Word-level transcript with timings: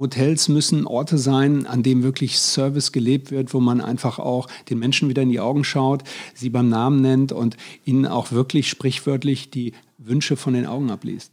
Hotels 0.00 0.48
müssen 0.48 0.86
Orte 0.86 1.18
sein, 1.18 1.66
an 1.66 1.82
denen 1.82 2.02
wirklich 2.02 2.38
Service 2.38 2.90
gelebt 2.90 3.30
wird, 3.30 3.52
wo 3.52 3.60
man 3.60 3.82
einfach 3.82 4.18
auch 4.18 4.48
den 4.70 4.78
Menschen 4.78 5.10
wieder 5.10 5.22
in 5.22 5.28
die 5.28 5.40
Augen 5.40 5.62
schaut, 5.62 6.02
sie 6.34 6.48
beim 6.48 6.70
Namen 6.70 7.02
nennt 7.02 7.32
und 7.32 7.58
ihnen 7.84 8.06
auch 8.06 8.32
wirklich 8.32 8.70
sprichwörtlich 8.70 9.50
die 9.50 9.74
Wünsche 9.98 10.36
von 10.36 10.54
den 10.54 10.66
Augen 10.66 10.90
abliest. 10.90 11.32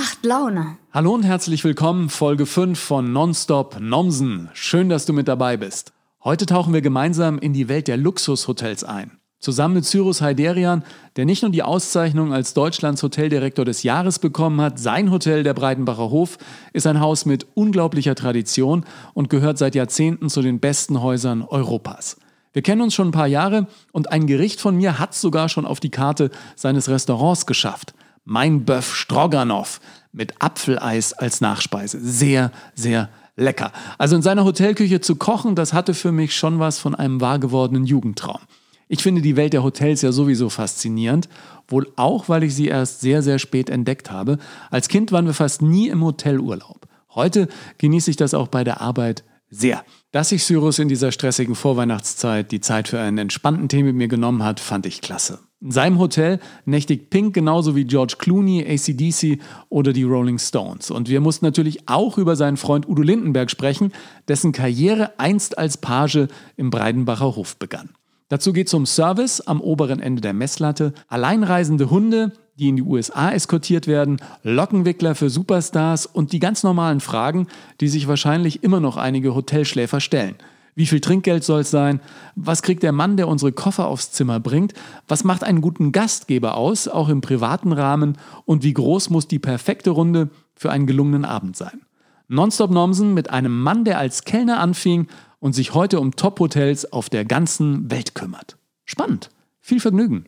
Macht 0.00 0.24
Laune. 0.24 0.76
Hallo 0.92 1.12
und 1.12 1.24
herzlich 1.24 1.64
willkommen, 1.64 2.08
Folge 2.08 2.46
5 2.46 2.78
von 2.78 3.12
Nonstop 3.12 3.80
Nomsen. 3.80 4.48
Schön, 4.52 4.88
dass 4.88 5.06
du 5.06 5.12
mit 5.12 5.26
dabei 5.26 5.56
bist. 5.56 5.92
Heute 6.22 6.46
tauchen 6.46 6.72
wir 6.72 6.82
gemeinsam 6.82 7.36
in 7.40 7.52
die 7.52 7.68
Welt 7.68 7.88
der 7.88 7.96
Luxushotels 7.96 8.84
ein. 8.84 9.18
Zusammen 9.40 9.74
mit 9.74 9.86
Cyrus 9.86 10.20
Heiderian, 10.20 10.84
der 11.16 11.24
nicht 11.24 11.42
nur 11.42 11.50
die 11.50 11.64
Auszeichnung 11.64 12.32
als 12.32 12.54
Deutschlands 12.54 13.02
Hoteldirektor 13.02 13.64
des 13.64 13.82
Jahres 13.82 14.20
bekommen 14.20 14.60
hat, 14.60 14.78
sein 14.78 15.10
Hotel, 15.10 15.42
der 15.42 15.54
Breitenbacher 15.54 16.10
Hof, 16.10 16.38
ist 16.72 16.86
ein 16.86 17.00
Haus 17.00 17.26
mit 17.26 17.48
unglaublicher 17.54 18.14
Tradition 18.14 18.84
und 19.14 19.30
gehört 19.30 19.58
seit 19.58 19.74
Jahrzehnten 19.74 20.30
zu 20.30 20.42
den 20.42 20.60
besten 20.60 21.02
Häusern 21.02 21.42
Europas. 21.42 22.18
Wir 22.52 22.62
kennen 22.62 22.82
uns 22.82 22.94
schon 22.94 23.08
ein 23.08 23.12
paar 23.12 23.26
Jahre 23.26 23.66
und 23.90 24.12
ein 24.12 24.28
Gericht 24.28 24.60
von 24.60 24.76
mir 24.76 25.00
hat 25.00 25.12
sogar 25.12 25.48
schon 25.48 25.66
auf 25.66 25.80
die 25.80 25.90
Karte 25.90 26.30
seines 26.54 26.88
Restaurants 26.88 27.46
geschafft 27.46 27.94
mein 28.28 28.66
Bœuf 28.66 28.94
Stroganoff 28.94 29.80
mit 30.12 30.34
Apfeleis 30.40 31.14
als 31.14 31.40
Nachspeise. 31.40 31.98
Sehr, 32.00 32.52
sehr 32.74 33.08
lecker. 33.36 33.72
Also 33.96 34.16
in 34.16 34.22
seiner 34.22 34.44
Hotelküche 34.44 35.00
zu 35.00 35.16
kochen, 35.16 35.54
das 35.54 35.72
hatte 35.72 35.94
für 35.94 36.12
mich 36.12 36.36
schon 36.36 36.58
was 36.58 36.78
von 36.78 36.94
einem 36.94 37.22
wahrgewordenen 37.22 37.86
Jugendtraum. 37.86 38.40
Ich 38.86 39.02
finde 39.02 39.22
die 39.22 39.36
Welt 39.36 39.54
der 39.54 39.62
Hotels 39.62 40.02
ja 40.02 40.12
sowieso 40.12 40.50
faszinierend, 40.50 41.28
wohl 41.68 41.90
auch, 41.96 42.28
weil 42.28 42.42
ich 42.42 42.54
sie 42.54 42.68
erst 42.68 43.00
sehr, 43.00 43.22
sehr 43.22 43.38
spät 43.38 43.70
entdeckt 43.70 44.10
habe. 44.10 44.38
Als 44.70 44.88
Kind 44.88 45.10
waren 45.10 45.26
wir 45.26 45.34
fast 45.34 45.62
nie 45.62 45.88
im 45.88 46.04
Hotelurlaub. 46.04 46.86
Heute 47.14 47.48
genieße 47.78 48.10
ich 48.10 48.16
das 48.16 48.34
auch 48.34 48.48
bei 48.48 48.62
der 48.62 48.82
Arbeit 48.82 49.24
sehr. 49.50 49.84
Dass 50.10 50.30
sich 50.30 50.42
Cyrus 50.42 50.78
in 50.78 50.88
dieser 50.88 51.12
stressigen 51.12 51.54
Vorweihnachtszeit 51.54 52.50
die 52.50 52.62
Zeit 52.62 52.88
für 52.88 52.98
einen 52.98 53.18
entspannten 53.18 53.68
Tee 53.68 53.82
mit 53.82 53.94
mir 53.94 54.08
genommen 54.08 54.42
hat, 54.42 54.58
fand 54.58 54.86
ich 54.86 55.02
klasse. 55.02 55.40
In 55.60 55.70
seinem 55.70 55.98
Hotel 55.98 56.40
nächtigt 56.64 57.10
Pink 57.10 57.34
genauso 57.34 57.76
wie 57.76 57.84
George 57.84 58.14
Clooney, 58.16 58.64
ACDC 58.66 59.38
oder 59.68 59.92
die 59.92 60.04
Rolling 60.04 60.38
Stones. 60.38 60.90
Und 60.90 61.10
wir 61.10 61.20
mussten 61.20 61.44
natürlich 61.44 61.90
auch 61.90 62.16
über 62.16 62.36
seinen 62.36 62.56
Freund 62.56 62.88
Udo 62.88 63.02
Lindenberg 63.02 63.50
sprechen, 63.50 63.92
dessen 64.28 64.52
Karriere 64.52 65.18
einst 65.18 65.58
als 65.58 65.76
Page 65.76 66.28
im 66.56 66.70
Breidenbacher 66.70 67.36
Hof 67.36 67.56
begann. 67.58 67.90
Dazu 68.28 68.52
geht 68.52 68.66
es 68.66 68.74
um 68.74 68.84
Service 68.84 69.40
am 69.40 69.60
oberen 69.60 70.00
Ende 70.00 70.20
der 70.20 70.34
Messlatte, 70.34 70.92
alleinreisende 71.08 71.90
Hunde, 71.90 72.32
die 72.58 72.68
in 72.68 72.76
die 72.76 72.82
USA 72.82 73.30
eskortiert 73.30 73.86
werden, 73.86 74.20
Lockenwickler 74.42 75.14
für 75.14 75.30
Superstars 75.30 76.06
und 76.06 76.32
die 76.32 76.40
ganz 76.40 76.62
normalen 76.62 77.00
Fragen, 77.00 77.46
die 77.80 77.88
sich 77.88 78.06
wahrscheinlich 78.08 78.62
immer 78.62 78.80
noch 78.80 78.96
einige 78.96 79.34
Hotelschläfer 79.34 80.00
stellen. 80.00 80.34
Wie 80.74 80.86
viel 80.86 81.00
Trinkgeld 81.00 81.42
soll 81.42 81.62
es 81.62 81.70
sein? 81.70 82.00
Was 82.36 82.62
kriegt 82.62 82.82
der 82.82 82.92
Mann, 82.92 83.16
der 83.16 83.26
unsere 83.26 83.50
Koffer 83.50 83.88
aufs 83.88 84.12
Zimmer 84.12 84.38
bringt? 84.38 84.74
Was 85.08 85.24
macht 85.24 85.42
einen 85.42 85.60
guten 85.60 85.90
Gastgeber 85.90 86.56
aus, 86.56 86.86
auch 86.86 87.08
im 87.08 87.20
privaten 87.20 87.72
Rahmen? 87.72 88.16
Und 88.44 88.62
wie 88.62 88.74
groß 88.74 89.10
muss 89.10 89.26
die 89.26 89.40
perfekte 89.40 89.90
Runde 89.90 90.28
für 90.54 90.70
einen 90.70 90.86
gelungenen 90.86 91.24
Abend 91.24 91.56
sein? 91.56 91.80
Nonstop 92.28 92.70
Nomsen 92.70 93.14
mit 93.14 93.30
einem 93.30 93.60
Mann, 93.60 93.84
der 93.84 93.98
als 93.98 94.22
Kellner 94.24 94.60
anfing 94.60 95.08
und 95.40 95.54
sich 95.54 95.74
heute 95.74 96.00
um 96.00 96.16
Top-Hotels 96.16 96.92
auf 96.92 97.08
der 97.08 97.24
ganzen 97.24 97.90
Welt 97.90 98.14
kümmert. 98.14 98.56
Spannend. 98.84 99.30
Viel 99.60 99.80
Vergnügen. 99.80 100.24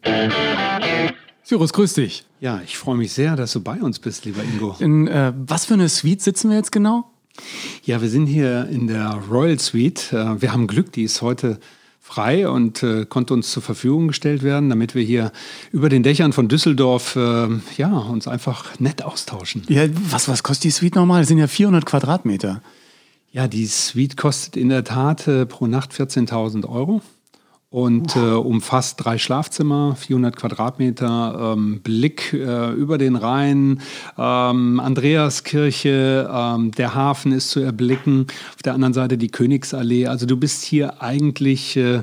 Cyrus, 1.44 1.72
grüß 1.72 1.94
dich. 1.94 2.24
Ja, 2.40 2.60
ich 2.64 2.78
freue 2.78 2.96
mich 2.96 3.12
sehr, 3.12 3.36
dass 3.36 3.52
du 3.52 3.60
bei 3.60 3.80
uns 3.80 3.98
bist, 3.98 4.24
lieber 4.24 4.42
Ingo. 4.42 4.76
In 4.78 5.08
äh, 5.08 5.32
was 5.36 5.66
für 5.66 5.74
eine 5.74 5.88
Suite 5.88 6.22
sitzen 6.22 6.50
wir 6.50 6.56
jetzt 6.56 6.72
genau? 6.72 7.10
Ja, 7.84 8.02
wir 8.02 8.08
sind 8.08 8.26
hier 8.26 8.68
in 8.70 8.86
der 8.86 9.18
Royal 9.30 9.58
Suite. 9.58 10.12
Äh, 10.12 10.40
wir 10.40 10.52
haben 10.52 10.66
Glück, 10.66 10.92
die 10.92 11.04
ist 11.04 11.22
heute 11.22 11.58
frei 12.00 12.48
und 12.48 12.82
äh, 12.82 13.06
konnte 13.06 13.34
uns 13.34 13.50
zur 13.50 13.62
Verfügung 13.62 14.08
gestellt 14.08 14.42
werden, 14.42 14.68
damit 14.68 14.94
wir 14.94 15.02
hier 15.02 15.32
über 15.70 15.88
den 15.88 16.02
Dächern 16.02 16.32
von 16.32 16.48
Düsseldorf 16.48 17.14
äh, 17.16 17.48
ja, 17.76 17.88
uns 17.88 18.26
einfach 18.26 18.78
nett 18.80 19.02
austauschen. 19.02 19.62
Ja, 19.68 19.84
was, 20.10 20.28
was 20.28 20.42
kostet 20.42 20.64
die 20.64 20.70
Suite 20.70 20.96
nochmal? 20.96 21.22
Das 21.22 21.28
sind 21.28 21.38
ja 21.38 21.46
400 21.46 21.86
Quadratmeter. 21.86 22.62
Ja, 23.32 23.46
die 23.46 23.66
Suite 23.66 24.16
kostet 24.16 24.56
in 24.56 24.70
der 24.70 24.82
Tat 24.82 25.28
äh, 25.28 25.46
pro 25.46 25.68
Nacht 25.68 25.92
14.000 25.92 26.68
Euro 26.68 27.00
und 27.70 28.16
äh, 28.16 28.18
umfasst 28.18 29.04
drei 29.04 29.18
Schlafzimmer, 29.18 29.94
400 29.94 30.34
Quadratmeter, 30.34 31.54
ähm, 31.54 31.80
Blick 31.80 32.32
äh, 32.32 32.72
über 32.72 32.98
den 32.98 33.14
Rhein, 33.14 33.82
ähm, 34.18 34.80
Andreaskirche, 34.80 36.28
ähm, 36.28 36.72
der 36.72 36.96
Hafen 36.96 37.30
ist 37.30 37.50
zu 37.50 37.60
erblicken, 37.60 38.26
auf 38.56 38.62
der 38.64 38.74
anderen 38.74 38.94
Seite 38.94 39.16
die 39.16 39.30
Königsallee. 39.30 40.08
Also 40.08 40.26
du 40.26 40.36
bist 40.36 40.64
hier 40.64 41.00
eigentlich 41.00 41.76
äh, 41.76 42.02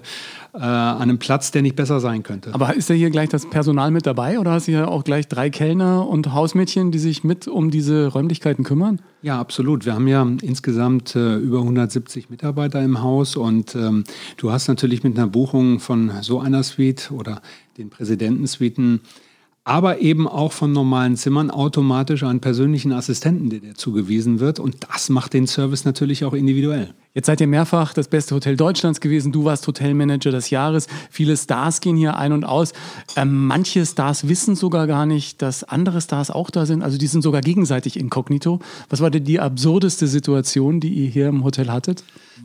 äh, 0.57 0.63
an 0.63 1.03
einem 1.03 1.19
Platz, 1.19 1.51
der 1.51 1.61
nicht 1.61 1.75
besser 1.75 1.99
sein 1.99 2.23
könnte. 2.23 2.53
Aber 2.53 2.75
ist 2.75 2.89
da 2.89 2.93
hier 2.93 3.09
gleich 3.09 3.29
das 3.29 3.47
Personal 3.47 3.91
mit 3.91 4.05
dabei 4.05 4.39
oder 4.39 4.51
hast 4.51 4.67
du 4.67 4.71
hier 4.71 4.89
auch 4.89 5.03
gleich 5.03 5.27
drei 5.27 5.49
Kellner 5.49 6.07
und 6.07 6.33
Hausmädchen, 6.33 6.91
die 6.91 6.99
sich 6.99 7.23
mit 7.23 7.47
um 7.47 7.69
diese 7.69 8.07
Räumlichkeiten 8.07 8.63
kümmern? 8.63 9.01
Ja, 9.21 9.39
absolut. 9.39 9.85
Wir 9.85 9.93
haben 9.93 10.07
ja 10.07 10.27
insgesamt 10.41 11.15
äh, 11.15 11.35
über 11.37 11.59
170 11.59 12.29
Mitarbeiter 12.29 12.81
im 12.81 13.01
Haus 13.01 13.35
und 13.35 13.75
ähm, 13.75 14.03
du 14.37 14.51
hast 14.51 14.67
natürlich 14.67 15.03
mit 15.03 15.17
einer 15.17 15.27
Buchung 15.27 15.79
von 15.79 16.11
so 16.21 16.39
einer 16.39 16.63
Suite 16.63 17.11
oder 17.11 17.41
den 17.77 17.89
Präsidentensuiten 17.89 19.01
aber 19.67 19.99
eben 19.99 20.29
auch 20.29 20.53
von 20.53 20.71
normalen 20.71 21.17
Zimmern 21.17 21.51
automatisch 21.51 22.23
einen 22.23 22.39
persönlichen 22.39 22.93
Assistenten, 22.93 23.49
der 23.49 23.59
dir 23.59 23.75
zugewiesen 23.75 24.39
wird. 24.39 24.61
Und 24.61 24.77
das 24.89 25.09
macht 25.09 25.33
den 25.33 25.45
Service 25.45 25.83
natürlich 25.83 26.23
auch 26.23 26.33
individuell. 26.33 26.93
Jetzt 27.17 27.25
seid 27.25 27.41
ihr 27.41 27.47
mehrfach 27.47 27.95
das 27.95 28.09
beste 28.09 28.35
Hotel 28.35 28.55
Deutschlands 28.55 29.01
gewesen. 29.01 29.31
Du 29.31 29.43
warst 29.43 29.65
Hotelmanager 29.65 30.29
des 30.29 30.51
Jahres. 30.51 30.85
Viele 31.09 31.35
Stars 31.35 31.81
gehen 31.81 31.97
hier 31.97 32.15
ein 32.15 32.31
und 32.31 32.43
aus. 32.43 32.73
Ähm, 33.15 33.47
manche 33.47 33.83
Stars 33.87 34.27
wissen 34.27 34.55
sogar 34.55 34.85
gar 34.85 35.07
nicht, 35.07 35.41
dass 35.41 35.63
andere 35.63 35.99
Stars 35.99 36.29
auch 36.29 36.51
da 36.51 36.67
sind. 36.67 36.83
Also 36.83 36.99
die 36.99 37.07
sind 37.07 37.23
sogar 37.23 37.41
gegenseitig 37.41 37.99
inkognito. 37.99 38.59
Was 38.91 39.01
war 39.01 39.09
denn 39.09 39.23
die 39.23 39.39
absurdeste 39.39 40.05
Situation, 40.05 40.79
die 40.79 40.89
ihr 40.89 41.09
hier 41.09 41.29
im 41.29 41.43
Hotel 41.43 41.71
hattet? 41.71 42.03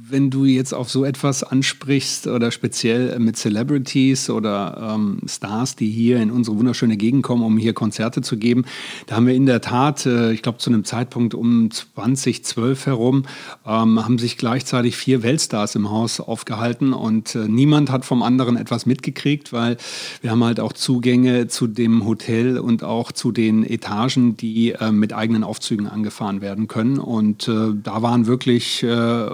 wenn 0.09 0.31
du 0.31 0.45
jetzt 0.45 0.73
auf 0.73 0.91
so 0.91 1.05
etwas 1.05 1.43
ansprichst 1.43 2.27
oder 2.27 2.51
speziell 2.51 3.19
mit 3.19 3.37
Celebrities 3.37 4.31
oder 4.31 4.95
ähm, 4.95 5.21
Stars, 5.27 5.77
die 5.77 5.91
hier 5.91 6.21
in 6.21 6.31
unsere 6.31 6.59
wunderschöne 6.59 6.97
Gegend 6.97 7.23
kommen, 7.23 7.43
um 7.43 7.57
hier 7.59 7.73
Konzerte 7.73 8.23
zu 8.23 8.37
geben, 8.37 8.65
da 9.07 9.17
haben 9.17 9.27
wir 9.27 9.35
in 9.35 9.47
der 9.47 9.61
Tat, 9.61 10.07
äh, 10.07 10.33
ich 10.33 10.43
glaube 10.43 10.59
zu 10.59 10.71
einem 10.71 10.85
Zeitpunkt 10.85 11.35
um 11.35 11.71
2012 11.71 12.87
herum, 12.87 13.25
ähm, 13.67 14.05
haben 14.05 14.19
sich 14.19 14.37
gleichzeitig 14.63 14.97
vier 14.97 15.25
Weltstars 15.25 15.75
im 15.75 15.91
Haus 15.91 16.21
aufgehalten 16.21 16.93
und 16.93 17.35
äh, 17.35 17.49
niemand 17.49 17.91
hat 17.91 18.05
vom 18.05 18.23
anderen 18.23 18.57
etwas 18.57 18.87
mitgekriegt, 18.87 19.53
weil 19.53 19.77
wir 20.21 20.31
haben 20.31 20.45
halt 20.45 20.61
auch 20.61 20.73
Zugänge 20.73 21.49
zu 21.49 21.67
dem 21.67 22.07
Hotel 22.07 22.59
und 22.59 22.85
auch 22.85 23.11
zu 23.11 23.33
den 23.33 23.65
Etagen, 23.65 24.37
die 24.37 24.71
äh, 24.71 24.93
mit 24.93 25.13
eigenen 25.13 25.43
Aufzügen 25.43 25.89
angefahren 25.89 26.41
werden 26.41 26.69
können. 26.69 27.01
Und 27.01 27.49
äh, 27.49 27.73
da 27.75 28.03
waren 28.03 28.29
wirklich 28.29 28.85
äh, 28.85 29.27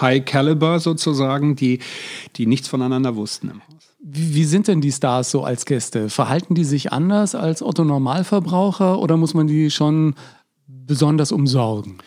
High 0.00 0.24
Caliber 0.24 0.80
sozusagen, 0.80 1.54
die, 1.54 1.80
die 2.36 2.46
nichts 2.46 2.68
voneinander 2.68 3.14
wussten 3.14 3.50
im 3.50 3.60
Haus. 3.60 3.94
Wie, 4.00 4.34
wie 4.36 4.44
sind 4.44 4.68
denn 4.68 4.80
die 4.80 4.92
Stars 4.92 5.30
so 5.30 5.44
als 5.44 5.66
Gäste? 5.66 6.08
Verhalten 6.08 6.54
die 6.54 6.64
sich 6.64 6.92
anders 6.92 7.34
als 7.34 7.60
Otto 7.60 7.84
Normalverbraucher 7.84 9.00
oder 9.00 9.18
muss 9.18 9.34
man 9.34 9.48
die 9.48 9.70
schon 9.70 10.14
besonders 10.66 11.30
umsorgen? 11.30 11.98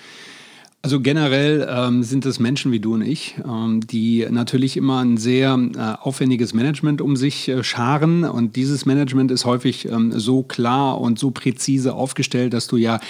Also 0.81 1.01
generell 1.01 1.67
ähm, 1.69 2.03
sind 2.03 2.25
es 2.25 2.39
Menschen 2.39 2.71
wie 2.71 2.79
du 2.79 2.93
und 2.93 3.01
ich, 3.01 3.35
ähm, 3.45 3.81
die 3.85 4.25
natürlich 4.29 4.77
immer 4.77 5.03
ein 5.03 5.17
sehr 5.17 5.59
äh, 5.75 6.01
aufwendiges 6.01 6.53
Management 6.53 7.01
um 7.01 7.17
sich 7.17 7.49
äh, 7.49 7.65
scharen. 7.65 8.23
Und 8.23 8.55
dieses 8.55 8.85
Management 8.85 9.29
ist 9.29 9.43
häufig 9.43 9.89
ähm, 9.89 10.17
so 10.17 10.41
klar 10.41 11.01
und 11.01 11.19
so 11.19 11.31
präzise 11.31 11.93
aufgestellt, 11.93 12.53
dass 12.53 12.67
du 12.67 12.77
ja 12.77 13.01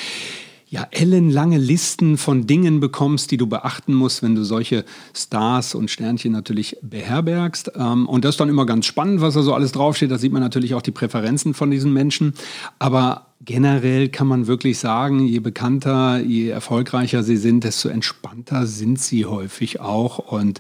ja, 0.72 0.88
ellenlange 0.92 1.58
Listen 1.58 2.18
von 2.18 2.46
Dingen 2.46 2.80
bekommst, 2.80 3.32
die 3.32 3.38
du 3.38 3.48
beachten 3.48 3.94
musst, 3.94 4.22
wenn 4.22 4.36
du 4.36 4.44
solche 4.44 4.86
Stars 5.16 5.74
und 5.74 5.90
Sternchen 5.90 6.32
natürlich 6.32 6.78
beherbergst. 6.84 7.72
Ähm, 7.76 8.08
und 8.08 8.24
das 8.24 8.36
ist 8.36 8.40
dann 8.40 8.50
immer 8.50 8.68
ganz 8.68 8.86
spannend, 8.86 9.22
was 9.22 9.34
da 9.34 9.42
so 9.42 9.54
alles 9.54 9.72
draufsteht. 9.72 10.12
Da 10.12 10.20
sieht 10.20 10.32
man 10.32 10.44
natürlich 10.44 10.76
auch 10.76 10.84
die 10.84 10.92
Präferenzen 10.92 11.56
von 11.56 11.72
diesen 11.72 11.92
Menschen. 11.92 12.36
Aber 12.78 13.29
generell 13.50 14.10
kann 14.10 14.28
man 14.28 14.46
wirklich 14.46 14.78
sagen, 14.78 15.26
je 15.26 15.40
bekannter, 15.40 16.20
je 16.20 16.50
erfolgreicher 16.50 17.24
sie 17.24 17.36
sind, 17.36 17.64
desto 17.64 17.90
entspannter 17.90 18.68
sind 18.68 19.00
sie 19.00 19.26
häufig 19.26 19.80
auch. 19.80 20.20
Und 20.20 20.60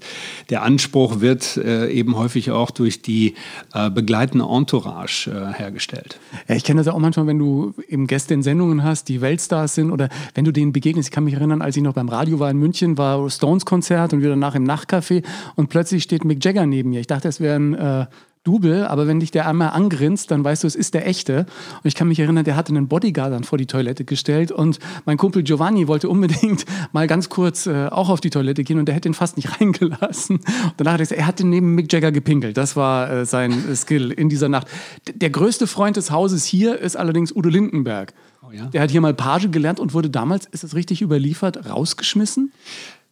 der 0.50 0.63
Anspruch 0.63 1.21
wird 1.21 1.56
äh, 1.57 1.91
eben 1.91 2.18
häufig 2.18 2.50
auch 2.50 2.71
durch 2.71 3.03
die 3.03 3.36
äh, 3.75 3.91
begleitende 3.91 4.45
Entourage 4.45 5.30
äh, 5.30 5.53
hergestellt. 5.53 6.19
Ja, 6.47 6.56
ich 6.56 6.63
kenne 6.63 6.80
das 6.80 6.88
ja 6.88 6.94
auch 6.94 7.00
manchmal, 7.00 7.27
wenn 7.27 7.38
du 7.38 7.75
eben 7.88 8.07
Gäste 8.07 8.33
in 8.33 8.41
Sendungen 8.41 8.83
hast, 8.83 9.07
die 9.07 9.21
Weltstars 9.21 9.75
sind 9.75 9.91
oder 9.91 10.09
wenn 10.33 10.45
du 10.45 10.51
denen 10.51 10.74
begegnest. 10.74 11.09
Ich 11.09 11.13
kann 11.13 11.25
mich 11.25 11.36
erinnern, 11.36 11.62
als 11.62 11.77
ich 11.77 11.83
noch 11.83 11.94
beim 11.94 12.09
Radio 12.09 12.39
war 12.39 12.50
in 12.50 12.57
München, 12.57 12.97
war 12.97 13.30
Stones 13.30 13.65
Konzert 13.65 14.13
und 14.13 14.24
wir 14.24 14.30
danach 14.30 14.56
im 14.56 14.63
Nachtcafé 14.63 15.24
und 15.53 15.69
plötzlich 15.69 16.01
steht 16.01 16.25
Mick 16.25 16.44
Jagger 16.44 16.65
neben 16.65 16.89
mir. 16.89 17.01
Ich 17.01 17.07
dachte, 17.07 17.27
es 17.27 17.39
wäre 17.39 17.56
ein 17.56 17.75
äh, 17.75 18.06
Double, 18.44 18.88
aber 18.88 19.06
wenn 19.06 19.19
dich 19.19 19.31
der 19.31 19.47
einmal 19.47 19.71
angrinst, 19.71 20.31
dann 20.31 20.44
weißt 20.44 20.63
du, 20.63 20.68
es 20.68 20.75
ist 20.75 20.94
der 20.94 21.06
echte. 21.06 21.39
Und 21.39 21.86
ich 21.86 21.94
kann 21.94 22.07
mich 22.07 22.19
erinnern, 22.19 22.45
der 22.45 22.56
hatte 22.56 22.69
einen 22.69 22.88
Bodyguard 22.88 23.33
dann 23.33 23.44
vor 23.44 23.57
die 23.57 23.65
Toilette 23.65 24.06
gestellt 24.06 24.51
und 24.51 24.80
mein 25.06 25.18
Kumpel 25.18 25.44
Giovanni 25.44 25.89
wollte 25.89 26.07
unbedingt 26.07 26.65
mal 26.94 27.06
ganz 27.06 27.27
kurz 27.27 27.68
äh, 27.68 27.88
auch 27.88 28.09
auf 28.09 28.21
die 28.21 28.30
Toilette 28.30 28.63
gehen 28.63 28.80
und 28.80 28.86
der 28.86 28.95
hätte 28.95 29.09
ihn 29.09 29.13
fast 29.13 29.36
nicht 29.36 29.50
reingelassen. 29.62 30.38
Und 30.38 30.74
danach 30.77 30.94
hat 30.94 31.00
er 31.01 31.03
gesagt, 31.03 31.19
er 31.19 31.27
hat 31.27 31.39
neben 31.41 31.75
Mick 31.75 31.91
Jagger 31.91 32.13
gepinkelt. 32.13 32.56
Das 32.56 32.75
war 32.77 33.12
äh, 33.12 33.25
sein 33.25 33.51
äh, 33.51 33.75
Skill 33.75 34.12
in 34.12 34.30
dieser 34.30 34.47
Nacht. 34.47 34.68
D 35.07 35.13
der 35.13 35.30
größte 35.30 35.68
Freund 35.68 35.97
des 35.97 36.09
Hauses 36.09 36.45
hier 36.45 36.80
ist 36.80 36.95
allerdings 36.95 37.36
Udo 37.36 37.50
Lindenberg. 37.50 38.13
Oh 38.41 38.51
ja? 38.51 38.68
Der 38.68 38.81
hat 38.81 38.89
hier 38.89 39.01
mal 39.01 39.13
Page 39.13 39.51
gelernt 39.51 39.80
und 39.81 39.94
wurde 39.94 40.09
damals, 40.09 40.45
ist 40.45 40.63
das 40.63 40.75
richtig 40.75 41.01
überliefert, 41.01 41.69
rausgeschmissen? 41.69 42.53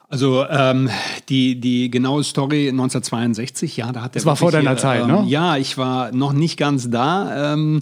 Also 0.10 0.46
ähm, 0.50 0.90
die, 1.28 1.60
die 1.60 1.92
genaue 1.92 2.24
Story 2.24 2.70
1962, 2.70 3.76
ja, 3.76 3.92
da 3.92 4.04
hat 4.04 4.12
er. 4.12 4.20
Das 4.20 4.26
war 4.26 4.38
vor 4.38 4.52
deiner 4.52 4.70
hier, 4.70 4.78
Zeit, 4.78 5.02
ähm, 5.02 5.08
ne? 5.08 5.24
Ja, 5.28 5.58
ich 5.58 5.78
war 5.78 6.14
noch 6.14 6.32
nicht 6.32 6.56
ganz 6.56 6.90
da. 6.90 7.54
Ähm, 7.54 7.82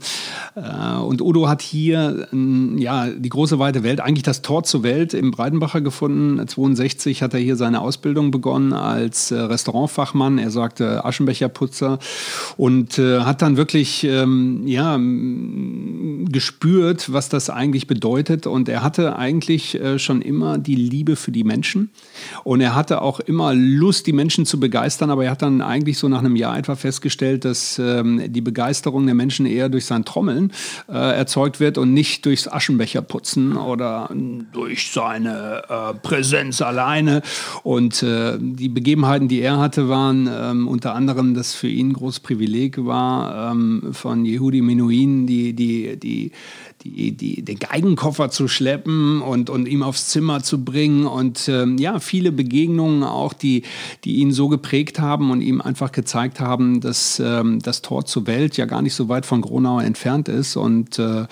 äh, 0.55 0.97
und 0.97 1.21
Udo 1.21 1.47
hat 1.47 1.61
hier 1.61 2.27
ähm, 2.33 2.79
ja, 2.79 3.09
die 3.11 3.29
große 3.29 3.59
weite 3.59 3.83
Welt, 3.83 4.01
eigentlich 4.01 4.23
das 4.23 4.41
Tor 4.41 4.63
zur 4.63 4.81
Welt 4.81 5.13
im 5.13 5.29
Breitenbacher 5.29 5.81
gefunden. 5.81 6.47
62 6.47 7.21
hat 7.21 7.35
er 7.35 7.39
hier 7.39 7.57
seine 7.57 7.81
Ausbildung 7.81 8.31
begonnen 8.31 8.73
als 8.73 9.29
äh, 9.29 9.35
Restaurantfachmann. 9.35 10.39
Er 10.39 10.49
sagte 10.49 11.05
Aschenbecherputzer 11.05 11.99
und 12.57 12.97
äh, 12.97 13.19
hat 13.19 13.43
dann 13.43 13.55
wirklich 13.55 14.03
ähm, 14.03 14.63
ja, 14.65 14.97
gespürt, 16.31 17.13
was 17.13 17.29
das 17.29 17.51
eigentlich 17.51 17.85
bedeutet. 17.85 18.47
Und 18.47 18.67
er 18.67 18.81
hatte 18.81 19.15
eigentlich 19.15 19.79
äh, 19.79 19.99
schon 19.99 20.23
immer 20.23 20.57
die 20.57 20.73
Liebe 20.73 21.15
für 21.17 21.31
die 21.31 21.43
Menschen. 21.43 21.91
Und 22.43 22.61
er 22.61 22.75
hatte 22.75 23.01
auch 23.01 23.19
immer 23.19 23.53
Lust, 23.53 24.07
die 24.07 24.13
Menschen 24.13 24.45
zu 24.45 24.59
begeistern, 24.59 25.09
aber 25.09 25.25
er 25.25 25.31
hat 25.31 25.41
dann 25.41 25.61
eigentlich 25.61 25.97
so 25.97 26.07
nach 26.07 26.19
einem 26.19 26.35
Jahr 26.35 26.57
etwa 26.57 26.75
festgestellt, 26.75 27.45
dass 27.45 27.79
ähm, 27.79 28.21
die 28.27 28.41
Begeisterung 28.41 29.05
der 29.05 29.15
Menschen 29.15 29.45
eher 29.45 29.69
durch 29.69 29.85
sein 29.85 30.05
Trommeln 30.05 30.51
äh, 30.87 30.93
erzeugt 30.93 31.59
wird 31.59 31.77
und 31.77 31.93
nicht 31.93 32.25
durchs 32.25 32.47
Aschenbecherputzen 32.47 33.57
oder 33.57 34.09
durch 34.53 34.91
seine 34.91 35.63
äh, 35.69 35.93
Präsenz 35.95 36.61
alleine. 36.61 37.21
Und 37.63 38.03
äh, 38.03 38.37
die 38.39 38.69
Begebenheiten, 38.69 39.27
die 39.27 39.41
er 39.41 39.57
hatte, 39.57 39.89
waren 39.89 40.29
ähm, 40.31 40.67
unter 40.67 40.95
anderem, 40.95 41.33
dass 41.33 41.53
für 41.53 41.67
ihn 41.67 41.89
ein 41.89 41.93
großes 41.93 42.19
Privileg 42.19 42.85
war, 42.85 43.51
ähm, 43.51 43.89
von 43.91 44.25
Yehudi 44.25 44.61
Menuhin 44.61 45.27
die, 45.27 45.53
die, 45.53 45.97
die 45.97 46.31
die, 46.85 47.11
die, 47.11 47.41
den 47.41 47.57
Geigenkoffer 47.57 48.29
zu 48.29 48.47
schleppen 48.47 49.21
und, 49.21 49.49
und 49.49 49.67
ihm 49.67 49.81
aufs 49.81 50.07
Zimmer 50.09 50.43
zu 50.43 50.63
bringen 50.63 51.07
und 51.07 51.49
ähm, 51.49 51.77
ja, 51.77 51.99
viele 51.99 52.31
Begegnungen 52.31 53.03
auch, 53.03 53.33
die, 53.33 53.63
die 54.03 54.17
ihn 54.17 54.31
so 54.31 54.47
geprägt 54.47 54.99
haben 54.99 55.31
und 55.31 55.41
ihm 55.41 55.61
einfach 55.61 55.91
gezeigt 55.91 56.39
haben, 56.39 56.81
dass 56.81 57.19
ähm, 57.19 57.59
das 57.61 57.81
Tor 57.81 58.05
zur 58.05 58.27
Welt 58.27 58.55
ja 58.57 58.65
gar 58.65 58.81
nicht 58.81 58.93
so 58.93 59.09
weit 59.09 59.25
von 59.25 59.41
Gronau 59.41 59.79
entfernt 59.79 60.29
ist 60.29 60.55
und 60.55 60.99
äh, 60.99 61.25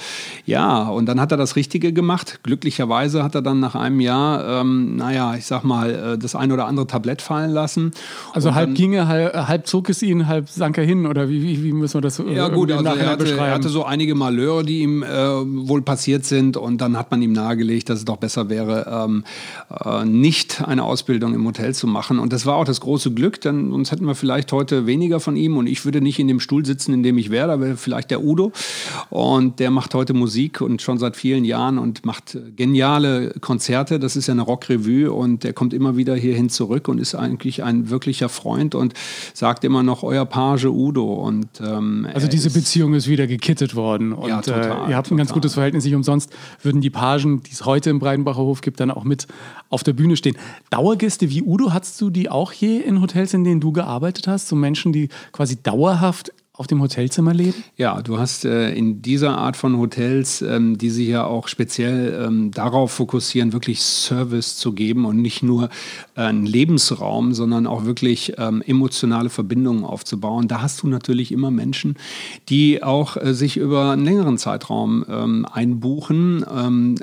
ja, 0.46 0.84
und 0.90 1.06
dann 1.06 1.22
hat 1.22 1.32
er 1.32 1.38
das 1.38 1.56
Richtige 1.56 1.94
gemacht. 1.94 2.40
Glücklicherweise 2.44 3.24
hat 3.24 3.36
er 3.36 3.42
dann 3.42 3.60
nach 3.60 3.76
einem 3.76 4.00
Jahr, 4.00 4.62
ähm, 4.62 4.96
naja, 4.96 5.36
ich 5.36 5.46
sag 5.46 5.64
mal, 5.64 6.16
äh, 6.16 6.18
das 6.18 6.36
ein 6.36 6.52
oder 6.52 6.66
andere 6.66 6.88
Tablett 6.88 7.22
fallen 7.22 7.52
lassen. 7.52 7.92
Also 8.34 8.50
und 8.50 8.56
halb 8.56 8.70
dann, 8.70 8.76
ginge, 8.76 9.08
halb, 9.08 9.34
halb 9.48 9.68
zog 9.68 9.90
es 9.90 10.02
ihn, 10.02 10.28
halb 10.28 10.50
sank 10.50 10.78
er 10.78 10.84
hin 10.84 11.06
oder 11.06 11.30
wie, 11.30 11.44
wie, 11.44 11.64
wie 11.64 11.74
müssen 11.74 11.96
wir 11.96 12.02
das 12.02 12.20
äh, 12.20 12.34
ja, 12.34 12.48
gut, 12.48 12.72
also 12.72 12.84
er 12.84 13.10
hatte, 13.10 13.38
er 13.38 13.52
hatte 13.52 13.70
so 13.70 13.84
einige 13.84 14.16
Malheure, 14.16 14.64
die 14.64 14.80
ihm 14.80 15.04
äh, 15.04 15.43
wohl 15.48 15.82
passiert 15.82 16.26
sind. 16.26 16.58
Und 16.58 16.80
dann 16.80 16.98
hat 16.98 17.12
man 17.12 17.22
ihm 17.22 17.34
nahegelegt, 17.34 17.90
dass 17.90 18.00
es 18.00 18.06
doch 18.06 18.18
besser 18.18 18.50
wäre, 18.50 19.06
ähm, 19.06 19.24
äh, 19.84 20.06
nicht 20.06 20.62
eine 20.62 20.84
Ausbildung 20.84 21.34
im 21.34 21.46
Hotel 21.46 21.74
zu 21.74 21.88
machen. 21.88 22.20
Und 22.20 22.34
das 22.34 22.46
war 22.46 22.56
auch 22.56 22.66
das 22.66 22.82
große 22.82 23.12
Glück, 23.12 23.42
denn 23.42 23.72
sonst 23.72 23.92
hätten 23.92 24.06
wir 24.06 24.16
vielleicht 24.16 24.52
heute 24.52 24.86
weniger 24.86 25.20
von 25.20 25.36
ihm. 25.36 25.58
Und 25.58 25.68
ich 25.68 25.86
würde 25.86 26.02
nicht 26.02 26.20
in 26.20 26.28
dem 26.28 26.40
Stuhl 26.40 26.66
sitzen, 26.66 26.94
in 26.94 27.04
dem 27.04 27.18
ich 27.18 27.30
wäre. 27.30 27.48
Da 27.48 27.60
wäre 27.60 27.78
vielleicht 27.78 28.12
der 28.12 28.24
Udo. 28.24 28.52
Und 29.10 29.60
der 29.60 29.72
macht 29.72 29.94
heute 29.94 30.14
Musik 30.14 30.62
und 30.62 30.82
schon 30.82 30.98
seit 30.98 31.16
vielen 31.16 31.46
Jahren 31.46 31.78
und 31.78 32.06
macht 32.06 32.38
geniale 32.56 33.34
Konzerte. 33.42 34.00
Das 34.00 34.16
ist 34.16 34.28
ja 34.28 34.34
eine 34.34 34.42
Rockrevue 34.42 35.12
und 35.12 35.44
der 35.44 35.54
kommt 35.54 35.74
immer 35.74 35.98
wieder 35.98 36.16
hierhin 36.16 36.50
zurück 36.50 36.88
und 36.88 37.00
ist 37.00 37.16
eigentlich 37.16 37.64
ein 37.64 37.90
wirklicher 37.90 38.30
Freund 38.30 38.76
und 38.76 38.94
sagt 39.34 39.64
immer 39.64 39.84
noch 39.84 40.04
euer 40.04 40.26
Page 40.26 40.66
Udo. 40.66 41.14
Und, 41.14 41.48
ähm, 41.62 42.08
also 42.14 42.28
diese 42.28 42.50
Beziehung 42.50 42.94
ist 42.94 43.08
wieder 43.08 43.28
gekittet 43.28 43.76
worden 43.76 44.14
und 44.14 44.30
ja, 44.30 44.42
total, 44.42 44.88
äh, 44.88 44.92
ihr 44.92 44.96
habt 44.96 45.12
ein 45.12 45.18
ganz 45.24 45.34
gutes 45.34 45.54
Verhältnis 45.54 45.86
nicht 45.86 45.96
umsonst 45.96 46.32
würden 46.62 46.82
die 46.82 46.90
Pagen, 46.90 47.44
die 47.44 47.52
es 47.52 47.66
heute 47.66 47.90
im 47.90 48.00
Breidenbacher 48.00 48.42
Hof 48.42 48.60
gibt, 48.60 48.82
dann 48.82 48.92
auch 48.92 49.06
mit 49.06 49.28
auf 49.70 49.82
der 49.82 49.94
Bühne 49.94 50.18
stehen. 50.18 50.36
Dauergäste 50.70 51.30
wie 51.30 51.42
Udo, 51.42 51.72
hattest 51.72 52.02
du 52.02 52.10
die 52.10 52.30
auch 52.30 52.52
je 52.52 52.78
in 52.78 53.02
Hotels, 53.02 53.34
in 53.34 53.46
denen 53.46 53.62
du 53.62 53.72
gearbeitet 53.72 54.28
hast? 54.28 54.50
So 54.50 54.58
Menschen, 54.58 54.92
die 54.92 55.08
quasi 55.32 55.64
dauerhaft 55.64 56.34
auf 56.56 56.68
dem 56.68 56.84
Hotelzimmer 56.84 57.34
leben? 57.34 57.64
Ja, 57.78 58.04
du 58.04 58.20
hast 58.20 58.46
äh, 58.46 58.72
in 58.76 59.02
dieser 59.02 59.36
Art 59.40 59.58
von 59.58 59.80
Hotels, 59.80 60.44
ähm, 60.44 60.78
die 60.78 60.92
sich 60.92 61.08
ja 61.08 61.26
auch 61.26 61.48
speziell 61.48 62.26
ähm, 62.28 62.52
darauf 62.52 62.92
fokussieren, 62.92 63.54
wirklich 63.54 63.82
Service 63.82 64.56
zu 64.58 64.74
geben 64.74 65.06
und 65.06 65.18
nicht 65.20 65.42
nur 65.42 65.70
äh, 66.16 66.22
einen 66.22 66.46
Lebensraum, 66.46 67.34
sondern 67.34 67.66
auch 67.66 67.86
wirklich 67.86 68.34
ähm, 68.38 68.62
emotionale 68.68 69.32
Verbindungen 69.32 69.84
aufzubauen. 69.84 70.48
Da 70.48 70.62
hast 70.62 70.84
du 70.84 70.88
natürlich 70.88 71.32
immer 71.32 71.50
Menschen, 71.50 71.96
die 72.50 72.84
auch 72.84 73.18
äh, 73.18 73.34
sich 73.34 73.58
über 73.58 73.90
einen 73.90 74.06
längeren 74.06 74.38
Zeitraum 74.38 75.06
ähm, 75.10 75.48
einbuchen. 75.52 76.46
Ähm, 76.56 76.96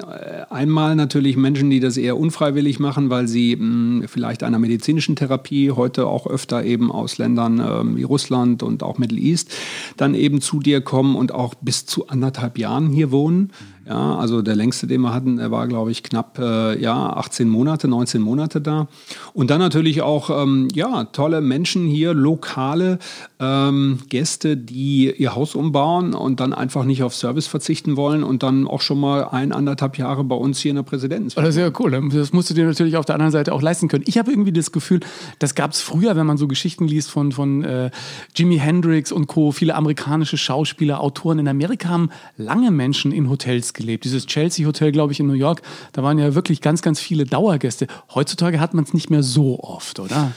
einmal 0.48 0.94
natürlich 0.94 1.36
Menschen, 1.36 1.70
die 1.70 1.80
das 1.80 1.96
eher 1.96 2.16
unfreiwillig 2.16 2.78
machen, 2.78 3.10
weil 3.10 3.26
sie 3.26 3.56
mh, 3.56 3.62
hm, 3.62 4.04
vielleicht 4.06 4.44
einer 4.44 4.60
medizinischen 4.60 5.16
Therapie 5.16 5.72
heute 5.72 6.06
auch 6.06 6.28
öfter 6.28 6.62
eben 6.62 6.92
aus 6.92 7.18
Ländern 7.18 7.58
ähm, 7.58 7.96
wie 7.96 8.04
Russland 8.04 8.62
und 8.62 8.84
auch 8.84 8.98
Middle 8.98 9.18
East 9.18 9.39
siehst, 9.40 9.52
dann 9.96 10.14
eben 10.14 10.40
zu 10.40 10.60
dir 10.60 10.80
kommen 10.80 11.16
und 11.16 11.32
auch 11.32 11.54
bis 11.54 11.86
zu 11.86 12.08
anderthalb 12.08 12.58
Jahren 12.58 12.90
hier 12.90 13.10
wohnen. 13.10 13.52
Ja, 13.86 14.16
also 14.16 14.42
der 14.42 14.56
längste, 14.56 14.86
den 14.86 15.00
wir 15.00 15.14
hatten, 15.14 15.38
er 15.38 15.50
war, 15.50 15.66
glaube 15.66 15.90
ich, 15.90 16.02
knapp 16.02 16.38
äh, 16.38 16.80
ja, 16.80 17.10
18 17.14 17.48
Monate, 17.48 17.88
19 17.88 18.20
Monate 18.20 18.60
da. 18.60 18.88
Und 19.32 19.50
dann 19.50 19.58
natürlich 19.58 20.02
auch 20.02 20.30
ähm, 20.42 20.68
ja, 20.74 21.04
tolle 21.04 21.40
Menschen 21.40 21.86
hier, 21.86 22.12
lokale 22.12 22.98
ähm, 23.40 24.00
Gäste, 24.08 24.56
die 24.56 25.10
ihr 25.10 25.34
Haus 25.34 25.54
umbauen 25.54 26.14
und 26.14 26.40
dann 26.40 26.52
einfach 26.52 26.84
nicht 26.84 27.02
auf 27.02 27.14
Service 27.14 27.46
verzichten 27.46 27.96
wollen 27.96 28.22
und 28.22 28.42
dann 28.42 28.66
auch 28.68 28.82
schon 28.82 29.00
mal 29.00 29.24
ein, 29.24 29.50
anderthalb 29.52 29.96
Jahre 29.96 30.24
bei 30.24 30.36
uns 30.36 30.60
hier 30.60 30.70
in 30.70 30.76
der 30.76 30.82
Präsidenz. 30.82 31.34
Das 31.34 31.48
ist 31.48 31.56
ja 31.56 31.70
cool. 31.78 31.90
Das 32.12 32.32
musst 32.32 32.50
du 32.50 32.54
dir 32.54 32.66
natürlich 32.66 32.98
auf 32.98 33.06
der 33.06 33.14
anderen 33.14 33.32
Seite 33.32 33.52
auch 33.52 33.62
leisten 33.62 33.88
können. 33.88 34.04
Ich 34.06 34.18
habe 34.18 34.30
irgendwie 34.30 34.52
das 34.52 34.72
Gefühl, 34.72 35.00
das 35.38 35.54
gab 35.54 35.72
es 35.72 35.80
früher, 35.80 36.16
wenn 36.16 36.26
man 36.26 36.36
so 36.36 36.46
Geschichten 36.48 36.86
liest 36.86 37.10
von, 37.10 37.32
von 37.32 37.64
äh, 37.64 37.90
Jimi 38.36 38.58
Hendrix 38.58 39.10
und 39.10 39.26
Co., 39.26 39.52
viele 39.52 39.74
amerikanische 39.74 40.36
Schauspieler, 40.36 41.00
Autoren. 41.00 41.38
In 41.38 41.48
Amerika 41.48 41.88
haben 41.88 42.10
lange 42.36 42.70
Menschen 42.70 43.10
in 43.10 43.30
Hotels 43.30 43.69
gelebt. 43.74 44.04
Dieses 44.04 44.26
Chelsea 44.26 44.66
Hotel, 44.66 44.92
glaube 44.92 45.12
ich, 45.12 45.20
in 45.20 45.26
New 45.26 45.32
York, 45.32 45.62
da 45.92 46.02
waren 46.02 46.18
ja 46.18 46.34
wirklich 46.34 46.60
ganz, 46.60 46.82
ganz 46.82 47.00
viele 47.00 47.24
Dauergäste. 47.24 47.86
Heutzutage 48.14 48.60
hat 48.60 48.74
man 48.74 48.84
es 48.84 48.94
nicht 48.94 49.10
mehr 49.10 49.22
so 49.22 49.60
oft, 49.60 50.00
oder? 50.00 50.32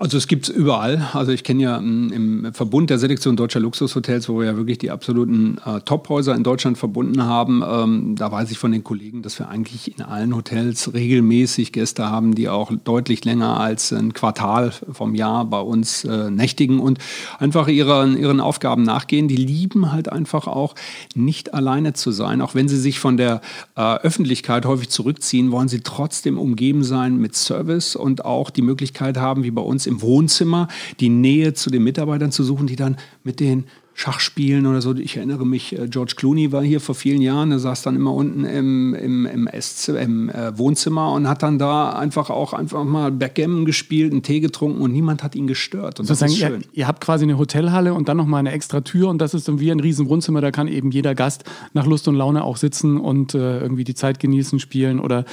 Also 0.00 0.16
es 0.16 0.28
gibt 0.28 0.48
es 0.48 0.54
überall. 0.54 1.08
Also 1.12 1.32
ich 1.32 1.42
kenne 1.42 1.60
ja 1.60 1.80
mm, 1.80 2.12
im 2.12 2.54
Verbund 2.54 2.88
der 2.88 3.00
Selektion 3.00 3.34
deutscher 3.34 3.58
Luxushotels, 3.58 4.28
wo 4.28 4.38
wir 4.38 4.46
ja 4.46 4.56
wirklich 4.56 4.78
die 4.78 4.92
absoluten 4.92 5.58
äh, 5.66 5.80
Tophäuser 5.80 6.36
in 6.36 6.44
Deutschland 6.44 6.78
verbunden 6.78 7.24
haben, 7.24 7.64
ähm, 7.68 8.14
da 8.14 8.30
weiß 8.30 8.52
ich 8.52 8.58
von 8.58 8.70
den 8.70 8.84
Kollegen, 8.84 9.22
dass 9.22 9.40
wir 9.40 9.48
eigentlich 9.48 9.98
in 9.98 10.04
allen 10.04 10.36
Hotels 10.36 10.94
regelmäßig 10.94 11.72
Gäste 11.72 12.08
haben, 12.08 12.36
die 12.36 12.48
auch 12.48 12.70
deutlich 12.84 13.24
länger 13.24 13.58
als 13.58 13.92
ein 13.92 14.12
Quartal 14.12 14.70
vom 14.70 15.16
Jahr 15.16 15.44
bei 15.46 15.58
uns 15.58 16.04
äh, 16.04 16.30
nächtigen 16.30 16.78
und 16.78 17.00
einfach 17.40 17.66
ihren, 17.66 18.16
ihren 18.16 18.40
Aufgaben 18.40 18.84
nachgehen. 18.84 19.26
Die 19.26 19.34
lieben 19.34 19.90
halt 19.90 20.12
einfach 20.12 20.46
auch 20.46 20.76
nicht 21.16 21.54
alleine 21.54 21.94
zu 21.94 22.12
sein. 22.12 22.40
Auch 22.40 22.54
wenn 22.54 22.68
sie 22.68 22.78
sich 22.78 23.00
von 23.00 23.16
der 23.16 23.40
äh, 23.74 23.96
Öffentlichkeit 23.96 24.64
häufig 24.64 24.90
zurückziehen, 24.90 25.50
wollen 25.50 25.66
sie 25.66 25.80
trotzdem 25.80 26.38
umgeben 26.38 26.84
sein 26.84 27.16
mit 27.16 27.34
Service 27.34 27.96
und 27.96 28.24
auch 28.24 28.50
die 28.50 28.62
Möglichkeit 28.62 29.16
haben, 29.16 29.42
wie 29.42 29.50
bei 29.50 29.62
uns 29.62 29.87
im 29.88 30.00
Wohnzimmer 30.02 30.68
die 31.00 31.08
Nähe 31.08 31.54
zu 31.54 31.70
den 31.70 31.82
Mitarbeitern 31.82 32.30
zu 32.30 32.44
suchen, 32.44 32.66
die 32.66 32.76
dann 32.76 32.96
mit 33.24 33.40
den 33.40 33.64
Schach 34.00 34.20
spielen 34.20 34.66
oder 34.66 34.80
so. 34.80 34.94
Ich 34.94 35.16
erinnere 35.16 35.44
mich, 35.44 35.76
äh, 35.76 35.88
George 35.88 36.12
Clooney 36.14 36.52
war 36.52 36.62
hier 36.62 36.80
vor 36.80 36.94
vielen 36.94 37.20
Jahren, 37.20 37.50
er 37.50 37.58
saß 37.58 37.82
dann 37.82 37.96
immer 37.96 38.14
unten 38.14 38.44
im, 38.44 38.94
im, 38.94 39.26
im, 39.26 39.48
Esszimmer, 39.48 39.98
im 39.98 40.28
äh, 40.28 40.56
Wohnzimmer 40.56 41.10
und 41.10 41.28
hat 41.28 41.42
dann 41.42 41.58
da 41.58 41.90
einfach 41.90 42.30
auch 42.30 42.52
einfach 42.52 42.84
mal 42.84 43.10
Backgammon 43.10 43.64
gespielt, 43.64 44.12
einen 44.12 44.22
Tee 44.22 44.38
getrunken 44.38 44.82
und 44.82 44.92
niemand 44.92 45.24
hat 45.24 45.34
ihn 45.34 45.48
gestört. 45.48 45.98
Und 45.98 46.08
das 46.08 46.22
ist 46.22 46.36
schön. 46.36 46.60
Ihr, 46.60 46.68
ihr, 46.74 46.86
habt 46.86 47.00
quasi 47.00 47.24
eine 47.24 47.38
Hotelhalle 47.38 47.92
und 47.92 48.08
dann 48.08 48.16
nochmal 48.16 48.38
eine 48.38 48.52
extra 48.52 48.82
Tür 48.82 49.08
und 49.08 49.18
das 49.18 49.34
ist 49.34 49.48
dann 49.48 49.58
wie 49.58 49.72
ein 49.72 49.80
riesen 49.80 50.08
Wohnzimmer, 50.08 50.40
da 50.40 50.52
kann 50.52 50.68
eben 50.68 50.92
jeder 50.92 51.16
Gast 51.16 51.42
nach 51.72 51.84
Lust 51.84 52.06
und 52.06 52.14
Laune 52.14 52.44
auch 52.44 52.56
sitzen 52.56 52.98
und 53.00 53.34
äh, 53.34 53.58
irgendwie 53.58 53.82
die 53.82 53.96
Zeit 53.96 54.20
genießen, 54.20 54.60
spielen 54.60 55.00
oder 55.00 55.24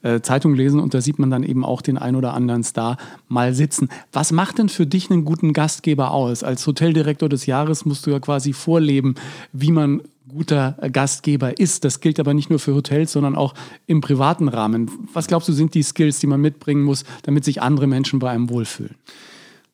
äh, 0.00 0.22
Zeitung 0.22 0.54
lesen 0.54 0.80
und 0.80 0.94
da 0.94 1.02
sieht 1.02 1.18
man 1.18 1.28
dann 1.28 1.42
eben 1.42 1.62
auch 1.62 1.82
den 1.82 1.98
ein 1.98 2.16
oder 2.16 2.32
anderen 2.32 2.64
Star 2.64 2.96
mal 3.28 3.52
sitzen. 3.52 3.90
Was 4.12 4.32
macht 4.32 4.56
denn 4.56 4.70
für 4.70 4.86
dich 4.86 5.10
einen 5.10 5.26
guten 5.26 5.52
Gastgeber 5.52 6.12
aus? 6.12 6.42
Als 6.42 6.66
Hoteldirektor 6.66 7.28
des 7.28 7.44
Jahres 7.44 7.84
musst 7.84 8.06
du 8.06 8.13
ja 8.14 8.20
quasi 8.20 8.52
vorleben, 8.52 9.14
wie 9.52 9.72
man 9.72 10.02
guter 10.28 10.76
Gastgeber 10.92 11.58
ist. 11.58 11.84
Das 11.84 12.00
gilt 12.00 12.18
aber 12.18 12.34
nicht 12.34 12.50
nur 12.50 12.58
für 12.58 12.74
Hotels, 12.74 13.12
sondern 13.12 13.36
auch 13.36 13.54
im 13.86 14.00
privaten 14.00 14.48
Rahmen. 14.48 14.90
Was 15.12 15.26
glaubst 15.26 15.48
du, 15.48 15.52
sind 15.52 15.74
die 15.74 15.82
Skills, 15.82 16.18
die 16.18 16.26
man 16.26 16.40
mitbringen 16.40 16.82
muss, 16.82 17.04
damit 17.22 17.44
sich 17.44 17.62
andere 17.62 17.86
Menschen 17.86 18.18
bei 18.18 18.30
einem 18.30 18.48
wohlfühlen? 18.48 18.96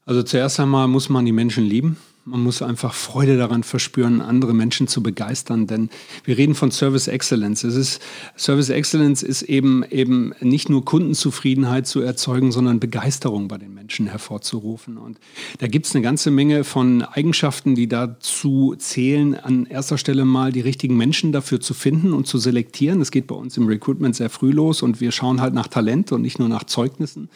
Also 0.04 0.22
zuerst 0.22 0.58
einmal 0.60 0.88
muss 0.88 1.08
man 1.08 1.24
die 1.24 1.32
Menschen 1.32 1.64
lieben. 1.64 1.96
Man 2.30 2.44
muss 2.44 2.62
einfach 2.62 2.94
Freude 2.94 3.36
daran 3.36 3.64
verspüren, 3.64 4.20
andere 4.20 4.54
Menschen 4.54 4.86
zu 4.86 5.02
begeistern, 5.02 5.66
denn 5.66 5.90
wir 6.22 6.38
reden 6.38 6.54
von 6.54 6.70
Service 6.70 7.08
Excellence. 7.08 7.64
Es 7.64 7.74
ist, 7.74 8.00
Service 8.38 8.68
Excellence 8.68 9.24
ist 9.24 9.42
eben, 9.42 9.82
eben 9.90 10.32
nicht 10.40 10.68
nur 10.68 10.84
Kundenzufriedenheit 10.84 11.88
zu 11.88 12.00
erzeugen, 12.02 12.52
sondern 12.52 12.78
Begeisterung 12.78 13.48
bei 13.48 13.58
den 13.58 13.74
Menschen 13.74 14.06
hervorzurufen. 14.06 14.96
Und 14.96 15.18
da 15.58 15.66
gibt 15.66 15.86
es 15.86 15.94
eine 15.96 16.04
ganze 16.04 16.30
Menge 16.30 16.62
von 16.62 17.02
Eigenschaften, 17.02 17.74
die 17.74 17.88
dazu 17.88 18.76
zählen, 18.78 19.34
an 19.34 19.66
erster 19.66 19.98
Stelle 19.98 20.24
mal 20.24 20.52
die 20.52 20.60
richtigen 20.60 20.96
Menschen 20.96 21.32
dafür 21.32 21.58
zu 21.60 21.74
finden 21.74 22.12
und 22.12 22.28
zu 22.28 22.38
selektieren. 22.38 23.00
Das 23.00 23.10
geht 23.10 23.26
bei 23.26 23.34
uns 23.34 23.56
im 23.56 23.66
Recruitment 23.66 24.14
sehr 24.14 24.30
früh 24.30 24.52
los 24.52 24.82
und 24.82 25.00
wir 25.00 25.10
schauen 25.10 25.40
halt 25.40 25.52
nach 25.52 25.66
Talent 25.66 26.12
und 26.12 26.22
nicht 26.22 26.38
nur 26.38 26.48
nach 26.48 26.62
Zeugnissen 26.62 27.28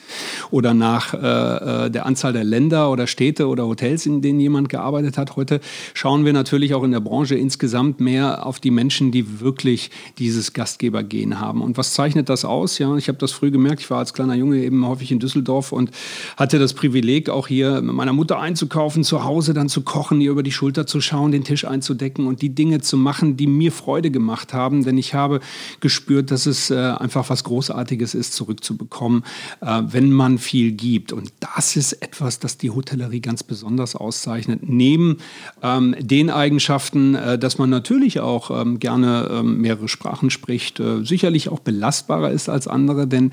oder 0.52 0.72
nach 0.72 1.14
äh, 1.14 1.86
äh 1.86 1.90
der 1.90 2.06
Anzahl 2.06 2.32
der 2.32 2.44
Länder 2.44 2.92
oder 2.92 3.08
Städte 3.08 3.48
oder 3.48 3.66
Hotels, 3.66 4.06
in 4.06 4.22
denen 4.22 4.38
jemand 4.38 4.68
gearbeitet 4.68 4.83
hat. 4.84 5.36
Heute 5.36 5.60
schauen 5.94 6.24
wir 6.24 6.32
natürlich 6.32 6.74
auch 6.74 6.82
in 6.82 6.90
der 6.90 7.00
Branche 7.00 7.34
insgesamt 7.34 8.00
mehr 8.00 8.46
auf 8.46 8.60
die 8.60 8.70
Menschen, 8.70 9.12
die 9.12 9.40
wirklich 9.40 9.90
dieses 10.18 10.52
Gastgebergehen 10.52 11.40
haben. 11.40 11.62
Und 11.62 11.76
was 11.76 11.94
zeichnet 11.94 12.28
das 12.28 12.44
aus? 12.44 12.78
Ja, 12.78 12.96
ich 12.96 13.08
habe 13.08 13.18
das 13.18 13.32
früh 13.32 13.50
gemerkt. 13.50 13.80
Ich 13.80 13.90
war 13.90 13.98
als 13.98 14.12
kleiner 14.12 14.34
Junge 14.34 14.62
eben 14.62 14.86
häufig 14.86 15.10
in 15.10 15.18
Düsseldorf 15.18 15.72
und 15.72 15.90
hatte 16.36 16.58
das 16.58 16.74
Privileg, 16.74 17.30
auch 17.30 17.48
hier 17.48 17.80
mit 17.80 17.94
meiner 17.94 18.12
Mutter 18.12 18.38
einzukaufen, 18.38 19.04
zu 19.04 19.24
Hause 19.24 19.54
dann 19.54 19.68
zu 19.68 19.82
kochen, 19.82 20.20
ihr 20.20 20.30
über 20.30 20.42
die 20.42 20.52
Schulter 20.52 20.86
zu 20.86 21.00
schauen, 21.00 21.32
den 21.32 21.44
Tisch 21.44 21.64
einzudecken 21.64 22.26
und 22.26 22.42
die 22.42 22.54
Dinge 22.54 22.80
zu 22.80 22.96
machen, 22.96 23.36
die 23.36 23.46
mir 23.46 23.72
Freude 23.72 24.10
gemacht 24.10 24.52
haben. 24.52 24.84
Denn 24.84 24.98
ich 24.98 25.14
habe 25.14 25.40
gespürt, 25.80 26.30
dass 26.30 26.46
es 26.46 26.70
äh, 26.70 26.76
einfach 26.76 27.30
was 27.30 27.44
Großartiges 27.44 28.14
ist, 28.14 28.34
zurückzubekommen, 28.34 29.24
äh, 29.60 29.82
wenn 29.86 30.12
man 30.12 30.38
viel 30.38 30.72
gibt. 30.72 31.12
Und 31.12 31.32
das 31.40 31.76
ist 31.76 31.94
etwas, 31.94 32.38
das 32.38 32.58
die 32.58 32.70
Hotellerie 32.70 33.20
ganz 33.20 33.42
besonders 33.42 33.96
auszeichnet 33.96 34.63
neben 34.66 35.18
ähm, 35.62 35.94
den 35.99 36.30
Eigenschaften, 36.30 37.14
äh, 37.14 37.38
dass 37.38 37.59
man 37.59 37.71
natürlich 37.71 38.21
auch 38.21 38.50
ähm, 38.50 38.78
gerne 38.78 39.28
ähm, 39.30 39.61
mehrere 39.61 39.88
Sprachen 39.88 40.30
spricht, 40.30 40.80
äh, 40.80 41.04
sicherlich 41.04 41.49
auch 41.49 41.61
belastbarer 41.61 42.30
ist 42.30 42.49
als 42.49 42.68
andere, 42.68 43.06
denn 43.06 43.33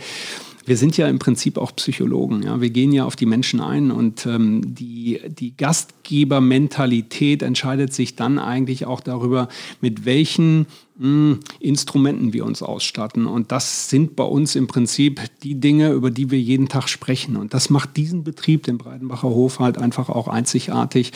wir 0.65 0.77
sind 0.77 0.98
ja 0.98 1.08
im 1.08 1.20
Prinzip 1.20 1.58
auch 1.58 1.75
Psychologen. 1.75 2.44
Ja? 2.44 2.62
Wir 2.62 2.70
gehen 2.70 2.91
ja 2.91 3.06
auf 3.06 3.15
die 3.15 3.25
Menschen 3.25 3.62
ein 3.62 3.91
und 3.91 4.25
ähm, 4.25 4.75
die, 4.75 5.20
die 5.27 5.56
Gastgebermentalität 5.58 7.41
entscheidet 7.41 7.94
sich 7.94 8.15
dann 8.15 8.38
eigentlich 8.39 8.86
auch 8.86 9.01
darüber, 9.01 9.48
mit 9.82 10.06
welchen 10.06 10.68
mh, 10.98 11.06
hm, 11.06 11.39
Instrumenten 11.60 12.34
wir 12.34 12.46
uns 12.46 12.62
ausstatten. 12.62 13.25
Und 13.25 13.51
das 13.51 13.89
sind 13.89 14.15
bei 14.15 14.24
uns 14.24 14.56
im 14.56 14.68
Prinzip 14.68 15.22
die 15.44 15.60
Dinge, 15.60 15.91
über 15.91 16.12
die 16.12 16.30
wir 16.30 16.39
jeden 16.39 16.70
Tag 16.70 16.89
sprechen. 16.89 17.38
Und 17.38 17.53
das 17.53 17.70
macht 17.70 17.98
diesen 17.98 18.24
Betrieb, 18.24 18.63
den 18.63 18.77
Breitenbacher 18.77 19.30
Hof, 19.30 19.60
halt 19.60 19.77
einfach 19.77 20.10
auch 20.10 20.27
einzigartig. 20.27 21.12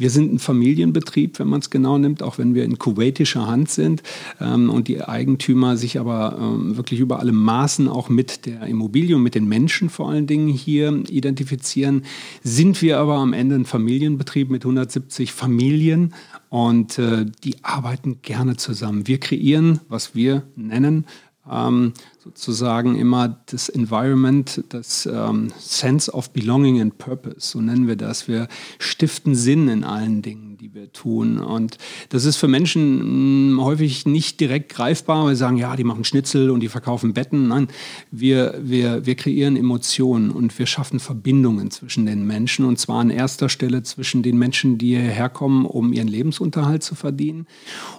Wir 0.00 0.08
sind 0.08 0.32
ein 0.32 0.38
Familienbetrieb, 0.38 1.38
wenn 1.38 1.48
man 1.48 1.60
es 1.60 1.68
genau 1.68 1.98
nimmt, 1.98 2.22
auch 2.22 2.38
wenn 2.38 2.54
wir 2.54 2.64
in 2.64 2.78
kuwaitischer 2.78 3.46
Hand 3.46 3.68
sind 3.70 4.02
ähm, 4.40 4.70
und 4.70 4.88
die 4.88 5.02
Eigentümer 5.02 5.76
sich 5.76 6.00
aber 6.00 6.38
ähm, 6.40 6.78
wirklich 6.78 7.00
über 7.00 7.20
alle 7.20 7.32
Maßen 7.32 7.86
auch 7.86 8.08
mit 8.08 8.46
der 8.46 8.62
Immobilie 8.62 9.14
und 9.16 9.22
mit 9.22 9.34
den 9.34 9.46
Menschen 9.46 9.90
vor 9.90 10.08
allen 10.08 10.26
Dingen 10.26 10.48
hier 10.48 11.02
identifizieren, 11.10 12.06
sind 12.42 12.80
wir 12.80 12.98
aber 12.98 13.16
am 13.16 13.34
Ende 13.34 13.56
ein 13.56 13.66
Familienbetrieb 13.66 14.48
mit 14.48 14.64
170 14.64 15.32
Familien 15.32 16.14
und 16.48 16.98
äh, 16.98 17.26
die 17.44 17.56
arbeiten 17.62 18.22
gerne 18.22 18.56
zusammen. 18.56 19.06
Wir 19.06 19.20
kreieren, 19.20 19.80
was 19.90 20.14
wir 20.14 20.44
nennen, 20.56 21.04
ähm, 21.50 21.92
sozusagen 22.22 22.96
immer 22.96 23.40
das 23.46 23.70
Environment, 23.70 24.62
das 24.68 25.08
ähm, 25.10 25.48
Sense 25.58 26.12
of 26.12 26.30
Belonging 26.30 26.78
and 26.78 26.98
Purpose, 26.98 27.52
so 27.52 27.62
nennen 27.62 27.88
wir 27.88 27.96
das. 27.96 28.28
Wir 28.28 28.46
stiften 28.78 29.34
Sinn 29.34 29.68
in 29.68 29.84
allen 29.84 30.20
Dingen, 30.20 30.58
die 30.58 30.74
wir 30.74 30.92
tun. 30.92 31.38
Und 31.38 31.78
das 32.10 32.26
ist 32.26 32.36
für 32.36 32.46
Menschen 32.46 32.98
mh, 32.98 33.52
hm, 33.56 33.64
häufig 33.64 34.04
nicht 34.04 34.38
direkt 34.38 34.70
greifbar, 34.70 35.24
weil 35.24 35.34
sie 35.34 35.40
sagen, 35.40 35.56
ja, 35.56 35.74
die 35.76 35.84
machen 35.84 36.04
Schnitzel 36.04 36.50
und 36.50 36.60
die 36.60 36.68
verkaufen 36.68 37.14
Betten. 37.14 37.48
Nein, 37.48 37.68
wir, 38.10 38.60
wir, 38.62 39.06
wir 39.06 39.14
kreieren 39.14 39.56
Emotionen 39.56 40.30
und 40.30 40.58
wir 40.58 40.66
schaffen 40.66 41.00
Verbindungen 41.00 41.70
zwischen 41.70 42.04
den 42.04 42.26
Menschen 42.26 42.66
und 42.66 42.78
zwar 42.78 43.00
an 43.00 43.08
erster 43.08 43.48
Stelle 43.48 43.82
zwischen 43.82 44.22
den 44.22 44.36
Menschen, 44.36 44.76
die 44.76 44.88
hierher 44.88 45.30
kommen, 45.30 45.64
um 45.64 45.94
ihren 45.94 46.08
Lebensunterhalt 46.08 46.82
zu 46.82 46.94
verdienen. 46.94 47.46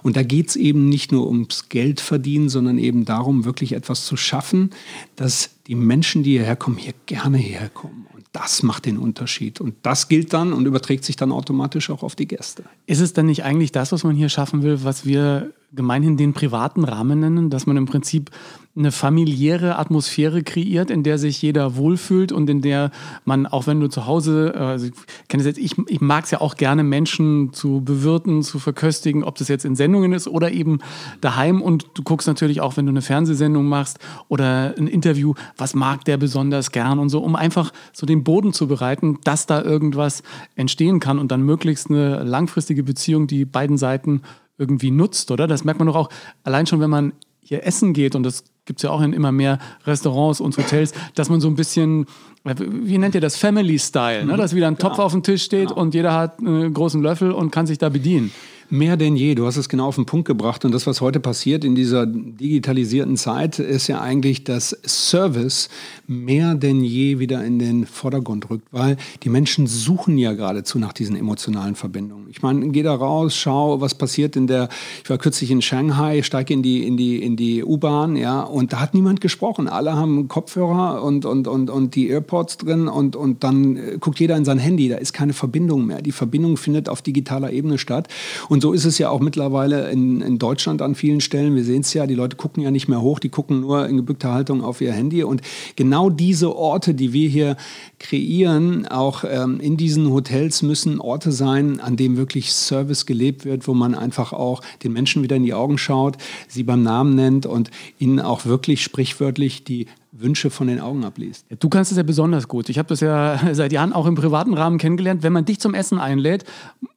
Und 0.04 0.16
da 0.16 0.22
geht 0.22 0.50
es 0.50 0.56
eben 0.56 0.88
nicht 0.88 1.10
nur 1.10 1.26
ums 1.26 1.68
Geld 1.68 2.00
verdienen, 2.00 2.48
sondern 2.48 2.78
eben 2.78 3.04
darum, 3.04 3.44
wirklich 3.44 3.72
etwas 3.72 4.06
zu 4.06 4.11
zu 4.12 4.18
schaffen, 4.18 4.68
dass 5.16 5.52
die 5.66 5.74
Menschen, 5.74 6.22
die 6.22 6.32
hierher 6.32 6.54
kommen, 6.54 6.76
hier 6.76 6.92
gerne 7.06 7.38
hierher 7.38 7.70
kommen. 7.70 8.06
Und 8.12 8.26
das 8.32 8.62
macht 8.62 8.84
den 8.84 8.98
Unterschied. 8.98 9.58
Und 9.58 9.74
das 9.82 10.08
gilt 10.08 10.34
dann 10.34 10.52
und 10.52 10.66
überträgt 10.66 11.04
sich 11.04 11.16
dann 11.16 11.32
automatisch 11.32 11.88
auch 11.88 12.02
auf 12.02 12.14
die 12.14 12.28
Gäste. 12.28 12.64
Ist 12.84 13.00
es 13.00 13.14
denn 13.14 13.24
nicht 13.24 13.42
eigentlich 13.42 13.72
das, 13.72 13.90
was 13.90 14.04
man 14.04 14.14
hier 14.14 14.28
schaffen 14.28 14.62
will, 14.62 14.84
was 14.84 15.06
wir 15.06 15.54
gemeinhin 15.74 16.16
den 16.16 16.32
privaten 16.32 16.84
Rahmen 16.84 17.20
nennen, 17.20 17.50
dass 17.50 17.66
man 17.66 17.76
im 17.76 17.86
Prinzip 17.86 18.30
eine 18.74 18.90
familiäre 18.90 19.78
Atmosphäre 19.78 20.42
kreiert, 20.42 20.90
in 20.90 21.02
der 21.02 21.18
sich 21.18 21.42
jeder 21.42 21.76
wohlfühlt 21.76 22.32
und 22.32 22.48
in 22.48 22.62
der 22.62 22.90
man, 23.26 23.46
auch 23.46 23.66
wenn 23.66 23.80
du 23.80 23.88
zu 23.88 24.06
Hause, 24.06 24.54
also 24.56 24.86
ich 24.86 24.92
kenne 25.28 25.44
jetzt, 25.44 25.58
ich, 25.58 25.76
ich 25.88 26.00
mag 26.00 26.24
es 26.24 26.30
ja 26.30 26.40
auch 26.40 26.56
gerne, 26.56 26.82
Menschen 26.82 27.52
zu 27.52 27.82
bewirten, 27.84 28.42
zu 28.42 28.58
verköstigen, 28.58 29.24
ob 29.24 29.36
das 29.36 29.48
jetzt 29.48 29.66
in 29.66 29.76
Sendungen 29.76 30.12
ist 30.12 30.26
oder 30.26 30.52
eben 30.52 30.78
daheim. 31.20 31.60
Und 31.60 31.86
du 31.94 32.02
guckst 32.02 32.26
natürlich 32.26 32.62
auch, 32.62 32.78
wenn 32.78 32.86
du 32.86 32.90
eine 32.90 33.02
Fernsehsendung 33.02 33.66
machst 33.66 33.98
oder 34.28 34.74
ein 34.78 34.86
Interview, 34.86 35.34
was 35.58 35.74
mag 35.74 36.06
der 36.06 36.16
besonders 36.16 36.72
gern 36.72 36.98
und 36.98 37.10
so, 37.10 37.20
um 37.20 37.36
einfach 37.36 37.72
so 37.92 38.06
den 38.06 38.24
Boden 38.24 38.54
zu 38.54 38.68
bereiten, 38.68 39.18
dass 39.24 39.44
da 39.44 39.62
irgendwas 39.62 40.22
entstehen 40.56 40.98
kann 40.98 41.18
und 41.18 41.30
dann 41.30 41.42
möglichst 41.42 41.90
eine 41.90 42.22
langfristige 42.22 42.82
Beziehung, 42.82 43.26
die 43.26 43.44
beiden 43.44 43.76
Seiten 43.76 44.22
irgendwie 44.58 44.90
nutzt, 44.90 45.30
oder? 45.30 45.46
Das 45.46 45.64
merkt 45.64 45.80
man 45.80 45.86
doch 45.86 45.96
auch 45.96 46.08
allein 46.44 46.66
schon, 46.66 46.80
wenn 46.80 46.90
man 46.90 47.12
hier 47.40 47.66
essen 47.66 47.92
geht 47.92 48.14
und 48.14 48.22
das 48.22 48.44
gibt 48.64 48.78
es 48.78 48.82
ja 48.84 48.90
auch 48.90 49.00
in 49.00 49.12
immer 49.12 49.32
mehr 49.32 49.58
Restaurants 49.86 50.40
und 50.40 50.56
Hotels, 50.56 50.92
dass 51.14 51.28
man 51.28 51.40
so 51.40 51.48
ein 51.48 51.56
bisschen, 51.56 52.06
wie 52.44 52.98
nennt 52.98 53.14
ihr 53.14 53.20
das, 53.20 53.36
Family 53.36 53.78
Style, 53.78 54.24
ne? 54.24 54.36
dass 54.36 54.54
wieder 54.54 54.68
ein 54.68 54.78
Topf 54.78 54.94
genau. 54.94 55.06
auf 55.06 55.12
dem 55.12 55.22
Tisch 55.22 55.42
steht 55.42 55.68
genau. 55.68 55.80
und 55.80 55.94
jeder 55.94 56.12
hat 56.12 56.38
einen 56.38 56.72
großen 56.72 57.02
Löffel 57.02 57.32
und 57.32 57.50
kann 57.50 57.66
sich 57.66 57.78
da 57.78 57.88
bedienen. 57.88 58.32
Mehr 58.72 58.96
denn 58.96 59.16
je. 59.16 59.34
Du 59.34 59.44
hast 59.44 59.58
es 59.58 59.68
genau 59.68 59.88
auf 59.88 59.96
den 59.96 60.06
Punkt 60.06 60.26
gebracht. 60.26 60.64
Und 60.64 60.72
das, 60.72 60.86
was 60.86 61.02
heute 61.02 61.20
passiert 61.20 61.62
in 61.62 61.74
dieser 61.74 62.06
digitalisierten 62.06 63.18
Zeit, 63.18 63.58
ist 63.58 63.86
ja 63.86 64.00
eigentlich, 64.00 64.44
dass 64.44 64.70
Service 64.86 65.68
mehr 66.06 66.54
denn 66.54 66.82
je 66.82 67.18
wieder 67.18 67.44
in 67.44 67.58
den 67.58 67.84
Vordergrund 67.84 68.48
rückt, 68.48 68.68
weil 68.70 68.96
die 69.24 69.28
Menschen 69.28 69.66
suchen 69.66 70.16
ja 70.16 70.32
geradezu 70.32 70.78
nach 70.78 70.94
diesen 70.94 71.16
emotionalen 71.16 71.74
Verbindungen. 71.74 72.28
Ich 72.30 72.40
meine, 72.40 72.66
geh 72.70 72.82
da 72.82 72.94
raus, 72.94 73.36
schau, 73.36 73.82
was 73.82 73.94
passiert 73.94 74.36
in 74.36 74.46
der, 74.46 74.70
ich 75.04 75.10
war 75.10 75.18
kürzlich 75.18 75.50
in 75.50 75.60
Shanghai, 75.60 76.22
steige 76.22 76.54
in 76.54 76.62
die, 76.62 76.86
in 76.86 76.96
die, 76.96 77.22
in 77.22 77.36
die 77.36 77.62
U-Bahn, 77.62 78.16
ja, 78.16 78.40
und 78.40 78.72
da 78.72 78.80
hat 78.80 78.94
niemand 78.94 79.20
gesprochen. 79.20 79.68
Alle 79.68 79.96
haben 79.96 80.28
Kopfhörer 80.28 81.02
und, 81.02 81.26
und, 81.26 81.46
und, 81.46 81.68
und 81.68 81.94
die 81.94 82.08
AirPods 82.08 82.56
drin 82.56 82.88
und, 82.88 83.16
und 83.16 83.44
dann 83.44 83.76
äh, 83.76 83.98
guckt 84.00 84.18
jeder 84.18 84.34
in 84.38 84.46
sein 84.46 84.58
Handy. 84.58 84.88
Da 84.88 84.96
ist 84.96 85.12
keine 85.12 85.34
Verbindung 85.34 85.84
mehr. 85.84 86.00
Die 86.00 86.12
Verbindung 86.12 86.56
findet 86.56 86.88
auf 86.88 87.02
digitaler 87.02 87.52
Ebene 87.52 87.76
statt. 87.76 88.08
Und 88.48 88.61
so 88.62 88.72
ist 88.72 88.84
es 88.84 88.96
ja 88.96 89.10
auch 89.10 89.20
mittlerweile 89.20 89.90
in, 89.90 90.22
in 90.22 90.38
Deutschland 90.38 90.80
an 90.80 90.94
vielen 90.94 91.20
Stellen. 91.20 91.54
Wir 91.56 91.64
sehen 91.64 91.80
es 91.80 91.92
ja, 91.92 92.06
die 92.06 92.14
Leute 92.14 92.36
gucken 92.36 92.62
ja 92.62 92.70
nicht 92.70 92.88
mehr 92.88 93.02
hoch, 93.02 93.18
die 93.18 93.28
gucken 93.28 93.60
nur 93.60 93.86
in 93.88 93.96
gebückter 93.96 94.32
Haltung 94.32 94.62
auf 94.62 94.80
ihr 94.80 94.92
Handy. 94.92 95.24
Und 95.24 95.42
genau 95.76 96.08
diese 96.08 96.54
Orte, 96.54 96.94
die 96.94 97.12
wir 97.12 97.28
hier 97.28 97.56
kreieren, 97.98 98.86
auch 98.86 99.24
ähm, 99.28 99.58
in 99.60 99.76
diesen 99.76 100.10
Hotels 100.10 100.62
müssen 100.62 101.00
Orte 101.00 101.32
sein, 101.32 101.80
an 101.80 101.96
denen 101.96 102.16
wirklich 102.16 102.52
Service 102.52 103.04
gelebt 103.04 103.44
wird, 103.44 103.66
wo 103.66 103.74
man 103.74 103.96
einfach 103.96 104.32
auch 104.32 104.62
den 104.84 104.92
Menschen 104.92 105.22
wieder 105.22 105.36
in 105.36 105.44
die 105.44 105.54
Augen 105.54 105.76
schaut, 105.76 106.16
sie 106.46 106.62
beim 106.62 106.84
Namen 106.84 107.16
nennt 107.16 107.44
und 107.46 107.70
ihnen 107.98 108.20
auch 108.20 108.46
wirklich 108.46 108.82
sprichwörtlich 108.82 109.64
die 109.64 109.86
Wünsche 110.12 110.50
von 110.50 110.66
den 110.66 110.78
Augen 110.78 111.04
abliest. 111.04 111.46
Du 111.58 111.70
kannst 111.70 111.90
es 111.90 111.96
ja 111.96 112.02
besonders 112.02 112.46
gut. 112.46 112.68
Ich 112.68 112.78
habe 112.78 112.88
das 112.88 113.00
ja 113.00 113.40
seit 113.52 113.72
Jahren 113.72 113.94
auch 113.94 114.06
im 114.06 114.14
privaten 114.14 114.52
Rahmen 114.52 114.76
kennengelernt. 114.76 115.22
Wenn 115.22 115.32
man 115.32 115.46
dich 115.46 115.58
zum 115.58 115.72
Essen 115.72 115.98
einlädt, 115.98 116.44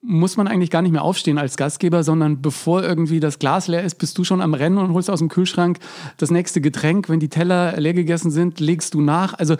muss 0.01 0.35
man 0.35 0.47
eigentlich 0.47 0.69
gar 0.69 0.81
nicht 0.81 0.91
mehr 0.91 1.01
aufstehen 1.01 1.37
als 1.37 1.55
Gastgeber, 1.55 2.03
sondern 2.03 2.41
bevor 2.41 2.83
irgendwie 2.83 3.21
das 3.21 3.39
Glas 3.39 3.67
leer 3.67 3.83
ist, 3.83 3.95
bist 3.95 4.17
du 4.17 4.25
schon 4.25 4.41
am 4.41 4.53
Rennen 4.53 4.77
und 4.77 4.93
holst 4.93 5.09
aus 5.09 5.19
dem 5.19 5.29
Kühlschrank 5.29 5.79
das 6.17 6.29
nächste 6.29 6.59
Getränk. 6.59 7.07
Wenn 7.07 7.21
die 7.21 7.29
Teller 7.29 7.79
leer 7.79 7.93
gegessen 7.93 8.31
sind, 8.31 8.59
legst 8.59 8.93
du 8.93 9.01
nach. 9.01 9.33
Also 9.33 9.55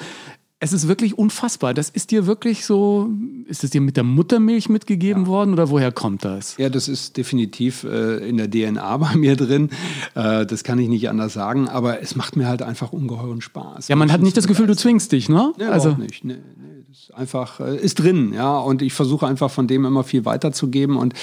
es 0.60 0.74
ist 0.74 0.88
wirklich 0.88 1.18
unfassbar. 1.18 1.74
Das 1.74 1.90
ist 1.90 2.12
dir 2.12 2.28
wirklich 2.28 2.66
so, 2.66 3.10
ist 3.46 3.64
es 3.64 3.72
dir 3.72 3.82
mit 3.82 3.98
der 3.98 4.04
Muttermilch 4.04 4.70
mitgegeben 4.70 5.24
ja. 5.24 5.28
worden 5.28 5.54
oder 5.54 5.70
woher 5.70 5.92
kommt 5.92 6.24
das? 6.24 6.58
Ja, 6.58 6.70
das 6.70 6.88
ist 6.88 7.18
definitiv 7.18 7.84
äh, 7.84 8.28
in 8.28 8.38
der 8.38 8.50
DNA 8.50 8.98
bei 8.98 9.16
mir 9.16 9.36
drin. 9.36 9.70
Äh, 10.16 10.46
das 10.46 10.64
kann 10.64 10.80
ich 10.80 10.88
nicht 10.88 11.10
anders 11.10 11.34
sagen, 11.34 11.68
aber 11.68 12.02
es 12.02 12.16
macht 12.16 12.36
mir 12.36 12.48
halt 12.48 12.62
einfach 12.62 12.94
ungeheuren 12.94 13.42
Spaß. 13.42 13.90
Ja, 13.90 13.96
man 13.96 14.12
hat 14.12 14.22
nicht 14.22 14.38
das 14.38 14.48
Gefühl, 14.48 14.68
du 14.68 14.76
zwingst 14.76 15.12
dich, 15.12 15.30
ne? 15.30 15.54
Nee, 15.58 15.66
also 15.66 15.92
nicht. 15.92 16.24
Nee, 16.24 16.36
nee 16.36 16.75
einfach 17.14 17.60
äh, 17.60 17.78
ist 17.78 18.00
drin, 18.00 18.34
ja. 18.34 18.58
Und 18.58 18.82
ich 18.82 18.94
versuche 18.94 19.28
einfach 19.28 19.52
von 19.52 19.68
dem 19.68 19.86
immer 19.86 20.04
viel 20.04 20.26
weiterzugeben. 20.26 20.98
Und 20.98 21.14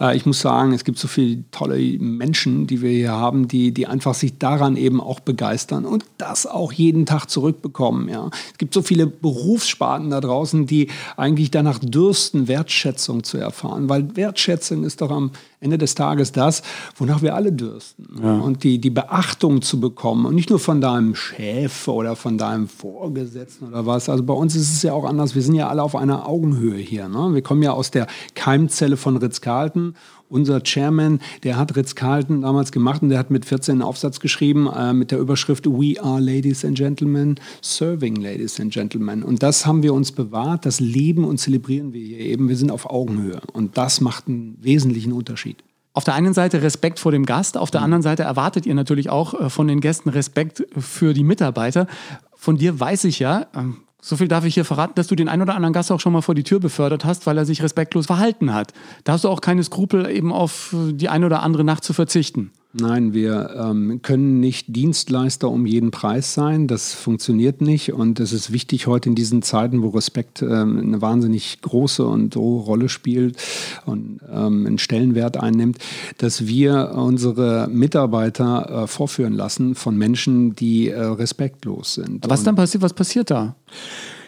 äh, 0.00 0.16
ich 0.16 0.26
muss 0.26 0.40
sagen, 0.40 0.72
es 0.72 0.84
gibt 0.84 0.98
so 0.98 1.08
viele 1.08 1.44
tolle 1.50 1.78
Menschen, 1.98 2.66
die 2.66 2.82
wir 2.82 2.90
hier 2.90 3.12
haben, 3.12 3.48
die, 3.48 3.72
die 3.72 3.86
einfach 3.86 4.14
sich 4.14 4.38
daran 4.38 4.76
eben 4.76 5.00
auch 5.00 5.20
begeistern 5.20 5.84
und 5.84 6.04
das 6.18 6.46
auch 6.46 6.72
jeden 6.72 7.06
Tag 7.06 7.26
zurückbekommen. 7.26 8.08
Ja. 8.08 8.30
Es 8.52 8.58
gibt 8.58 8.74
so 8.74 8.82
viele 8.82 9.06
Berufssparten 9.06 10.10
da 10.10 10.20
draußen, 10.20 10.66
die 10.66 10.88
eigentlich 11.16 11.50
danach 11.50 11.78
dürsten, 11.78 12.48
Wertschätzung 12.48 13.24
zu 13.24 13.38
erfahren. 13.38 13.88
Weil 13.88 14.16
Wertschätzung 14.16 14.84
ist 14.84 15.00
doch 15.00 15.10
am 15.10 15.30
Ende 15.60 15.76
des 15.76 15.94
Tages 15.94 16.30
das, 16.32 16.62
wonach 16.96 17.22
wir 17.22 17.34
alle 17.34 17.52
dürsten. 17.52 18.06
Ja. 18.22 18.38
Und 18.38 18.62
die, 18.62 18.80
die 18.80 18.90
Beachtung 18.90 19.60
zu 19.62 19.80
bekommen. 19.80 20.26
Und 20.26 20.34
nicht 20.34 20.50
nur 20.50 20.60
von 20.60 20.80
deinem 20.80 21.14
Chef 21.14 21.88
oder 21.88 22.14
von 22.14 22.38
deinem 22.38 22.68
Vorgesetzten 22.68 23.68
oder 23.68 23.84
was. 23.84 24.08
Also 24.08 24.22
bei 24.22 24.34
uns 24.34 24.54
ist 24.54 24.72
es 24.72 24.82
ja 24.82 24.92
auch 24.92 25.04
anders. 25.04 25.34
Wir 25.34 25.42
sind 25.42 25.54
ja 25.54 25.68
alle 25.68 25.82
auf 25.82 25.96
einer 25.96 26.28
Augenhöhe 26.28 26.78
hier. 26.78 27.08
Ne? 27.08 27.34
Wir 27.34 27.42
kommen 27.42 27.62
ja 27.62 27.72
aus 27.72 27.90
der 27.90 28.06
Keimzelle 28.34 28.96
von 28.96 29.16
Ritz-Carlton 29.16 29.94
unser 30.28 30.62
Chairman, 30.62 31.20
der 31.42 31.56
hat 31.56 31.76
Ritz-Carlton 31.76 32.42
damals 32.42 32.72
gemacht 32.72 33.02
und 33.02 33.08
der 33.08 33.18
hat 33.18 33.30
mit 33.30 33.44
14 33.44 33.72
einen 33.72 33.82
Aufsatz 33.82 34.20
geschrieben 34.20 34.68
äh, 34.68 34.92
mit 34.92 35.10
der 35.10 35.18
Überschrift 35.18 35.66
We 35.66 36.02
are 36.02 36.20
Ladies 36.20 36.64
and 36.64 36.76
Gentlemen, 36.76 37.36
Serving 37.62 38.16
Ladies 38.16 38.60
and 38.60 38.72
Gentlemen. 38.72 39.22
Und 39.22 39.42
das 39.42 39.66
haben 39.66 39.82
wir 39.82 39.94
uns 39.94 40.12
bewahrt, 40.12 40.66
das 40.66 40.80
leben 40.80 41.24
und 41.24 41.38
zelebrieren 41.38 41.92
wir 41.92 42.04
hier 42.04 42.20
eben. 42.20 42.48
Wir 42.48 42.56
sind 42.56 42.70
auf 42.70 42.88
Augenhöhe 42.88 43.40
und 43.52 43.76
das 43.76 44.00
macht 44.00 44.28
einen 44.28 44.56
wesentlichen 44.60 45.12
Unterschied. 45.12 45.56
Auf 45.94 46.04
der 46.04 46.14
einen 46.14 46.32
Seite 46.32 46.62
Respekt 46.62 47.00
vor 47.00 47.10
dem 47.10 47.26
Gast, 47.26 47.56
auf 47.56 47.70
der 47.70 47.80
mhm. 47.80 47.86
anderen 47.86 48.02
Seite 48.02 48.22
erwartet 48.22 48.66
ihr 48.66 48.74
natürlich 48.74 49.10
auch 49.10 49.34
äh, 49.34 49.50
von 49.50 49.66
den 49.66 49.80
Gästen 49.80 50.10
Respekt 50.10 50.64
für 50.76 51.12
die 51.14 51.24
Mitarbeiter. 51.24 51.86
Von 52.34 52.56
dir 52.56 52.78
weiß 52.78 53.04
ich 53.04 53.18
ja, 53.18 53.46
ähm, 53.54 53.78
so 54.00 54.16
viel 54.16 54.28
darf 54.28 54.44
ich 54.44 54.54
hier 54.54 54.64
verraten, 54.64 54.94
dass 54.94 55.08
du 55.08 55.16
den 55.16 55.28
ein 55.28 55.42
oder 55.42 55.54
anderen 55.54 55.72
Gast 55.72 55.90
auch 55.90 56.00
schon 56.00 56.12
mal 56.12 56.22
vor 56.22 56.34
die 56.34 56.44
Tür 56.44 56.60
befördert 56.60 57.04
hast, 57.04 57.26
weil 57.26 57.36
er 57.36 57.44
sich 57.44 57.62
respektlos 57.62 58.06
verhalten 58.06 58.54
hat. 58.54 58.72
Da 59.04 59.12
hast 59.12 59.24
du 59.24 59.28
auch 59.28 59.40
keine 59.40 59.64
Skrupel, 59.64 60.08
eben 60.08 60.32
auf 60.32 60.74
die 60.74 61.08
eine 61.08 61.26
oder 61.26 61.42
andere 61.42 61.64
Nacht 61.64 61.82
zu 61.84 61.92
verzichten. 61.92 62.52
Nein, 62.74 63.14
wir 63.14 63.50
ähm, 63.56 64.02
können 64.02 64.40
nicht 64.40 64.66
Dienstleister 64.68 65.50
um 65.50 65.64
jeden 65.64 65.90
Preis 65.90 66.34
sein. 66.34 66.66
Das 66.66 66.92
funktioniert 66.92 67.62
nicht. 67.62 67.94
Und 67.94 68.20
es 68.20 68.34
ist 68.34 68.52
wichtig 68.52 68.86
heute 68.86 69.08
in 69.08 69.14
diesen 69.14 69.40
Zeiten, 69.40 69.82
wo 69.82 69.88
Respekt 69.88 70.42
ähm, 70.42 70.78
eine 70.78 71.00
wahnsinnig 71.00 71.62
große 71.62 72.04
und 72.04 72.36
hohe 72.36 72.62
Rolle 72.62 72.90
spielt 72.90 73.38
und 73.86 74.20
ähm, 74.30 74.66
einen 74.66 74.78
Stellenwert 74.78 75.38
einnimmt, 75.38 75.78
dass 76.18 76.46
wir 76.46 76.92
unsere 76.94 77.68
Mitarbeiter 77.68 78.82
äh, 78.82 78.86
vorführen 78.86 79.32
lassen 79.32 79.74
von 79.74 79.96
Menschen, 79.96 80.54
die 80.54 80.90
äh, 80.90 81.00
respektlos 81.00 81.94
sind. 81.94 82.28
Was 82.28 82.44
dann 82.44 82.54
passiert? 82.54 82.82
Was 82.82 82.92
passiert 82.92 83.30
da? 83.30 83.56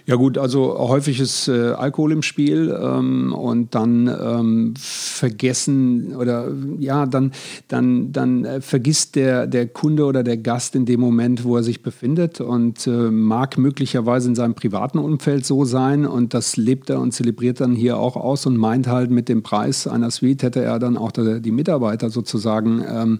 Ja 0.06 0.16
gut, 0.16 0.38
also 0.38 0.78
häufig 0.78 1.20
ist 1.20 1.48
äh, 1.48 1.72
Alkohol 1.72 2.12
im 2.12 2.22
Spiel 2.22 2.76
ähm, 2.80 3.32
und 3.32 3.74
dann 3.74 4.08
ähm, 4.08 4.74
vergessen 4.78 6.14
oder 6.16 6.48
ja, 6.78 7.06
dann, 7.06 7.32
dann, 7.68 8.12
dann 8.12 8.44
äh, 8.44 8.60
vergisst 8.60 9.16
der, 9.16 9.46
der 9.46 9.68
Kunde 9.68 10.04
oder 10.04 10.22
der 10.22 10.36
Gast 10.36 10.74
in 10.74 10.86
dem 10.86 11.00
Moment, 11.00 11.44
wo 11.44 11.56
er 11.56 11.62
sich 11.62 11.82
befindet 11.82 12.40
und 12.40 12.86
äh, 12.86 12.90
mag 12.90 13.58
möglicherweise 13.58 14.28
in 14.28 14.34
seinem 14.34 14.54
privaten 14.54 14.98
Umfeld 14.98 15.44
so 15.44 15.64
sein 15.64 16.06
und 16.06 16.34
das 16.34 16.56
lebt 16.56 16.90
er 16.90 17.00
und 17.00 17.12
zelebriert 17.12 17.60
dann 17.60 17.74
hier 17.74 17.98
auch 17.98 18.16
aus 18.16 18.46
und 18.46 18.56
meint 18.56 18.86
halt 18.86 19.10
mit 19.10 19.28
dem 19.28 19.42
Preis 19.42 19.86
einer 19.86 20.10
Suite 20.10 20.42
hätte 20.42 20.62
er 20.62 20.78
dann 20.78 20.96
auch 20.96 21.12
die 21.12 21.50
Mitarbeiter 21.50 22.10
sozusagen 22.10 22.84
ähm, 22.88 23.18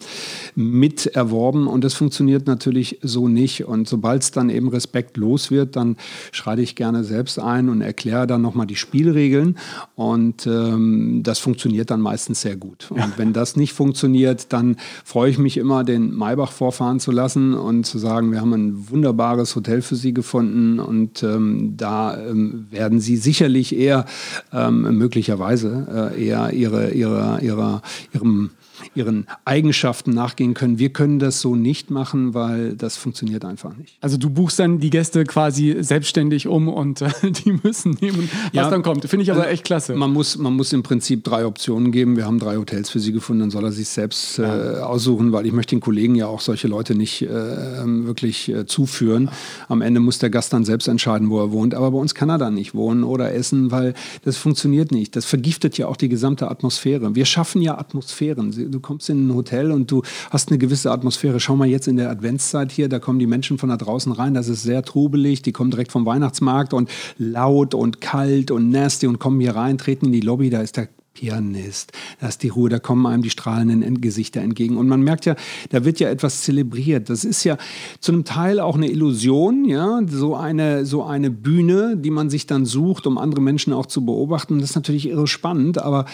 mit 0.55 1.07
erworben 1.07 1.67
und 1.67 1.85
das 1.85 1.95
funktioniert 1.95 2.47
natürlich 2.47 2.99
so 3.03 3.29
nicht. 3.29 3.65
Und 3.67 3.89
sobald 3.89 4.23
es 4.23 4.31
dann 4.31 4.51
eben 4.51 4.69
respektlos 4.69 5.51
wird, 5.51 5.77
dann 5.77 5.97
schreite 6.33 6.63
ich 6.63 6.70
gerne 6.77 7.05
selbst 7.05 7.39
ein 7.39 7.69
und 7.69 7.81
erkläre 7.81 8.27
dann 8.27 8.43
nochmal 8.43 8.67
die 8.67 8.77
Spielregeln. 8.77 9.59
Und 9.95 10.47
ähm, 10.47 11.23
das 11.23 11.39
funktioniert 11.39 11.91
dann 11.91 12.01
meistens 12.01 12.41
sehr 12.41 12.57
gut. 12.57 12.91
Und 12.91 13.19
wenn 13.19 13.33
das 13.33 13.57
nicht 13.57 13.73
funktioniert, 13.73 14.53
dann 14.53 14.77
freue 15.05 15.31
ich 15.31 15.39
mich 15.39 15.57
immer, 15.57 15.85
den 15.85 16.15
Maybach 16.15 16.53
vorfahren 16.53 17.01
zu 17.01 17.11
lassen 17.11 17.55
und 17.55 17.85
zu 17.85 17.99
sagen, 17.99 18.33
wir 18.33 18.41
haben 18.41 18.53
ein 18.53 18.91
wunderbares 18.91 19.55
Hotel 19.57 19.83
für 19.83 19.97
Sie 19.97 20.15
gefunden 20.15 20.79
und 20.79 21.23
ähm, 21.23 21.75
da 21.77 22.19
ähm, 22.19 22.67
werden 22.71 23.01
Sie 23.01 23.17
sicherlich 23.17 23.77
eher 23.77 24.07
ähm, 24.53 24.97
möglicherweise 24.97 26.13
äh, 26.17 26.27
eher 26.27 26.53
ihre, 26.53 26.91
ihre, 26.91 27.41
ihre, 27.43 27.83
ihrem 28.13 28.51
ihren 28.95 29.27
Eigenschaften 29.45 30.13
nachgehen 30.13 30.55
können. 30.55 30.79
Wir 30.79 30.91
können 30.91 31.19
das 31.19 31.41
so 31.41 31.55
nicht 31.55 31.91
machen, 31.91 32.35
weil 32.35 32.75
das 32.75 32.97
funktioniert 32.97 33.45
einfach 33.45 33.77
nicht. 33.77 33.97
Also 34.01 34.17
du 34.17 34.31
buchst 34.31 34.59
dann 34.59 34.79
die 34.79 34.91
Gäste 34.91 35.25
quasi 35.25 35.77
selbstständig 35.81 36.47
um 36.47 36.69
und 36.69 37.03
äh, 37.03 37.11
die 37.45 37.59
müssen 37.63 37.97
nehmen, 38.01 38.31
was 38.31 38.53
ja, 38.53 38.71
dann 38.71 38.83
kommt. 38.83 39.05
Finde 39.07 39.23
ich 39.23 39.31
aber 39.31 39.43
also, 39.43 39.53
echt 39.53 39.65
klasse. 39.65 39.95
Man 39.95 40.13
muss, 40.13 40.39
man 40.39 40.55
muss 40.55 40.73
im 40.73 40.83
Prinzip 40.83 41.25
drei 41.25 41.47
Optionen 41.47 41.93
geben. 41.93 42.17
Wir 42.17 42.27
haben 42.27 42.39
drei 42.39 42.57
Hotels 42.57 42.91
für 42.91 43.01
sie 43.01 43.13
gefunden, 43.13 43.41
dann 43.41 43.51
soll 43.51 43.65
er 43.65 43.73
sich 43.73 43.89
selbst 43.89 44.39
ja. 44.39 44.79
äh, 44.79 44.81
aussuchen, 44.81 45.33
weil 45.33 45.47
ich 45.47 45.53
möchte 45.53 45.75
den 45.75 45.81
Kollegen 45.81 46.15
ja 46.15 46.27
auch 46.27 46.41
solche 46.41 46.69
Leute 46.69 46.95
nicht 46.95 47.23
äh, 47.23 47.29
wirklich 47.29 48.49
äh, 48.49 48.67
zuführen. 48.67 49.31
Am 49.69 49.83
Ende 49.83 50.01
muss 50.01 50.19
der 50.19 50.31
Gast 50.31 50.53
dann 50.53 50.65
selbst 50.65 50.89
entscheiden, 50.89 51.31
wo 51.31 51.41
er 51.41 51.53
wohnt. 51.53 51.75
Aber 51.75 51.91
bei 51.91 51.99
uns 51.99 52.15
kann 52.15 52.29
er 52.29 52.39
dann 52.39 52.55
nicht 52.55 52.75
wohnen 52.75 53.05
oder 53.05 53.33
essen, 53.35 53.71
weil 53.71 53.95
das 54.25 54.37
funktioniert 54.37 54.93
nicht. 54.93 55.17
Das 55.17 55.25
vergiftet 55.25 55.79
ja 55.79 55.87
auch 55.87 55.97
die 55.97 56.09
gesamte 56.09 56.51
Atmosphäre. 56.51 57.15
Wir 57.15 57.25
schaffen 57.25 57.63
ja 57.63 57.79
Atmosphären 57.79 58.53
du 58.71 58.81
kommst 58.81 59.11
in 59.11 59.29
ein 59.29 59.35
Hotel 59.35 59.73
und 59.73 59.91
du 59.91 60.03
hast 60.31 60.49
eine 60.49 60.59
gewisse 60.59 60.91
Atmosphäre. 60.91 61.41
Schau 61.41 61.57
mal 61.57 61.69
jetzt 61.69 61.89
in 61.89 61.97
der 61.97 62.11
Adventszeit 62.11 62.73
hier, 62.73 62.89
da 62.89 62.99
kommen 62.99 63.19
die 63.19 63.27
Menschen 63.27 63.59
von 63.59 63.69
da 63.69 63.77
draußen 63.77 64.13
rein, 64.13 64.35
das 64.35 64.49
ist 64.49 64.63
sehr 64.63 64.83
trubelig, 64.83 65.43
die 65.43 65.53
kommen 65.53 65.71
direkt 65.71 65.93
vom 65.93 66.07
Weihnachtsmarkt 66.07 66.73
und 66.73 66.91
laut 67.19 67.75
und 67.75 68.01
kalt 68.01 68.51
und 68.51 68.71
nasty 68.71 69.07
und 69.07 69.19
kommen 69.19 69.41
hier 69.41 69.57
rein, 69.57 69.79
treten 69.79 70.07
in 70.07 70.13
die 70.13 70.21
Lobby, 70.21 70.51
da 70.51 70.61
ist 70.61 70.77
der 70.77 70.89
Pianist, 71.13 71.93
da 72.21 72.29
ist 72.29 72.43
die 72.43 72.49
Ruhe, 72.49 72.71
da 72.71 72.79
kommen 72.79 73.05
einem 73.07 73.23
die 73.23 73.31
strahlenden 73.31 74.01
Gesichter 74.01 74.41
entgegen. 74.41 74.77
Und 74.77 74.89
man 74.89 75.03
merkt 75.03 75.27
ja, 75.27 75.35
da 75.71 75.85
wird 75.85 75.99
ja 76.01 76.09
etwas 76.09 76.43
zelebriert. 76.43 77.11
Das 77.11 77.25
ist 77.25 77.45
ja 77.45 77.59
zu 78.01 78.13
einem 78.13 78.25
Teil 78.25 78.61
auch 78.61 78.77
eine 78.77 78.89
Illusion, 78.89 79.65
ja, 79.65 80.01
so 80.07 80.37
eine, 80.37 80.87
so 80.87 81.03
eine 81.03 81.31
Bühne, 81.31 81.97
die 81.97 82.11
man 82.11 82.31
sich 82.31 82.47
dann 82.47 82.65
sucht, 82.65 83.07
um 83.07 83.19
andere 83.19 83.43
Menschen 83.43 83.73
auch 83.73 83.87
zu 83.87 84.05
beobachten. 84.05 84.61
Das 84.61 84.71
ist 84.71 84.77
natürlich 84.77 85.09
irre 85.09 85.27
spannend, 85.27 85.79
aber 85.79 86.07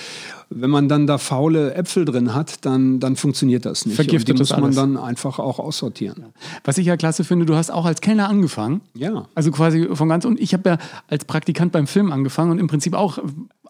wenn 0.49 0.71
man 0.71 0.89
dann 0.89 1.07
da 1.07 1.19
faule 1.19 1.75
Äpfel 1.75 2.05
drin 2.05 2.35
hat, 2.35 2.65
dann, 2.65 3.01
dann 3.01 3.17
funktioniert 3.17 3.65
das 3.65 3.85
nicht. 3.85 3.97
Vergiftet 3.97 4.31
und 4.31 4.39
die 4.39 4.43
muss 4.43 4.51
man 4.51 4.65
alles. 4.65 4.77
dann 4.77 4.97
einfach 4.97 5.39
auch 5.39 5.59
aussortieren. 5.59 6.27
Was 6.65 6.79
ich 6.79 6.87
ja 6.87 6.97
klasse 6.97 7.25
finde, 7.25 7.47
du 7.47 7.57
hast 7.57 7.71
auch 7.71 7.85
als 7.85 8.01
Kellner 8.01 8.29
angefangen. 8.29 8.81
Ja. 8.95 9.27
Also 9.35 9.51
quasi 9.51 9.89
von 9.93 10.09
ganz 10.09 10.25
und 10.25 10.41
ich 10.41 10.53
habe 10.55 10.71
ja 10.71 10.79
als 11.09 11.25
Praktikant 11.25 11.73
beim 11.73 11.87
Film 11.87 12.13
angefangen 12.13 12.53
und 12.53 12.59
im 12.59 12.69
Prinzip 12.69 12.95
auch 12.95 13.19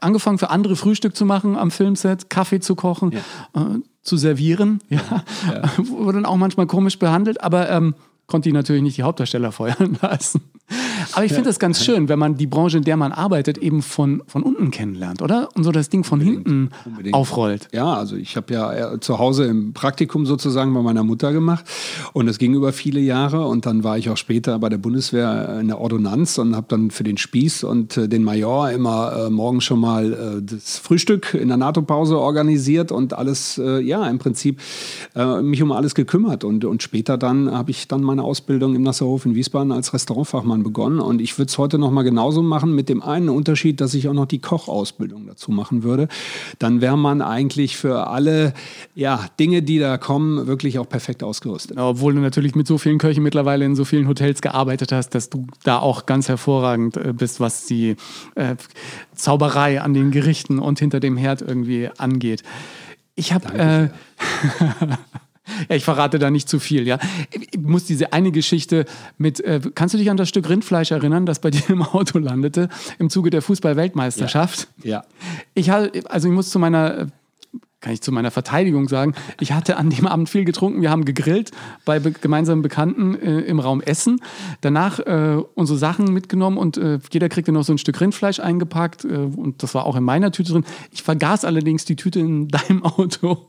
angefangen 0.00 0.38
für 0.38 0.50
andere 0.50 0.76
Frühstück 0.76 1.16
zu 1.16 1.24
machen 1.24 1.56
am 1.56 1.70
Filmset, 1.70 2.28
Kaffee 2.28 2.60
zu 2.60 2.74
kochen, 2.74 3.12
ja. 3.12 3.62
äh, 3.62 3.80
zu 4.02 4.16
servieren. 4.18 4.80
Ja. 4.90 5.00
ja. 5.50 5.62
Wurde 5.88 6.18
dann 6.18 6.26
auch 6.26 6.36
manchmal 6.36 6.66
komisch 6.66 6.98
behandelt, 6.98 7.42
aber 7.42 7.70
ähm, 7.70 7.94
konnte 8.26 8.48
ich 8.48 8.54
natürlich 8.54 8.82
nicht 8.82 8.96
die 8.96 9.02
Hauptdarsteller 9.02 9.52
feuern 9.52 9.98
lassen. 10.02 10.40
Aber 11.12 11.24
ich 11.24 11.32
finde 11.32 11.48
das 11.48 11.60
ganz 11.60 11.84
schön, 11.84 12.08
wenn 12.08 12.18
man 12.18 12.36
die 12.36 12.46
Branche, 12.48 12.78
in 12.78 12.82
der 12.82 12.96
man 12.96 13.12
arbeitet, 13.12 13.56
eben 13.58 13.82
von, 13.82 14.22
von 14.26 14.42
unten 14.42 14.72
kennenlernt, 14.72 15.22
oder? 15.22 15.48
Und 15.54 15.62
so 15.62 15.70
das 15.70 15.90
Ding 15.90 16.02
von 16.02 16.18
Unbedingt. 16.20 16.48
hinten 16.48 16.70
Unbedingt. 16.84 17.14
aufrollt. 17.14 17.68
Ja, 17.72 17.94
also 17.94 18.16
ich 18.16 18.36
habe 18.36 18.52
ja 18.52 19.00
zu 19.00 19.18
Hause 19.18 19.44
im 19.44 19.72
Praktikum 19.72 20.26
sozusagen 20.26 20.74
bei 20.74 20.82
meiner 20.82 21.04
Mutter 21.04 21.32
gemacht 21.32 21.64
und 22.12 22.26
das 22.26 22.38
ging 22.38 22.54
über 22.54 22.72
viele 22.72 22.98
Jahre 22.98 23.46
und 23.46 23.64
dann 23.64 23.84
war 23.84 23.96
ich 23.96 24.10
auch 24.10 24.16
später 24.16 24.58
bei 24.58 24.68
der 24.68 24.78
Bundeswehr 24.78 25.58
in 25.60 25.68
der 25.68 25.80
Ordonnanz 25.80 26.38
und 26.38 26.56
habe 26.56 26.66
dann 26.68 26.90
für 26.90 27.04
den 27.04 27.16
Spieß 27.16 27.62
und 27.62 27.96
äh, 27.96 28.08
den 28.08 28.24
Major 28.24 28.70
immer 28.70 29.26
äh, 29.26 29.30
morgens 29.30 29.64
schon 29.64 29.78
mal 29.80 30.12
äh, 30.12 30.42
das 30.42 30.78
Frühstück 30.78 31.34
in 31.34 31.48
der 31.48 31.56
NATO-Pause 31.56 32.18
organisiert 32.18 32.90
und 32.90 33.14
alles, 33.14 33.58
äh, 33.58 33.80
ja, 33.80 34.06
im 34.08 34.18
Prinzip 34.18 34.60
äh, 35.14 35.42
mich 35.42 35.62
um 35.62 35.70
alles 35.70 35.94
gekümmert 35.94 36.42
und, 36.42 36.64
und 36.64 36.82
später 36.82 37.16
dann 37.16 37.52
habe 37.52 37.70
ich 37.70 37.86
dann 37.86 38.02
meine 38.16 38.26
Ausbildung 38.26 38.74
im 38.74 38.82
Nasserhof 38.82 39.26
in 39.26 39.34
Wiesbaden 39.34 39.72
als 39.72 39.92
Restaurantfachmann 39.92 40.62
begonnen 40.62 41.00
und 41.00 41.20
ich 41.20 41.36
würde 41.36 41.50
es 41.50 41.58
heute 41.58 41.76
noch 41.76 41.90
mal 41.90 42.02
genauso 42.02 42.40
machen 42.40 42.74
mit 42.74 42.88
dem 42.88 43.02
einen 43.02 43.28
Unterschied, 43.28 43.78
dass 43.82 43.92
ich 43.92 44.08
auch 44.08 44.14
noch 44.14 44.24
die 44.24 44.38
Kochausbildung 44.38 45.26
dazu 45.26 45.50
machen 45.50 45.82
würde. 45.82 46.08
Dann 46.58 46.80
wäre 46.80 46.96
man 46.96 47.20
eigentlich 47.20 47.76
für 47.76 48.06
alle 48.06 48.54
ja, 48.94 49.26
Dinge, 49.38 49.60
die 49.60 49.78
da 49.78 49.98
kommen, 49.98 50.46
wirklich 50.46 50.78
auch 50.78 50.88
perfekt 50.88 51.22
ausgerüstet. 51.22 51.76
Obwohl 51.76 52.14
du 52.14 52.20
natürlich 52.20 52.54
mit 52.54 52.66
so 52.66 52.78
vielen 52.78 52.96
Köchen 52.96 53.22
mittlerweile 53.22 53.66
in 53.66 53.76
so 53.76 53.84
vielen 53.84 54.08
Hotels 54.08 54.40
gearbeitet 54.40 54.92
hast, 54.92 55.10
dass 55.10 55.28
du 55.28 55.46
da 55.62 55.78
auch 55.78 56.06
ganz 56.06 56.28
hervorragend 56.28 56.96
äh, 56.96 57.12
bist, 57.12 57.38
was 57.38 57.66
die 57.66 57.96
äh, 58.34 58.56
Zauberei 59.14 59.82
an 59.82 59.92
den 59.92 60.10
Gerichten 60.10 60.58
und 60.58 60.78
hinter 60.78 61.00
dem 61.00 61.18
Herd 61.18 61.42
irgendwie 61.42 61.90
angeht. 61.98 62.42
Ich 63.14 63.34
habe. 63.34 63.58
Äh, 63.58 63.88
ich 65.68 65.84
verrate 65.84 66.18
da 66.18 66.30
nicht 66.30 66.48
zu 66.48 66.58
viel, 66.58 66.86
ja. 66.86 66.98
Ich 67.30 67.58
muss 67.60 67.84
diese 67.84 68.12
eine 68.12 68.32
Geschichte 68.32 68.84
mit, 69.18 69.40
äh, 69.40 69.60
kannst 69.74 69.94
du 69.94 69.98
dich 69.98 70.10
an 70.10 70.16
das 70.16 70.28
Stück 70.28 70.48
Rindfleisch 70.48 70.90
erinnern, 70.90 71.26
das 71.26 71.40
bei 71.40 71.50
dir 71.56 71.68
im 71.68 71.82
Auto 71.82 72.18
landete, 72.18 72.68
im 72.98 73.10
Zuge 73.10 73.30
der 73.30 73.42
Fußball-Weltmeisterschaft? 73.42 74.68
Ja. 74.82 74.90
ja. 74.90 75.04
Ich 75.54 75.72
also 75.72 76.28
ich 76.28 76.34
muss 76.34 76.50
zu 76.50 76.58
meiner 76.58 77.08
kann 77.86 77.92
ich 77.92 78.02
zu 78.02 78.10
meiner 78.10 78.32
Verteidigung 78.32 78.88
sagen, 78.88 79.14
ich 79.38 79.52
hatte 79.52 79.76
an 79.76 79.90
dem 79.90 80.08
Abend 80.08 80.28
viel 80.28 80.44
getrunken. 80.44 80.82
Wir 80.82 80.90
haben 80.90 81.04
gegrillt 81.04 81.52
bei 81.84 82.00
be 82.00 82.10
gemeinsamen 82.10 82.60
Bekannten 82.60 83.14
äh, 83.14 83.40
im 83.42 83.60
Raum 83.60 83.80
Essen. 83.80 84.20
Danach 84.60 84.98
äh, 84.98 85.40
unsere 85.54 85.78
Sachen 85.78 86.12
mitgenommen 86.12 86.58
und 86.58 86.78
äh, 86.78 86.98
jeder 87.12 87.28
kriegte 87.28 87.52
noch 87.52 87.62
so 87.62 87.72
ein 87.72 87.78
Stück 87.78 88.00
Rindfleisch 88.00 88.40
eingepackt. 88.40 89.04
Äh, 89.04 89.08
und 89.08 89.62
das 89.62 89.74
war 89.74 89.84
auch 89.84 89.94
in 89.94 90.02
meiner 90.02 90.32
Tüte 90.32 90.52
drin. 90.52 90.64
Ich 90.90 91.04
vergaß 91.04 91.44
allerdings 91.44 91.84
die 91.84 91.94
Tüte 91.94 92.18
in 92.18 92.48
deinem 92.48 92.82
Auto. 92.82 93.46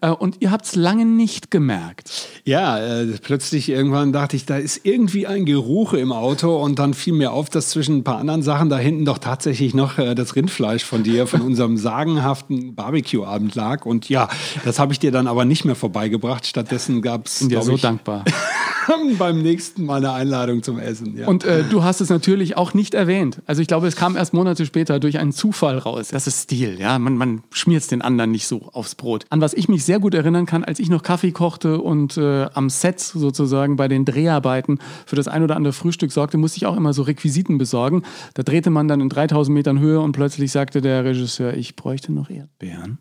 Äh, 0.00 0.10
und 0.10 0.36
ihr 0.40 0.50
habt 0.50 0.64
es 0.64 0.76
lange 0.76 1.04
nicht 1.04 1.50
gemerkt. 1.50 2.10
Ja, 2.44 2.78
äh, 2.78 3.06
plötzlich 3.22 3.68
irgendwann 3.68 4.12
dachte 4.12 4.36
ich, 4.36 4.46
da 4.46 4.56
ist 4.56 4.80
irgendwie 4.84 5.26
ein 5.26 5.44
Geruch 5.44 5.92
im 5.92 6.12
Auto 6.12 6.56
und 6.62 6.78
dann 6.78 6.94
fiel 6.94 7.12
mir 7.12 7.32
auf, 7.32 7.50
dass 7.50 7.70
zwischen 7.70 7.98
ein 7.98 8.04
paar 8.04 8.18
anderen 8.18 8.42
Sachen 8.42 8.68
da 8.68 8.78
hinten 8.78 9.04
doch 9.04 9.18
tatsächlich 9.18 9.74
noch 9.74 9.98
äh, 9.98 10.14
das 10.14 10.36
Rindfleisch 10.36 10.84
von 10.84 11.02
dir, 11.02 11.26
von 11.26 11.40
unserem 11.40 11.76
sagenhaften 11.76 12.74
Barbecue-Abend 12.74 13.54
lag. 13.54 13.86
Und 13.86 14.08
ja, 14.08 14.28
das 14.64 14.78
habe 14.78 14.92
ich 14.92 14.98
dir 14.98 15.10
dann 15.10 15.26
aber 15.26 15.44
nicht 15.44 15.64
mehr 15.64 15.74
vorbeigebracht. 15.74 16.46
Stattdessen 16.46 17.02
gab 17.02 17.26
es. 17.26 17.40
Bin 17.40 17.48
dir 17.50 17.62
so 17.62 17.72
ich, 17.72 17.82
beim 19.18 19.42
nächsten 19.42 19.84
Mal 19.84 19.98
eine 19.98 20.12
Einladung 20.12 20.62
zum 20.62 20.78
Essen. 20.78 21.16
Ja. 21.16 21.26
Und 21.26 21.44
äh, 21.44 21.64
du 21.64 21.82
hast 21.82 22.00
es 22.00 22.08
natürlich 22.08 22.56
auch 22.56 22.74
nicht 22.74 22.94
erwähnt. 22.94 23.40
Also 23.46 23.62
ich 23.62 23.68
glaube, 23.68 23.86
es 23.86 23.96
kam 23.96 24.16
erst 24.16 24.32
Monate 24.32 24.66
später 24.66 25.00
durch 25.00 25.18
einen 25.18 25.32
Zufall 25.32 25.78
raus. 25.78 26.08
Das 26.08 26.26
ist 26.26 26.44
Stil, 26.44 26.78
ja. 26.80 26.98
Man, 26.98 27.16
man 27.16 27.42
schmiert 27.50 27.82
es 27.82 27.88
den 27.88 28.02
anderen 28.02 28.30
nicht 28.30 28.46
so 28.46 28.68
aufs 28.72 28.94
Brot. 28.94 29.24
An 29.30 29.40
was 29.40 29.54
ich 29.54 29.68
mich 29.68 29.84
sehr 29.84 29.98
gut 29.98 30.14
erinnern 30.14 30.46
kann, 30.46 30.64
als 30.64 30.78
ich 30.78 30.88
noch 30.88 31.02
Kaffee 31.02 31.32
kochte 31.32 31.80
und 31.80 32.16
äh, 32.16 32.46
am 32.54 32.70
Set 32.70 33.00
sozusagen 33.00 33.76
bei 33.76 33.88
den 33.88 34.04
Dreharbeiten 34.04 34.78
für 35.06 35.16
das 35.16 35.28
ein 35.28 35.42
oder 35.42 35.56
andere 35.56 35.72
Frühstück 35.72 36.12
sorgte, 36.12 36.38
musste 36.38 36.58
ich 36.58 36.66
auch 36.66 36.76
immer 36.76 36.92
so 36.92 37.02
Requisiten 37.02 37.58
besorgen. 37.58 38.02
Da 38.34 38.42
drehte 38.42 38.70
man 38.70 38.88
dann 38.88 39.00
in 39.00 39.08
3000 39.08 39.54
Metern 39.54 39.78
Höhe 39.78 40.00
und 40.00 40.12
plötzlich 40.12 40.52
sagte 40.52 40.80
der 40.80 41.04
Regisseur, 41.04 41.54
ich 41.54 41.76
bräuchte 41.76 42.12
noch 42.12 42.30
Erdbeeren 42.30 42.98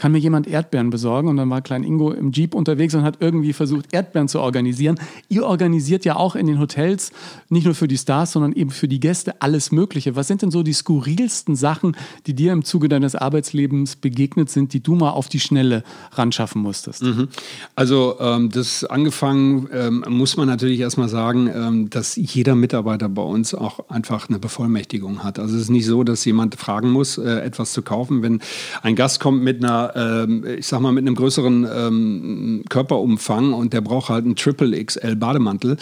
kann 0.00 0.12
mir 0.12 0.18
jemand 0.18 0.46
Erdbeeren 0.46 0.88
besorgen? 0.88 1.28
Und 1.28 1.36
dann 1.36 1.50
war 1.50 1.60
Klein 1.60 1.84
Ingo 1.84 2.10
im 2.10 2.32
Jeep 2.32 2.54
unterwegs 2.54 2.94
und 2.94 3.02
hat 3.02 3.18
irgendwie 3.20 3.52
versucht, 3.52 3.92
Erdbeeren 3.92 4.28
zu 4.28 4.40
organisieren. 4.40 4.98
Ihr 5.28 5.44
organisiert 5.44 6.06
ja 6.06 6.16
auch 6.16 6.36
in 6.36 6.46
den 6.46 6.58
Hotels, 6.58 7.12
nicht 7.50 7.66
nur 7.66 7.74
für 7.74 7.86
die 7.86 7.98
Stars, 7.98 8.32
sondern 8.32 8.52
eben 8.52 8.70
für 8.70 8.88
die 8.88 8.98
Gäste 8.98 9.42
alles 9.42 9.72
Mögliche. 9.72 10.16
Was 10.16 10.26
sind 10.26 10.40
denn 10.40 10.50
so 10.50 10.62
die 10.62 10.72
skurrilsten 10.72 11.54
Sachen, 11.54 11.98
die 12.26 12.32
dir 12.32 12.54
im 12.54 12.64
Zuge 12.64 12.88
deines 12.88 13.14
Arbeitslebens 13.14 13.96
begegnet 13.96 14.48
sind, 14.48 14.72
die 14.72 14.82
du 14.82 14.94
mal 14.94 15.10
auf 15.10 15.28
die 15.28 15.38
Schnelle 15.38 15.84
ran 16.12 16.32
schaffen 16.32 16.62
musstest? 16.62 17.02
Mhm. 17.02 17.28
Also 17.76 18.16
ähm, 18.20 18.50
das 18.50 18.84
angefangen 18.84 19.68
ähm, 19.70 20.02
muss 20.08 20.38
man 20.38 20.48
natürlich 20.48 20.80
erstmal 20.80 21.10
sagen, 21.10 21.50
ähm, 21.54 21.90
dass 21.90 22.16
jeder 22.16 22.54
Mitarbeiter 22.54 23.10
bei 23.10 23.22
uns 23.22 23.54
auch 23.54 23.90
einfach 23.90 24.30
eine 24.30 24.38
Bevollmächtigung 24.38 25.22
hat. 25.24 25.38
Also 25.38 25.56
es 25.56 25.62
ist 25.64 25.70
nicht 25.70 25.84
so, 25.84 26.04
dass 26.04 26.24
jemand 26.24 26.54
fragen 26.54 26.90
muss, 26.90 27.18
äh, 27.18 27.40
etwas 27.40 27.74
zu 27.74 27.82
kaufen. 27.82 28.22
Wenn 28.22 28.40
ein 28.80 28.96
Gast 28.96 29.20
kommt 29.20 29.42
mit 29.42 29.62
einer 29.62 29.89
ähm, 29.94 30.44
ich 30.58 30.66
sag 30.66 30.80
mal, 30.80 30.92
mit 30.92 31.06
einem 31.06 31.14
größeren 31.14 31.66
ähm, 31.72 32.62
Körperumfang 32.68 33.52
und 33.52 33.72
der 33.72 33.80
braucht 33.80 34.08
halt 34.08 34.24
einen 34.24 34.36
Triple 34.36 34.82
XL 34.84 35.16
Bademantel, 35.16 35.76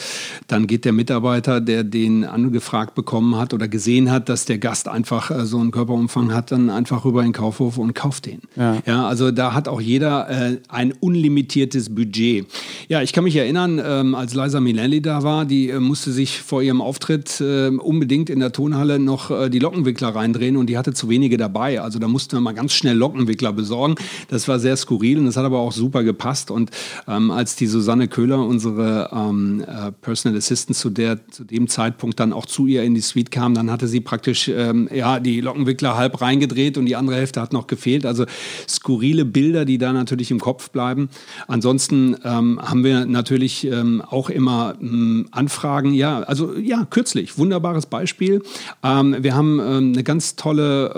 dann 0.47 0.67
geht 0.67 0.85
der 0.85 0.93
Mitarbeiter, 0.93 1.61
der 1.61 1.85
den 1.85 2.25
angefragt 2.25 2.95
bekommen 2.95 3.37
hat 3.37 3.55
oder 3.55 3.69
gesehen 3.69 4.11
hat, 4.11 4.29
dass 4.29 4.45
der 4.45 4.59
Gast 4.59 4.89
einfach 4.89 5.31
äh, 5.31 5.47
so 5.47 5.59
einen 5.59 5.71
Körperumfang 5.71 6.33
hat, 6.33 6.53
dann 6.53 6.71
einfach 6.71 7.05
rüber 7.05 7.21
in 7.21 7.29
den 7.29 7.33
Kaufhof 7.33 7.79
und 7.79 7.95
kauft 7.95 8.27
den. 8.27 8.41
Ja, 8.57 8.79
ja 8.87 9.07
also 9.07 9.31
da 9.31 9.55
hat 9.55 9.69
auch 9.69 9.81
jeder 9.81 10.29
äh, 10.29 10.59
ein 10.69 10.93
unlimitiertes 10.93 11.95
Budget. 11.95 12.47
Ja, 12.89 13.03
ich 13.03 13.13
kann 13.13 13.25
mich 13.25 13.37
erinnern, 13.37 13.81
ähm, 13.85 14.15
als 14.15 14.35
Liza 14.35 14.61
Minnelli 14.61 15.01
da 15.01 15.23
war, 15.23 15.45
die 15.45 15.71
äh, 15.71 15.81
musste 15.81 16.13
sich 16.13 16.41
vor 16.41 16.63
ihrem 16.63 16.81
Auftritt 16.81 17.41
äh, 17.41 17.69
unbedingt 17.69 18.31
in 18.31 18.41
der 18.41 18.53
Tonhalle 18.53 18.99
noch 18.99 19.31
äh, 19.31 19.49
die 19.49 19.59
Lockenwickler 19.59 20.09
reindrehen 20.09 20.57
und 20.57 20.67
die 20.67 20.79
hatte 20.79 20.93
zu 20.93 21.09
wenige 21.09 21.37
dabei. 21.37 21.81
Also 21.81 21.99
da 21.99 22.09
mussten 22.09 22.37
wir 22.37 22.41
mal 22.41 22.55
ganz 22.55 22.73
schnell 22.73 22.97
Lockenwickler 22.97 23.53
besorgen. 23.53 23.95
Das 24.29 24.49
war 24.49 24.59
sehr 24.59 24.77
skurril 24.77 25.19
und 25.19 25.27
das 25.27 25.37
hat 25.37 25.45
aber 25.45 25.59
auch 25.59 25.73
super 25.73 26.05
gepasst. 26.05 26.51
Und 26.51 26.71
ähm, 27.07 27.31
als 27.31 27.57
die 27.57 27.67
Susanne 27.67 28.09
Köhler, 28.09 28.45
unsere 28.45 29.11
ähm, 29.13 29.65
äh, 29.67 29.93
Personal 29.93 30.37
Assistant, 30.37 30.77
zu, 30.77 30.91
der, 30.91 31.27
zu 31.29 31.45
dem 31.45 31.69
Zeitpunkt 31.69 32.21
dann 32.21 32.33
auch 32.33 32.47
zu 32.47 32.67
ihr 32.67 32.83
in 32.83 32.95
die 32.95 33.01
Suite 33.01 33.31
kam, 33.31 33.55
dann 33.55 33.71
hatte 33.71 33.89
sie 33.89 34.01
praktisch 34.01 34.49
ähm, 34.49 34.89
ja, 34.93 35.21
die 35.21 35.41
Lockenwickler 35.41 35.97
halb 35.97 36.21
reingedreht 36.21 36.79
und 36.79 36.87
die 36.87 36.97
andere 36.97 37.17
Hälfte 37.17 37.41
hat 37.41 37.53
noch 37.53 37.67
gefehlt. 37.67 38.07
Also 38.07 38.25
skurrile 38.69 39.25
Bilder, 39.25 39.65
die 39.65 39.79
da 39.79 39.93
natürlich 39.93 40.31
im 40.31 40.41
Kopf 40.41 40.71
bleiben. 40.71 41.09
Ansonsten 41.47 42.17
ähm, 42.25 42.61
haben 42.63 42.85
wir 42.85 43.07
natürlich 43.07 43.65
ähm, 43.65 44.03
auch 44.03 44.31
immer 44.31 44.75
ähm, 44.81 45.29
Anfragen. 45.31 45.93
Ja, 45.95 46.21
also 46.21 46.55
ja, 46.57 46.87
kürzlich, 46.89 47.39
wunderbares 47.39 47.87
Beispiel. 47.87 48.43
wir 48.83 49.35
haben 49.35 49.61
eine 49.61 50.03
ganz 50.03 50.37
tolle 50.37 50.93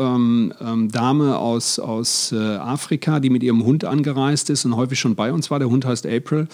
Dame 0.92 1.38
aus, 1.38 1.78
aus 1.78 2.32
äh, 2.32 2.36
Afrika 2.36 2.79
Afrika, 2.80 3.20
die 3.20 3.28
mit 3.28 3.42
ihrem 3.42 3.64
Hund 3.64 3.84
angereist 3.84 4.48
ist 4.48 4.64
und 4.64 4.74
häufig 4.74 4.98
schon 4.98 5.14
bei 5.14 5.32
uns 5.32 5.50
war. 5.50 5.58
Der 5.58 5.68
Hund 5.68 5.84
heißt 5.84 6.06
April. 6.06 6.48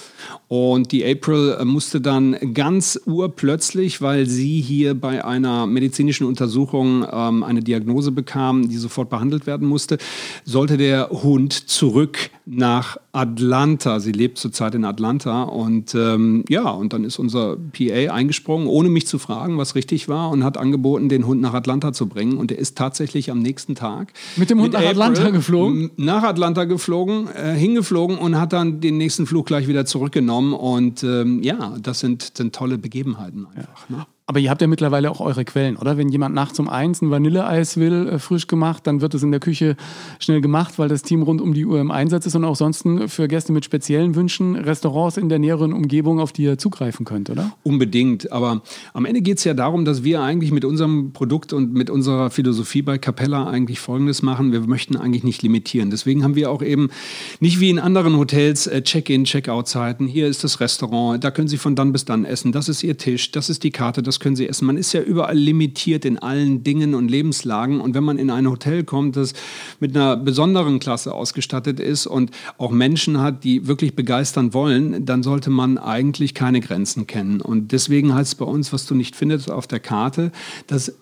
Und 0.48 0.90
die 0.90 1.04
April 1.04 1.56
äh, 1.58 1.64
musste 1.64 2.00
dann 2.00 2.36
ganz 2.52 3.00
urplötzlich, 3.06 4.02
weil 4.02 4.26
sie 4.26 4.60
hier 4.60 4.94
bei 4.94 5.24
einer 5.24 5.66
medizinischen 5.66 6.26
Untersuchung 6.26 7.06
ähm, 7.10 7.44
eine 7.44 7.60
Diagnose 7.60 8.10
bekam, 8.10 8.68
die 8.68 8.76
sofort 8.76 9.08
behandelt 9.08 9.46
werden 9.46 9.68
musste, 9.68 9.98
sollte 10.44 10.76
der 10.76 11.10
Hund 11.10 11.52
zurück 11.52 12.30
nach 12.44 12.96
Atlanta. 13.12 13.98
Sie 14.00 14.12
lebt 14.12 14.38
zurzeit 14.38 14.74
in 14.74 14.84
Atlanta. 14.84 15.44
Und 15.44 15.94
ähm, 15.94 16.44
ja, 16.48 16.68
und 16.70 16.92
dann 16.92 17.04
ist 17.04 17.18
unser 17.18 17.56
PA 17.56 18.12
eingesprungen, 18.12 18.66
ohne 18.66 18.88
mich 18.88 19.06
zu 19.06 19.18
fragen, 19.18 19.58
was 19.58 19.74
richtig 19.74 20.08
war, 20.08 20.30
und 20.30 20.44
hat 20.44 20.56
angeboten, 20.56 21.08
den 21.08 21.26
Hund 21.26 21.40
nach 21.40 21.54
Atlanta 21.54 21.92
zu 21.92 22.06
bringen. 22.06 22.36
Und 22.36 22.50
er 22.50 22.58
ist 22.58 22.76
tatsächlich 22.76 23.30
am 23.30 23.40
nächsten 23.40 23.74
Tag 23.74 24.12
mit 24.36 24.50
dem 24.50 24.58
Hund 24.58 24.72
mit 24.72 24.80
nach 24.80 24.88
April 24.88 25.02
Atlanta 25.02 25.30
geflogen? 25.30 25.90
Nach 26.16 26.22
Atlanta 26.22 26.64
geflogen, 26.64 27.29
äh, 27.29 27.52
hingeflogen 27.52 28.16
und 28.16 28.40
hat 28.40 28.55
dann 28.55 28.81
den 28.81 28.96
nächsten 28.96 29.26
Flug 29.26 29.44
gleich 29.44 29.68
wieder 29.68 29.85
zurückgenommen. 29.85 30.55
Und 30.55 31.02
ähm, 31.02 31.42
ja, 31.42 31.76
das 31.79 32.00
sind, 32.00 32.38
sind 32.38 32.55
tolle 32.55 32.79
Begebenheiten 32.79 33.46
einfach. 33.55 33.90
Ja. 33.90 33.96
Ne? 33.98 34.07
Aber 34.28 34.40
ihr 34.40 34.50
habt 34.50 34.60
ja 34.60 34.66
mittlerweile 34.66 35.08
auch 35.08 35.20
eure 35.20 35.44
Quellen, 35.44 35.76
oder? 35.76 35.96
Wenn 35.96 36.08
jemand 36.08 36.34
nachts 36.34 36.58
um 36.58 36.68
eins 36.68 37.00
ein 37.00 37.12
Vanilleeis 37.12 37.76
will, 37.76 38.08
äh, 38.08 38.18
frisch 38.18 38.48
gemacht, 38.48 38.84
dann 38.84 39.00
wird 39.00 39.14
es 39.14 39.22
in 39.22 39.30
der 39.30 39.38
Küche 39.38 39.76
schnell 40.18 40.40
gemacht, 40.40 40.80
weil 40.80 40.88
das 40.88 41.02
Team 41.02 41.22
rund 41.22 41.40
um 41.40 41.54
die 41.54 41.64
Uhr 41.64 41.80
im 41.80 41.92
Einsatz 41.92 42.26
ist 42.26 42.34
und 42.34 42.44
auch 42.44 42.56
sonst 42.56 42.84
für 43.06 43.28
Gäste 43.28 43.52
mit 43.52 43.64
speziellen 43.64 44.16
Wünschen 44.16 44.56
Restaurants 44.56 45.16
in 45.16 45.28
der 45.28 45.38
näheren 45.38 45.72
Umgebung, 45.72 46.18
auf 46.18 46.32
die 46.32 46.42
ihr 46.42 46.58
zugreifen 46.58 47.06
könnt, 47.06 47.30
oder? 47.30 47.52
Unbedingt. 47.62 48.32
Aber 48.32 48.62
am 48.94 49.04
Ende 49.04 49.22
geht 49.22 49.38
es 49.38 49.44
ja 49.44 49.54
darum, 49.54 49.84
dass 49.84 50.02
wir 50.02 50.20
eigentlich 50.20 50.50
mit 50.50 50.64
unserem 50.64 51.12
Produkt 51.12 51.52
und 51.52 51.72
mit 51.72 51.88
unserer 51.88 52.30
Philosophie 52.30 52.82
bei 52.82 52.98
Capella 52.98 53.46
eigentlich 53.46 53.78
Folgendes 53.78 54.22
machen. 54.22 54.50
Wir 54.50 54.60
möchten 54.62 54.96
eigentlich 54.96 55.22
nicht 55.22 55.42
limitieren. 55.44 55.90
Deswegen 55.90 56.24
haben 56.24 56.34
wir 56.34 56.50
auch 56.50 56.62
eben 56.62 56.90
nicht 57.38 57.60
wie 57.60 57.70
in 57.70 57.78
anderen 57.78 58.16
Hotels 58.16 58.66
äh, 58.66 58.82
Check-in, 58.82 59.22
Check-out-Zeiten. 59.22 60.08
Hier 60.08 60.26
ist 60.26 60.42
das 60.42 60.58
Restaurant, 60.58 61.22
da 61.22 61.30
können 61.30 61.46
Sie 61.46 61.58
von 61.58 61.76
dann 61.76 61.92
bis 61.92 62.04
dann 62.04 62.24
essen. 62.24 62.50
Das 62.50 62.68
ist 62.68 62.82
Ihr 62.82 62.96
Tisch, 62.96 63.30
das 63.30 63.48
ist 63.48 63.62
die 63.62 63.70
Karte, 63.70 64.02
das 64.02 64.15
das 64.16 64.20
können 64.20 64.37
Sie 64.37 64.48
essen. 64.48 64.64
Man 64.66 64.79
ist 64.79 64.94
ja 64.94 65.02
überall 65.02 65.37
limitiert 65.37 66.07
in 66.07 66.18
allen 66.18 66.62
Dingen 66.64 66.94
und 66.94 67.11
Lebenslagen. 67.11 67.81
Und 67.83 67.94
wenn 67.94 68.02
man 68.02 68.16
in 68.16 68.31
ein 68.31 68.48
Hotel 68.48 68.83
kommt, 68.83 69.16
das 69.16 69.35
mit 69.79 69.94
einer 69.94 70.16
besonderen 70.16 70.79
Klasse 70.79 71.12
ausgestattet 71.12 71.81
ist 71.81 72.07
und 72.07 72.31
auch 72.57 72.70
Menschen 72.70 73.20
hat, 73.20 73.44
die 73.44 73.66
wirklich 73.66 73.94
begeistern 73.94 74.55
wollen, 74.55 75.05
dann 75.05 75.22
sollte 75.22 75.50
man 75.50 75.76
eigentlich 75.76 76.33
keine 76.33 76.61
Grenzen 76.61 77.07
kennen. 77.07 77.42
Und 77.42 77.72
deswegen 77.72 78.14
heißt 78.14 78.33
es 78.33 78.35
bei 78.37 78.46
uns, 78.46 78.72
was 78.72 78.87
du 78.87 78.94
nicht 78.94 79.16
findest 79.16 79.50
auf 79.50 79.66
der 79.66 79.81
Karte, 79.81 80.33
dass 80.66 80.94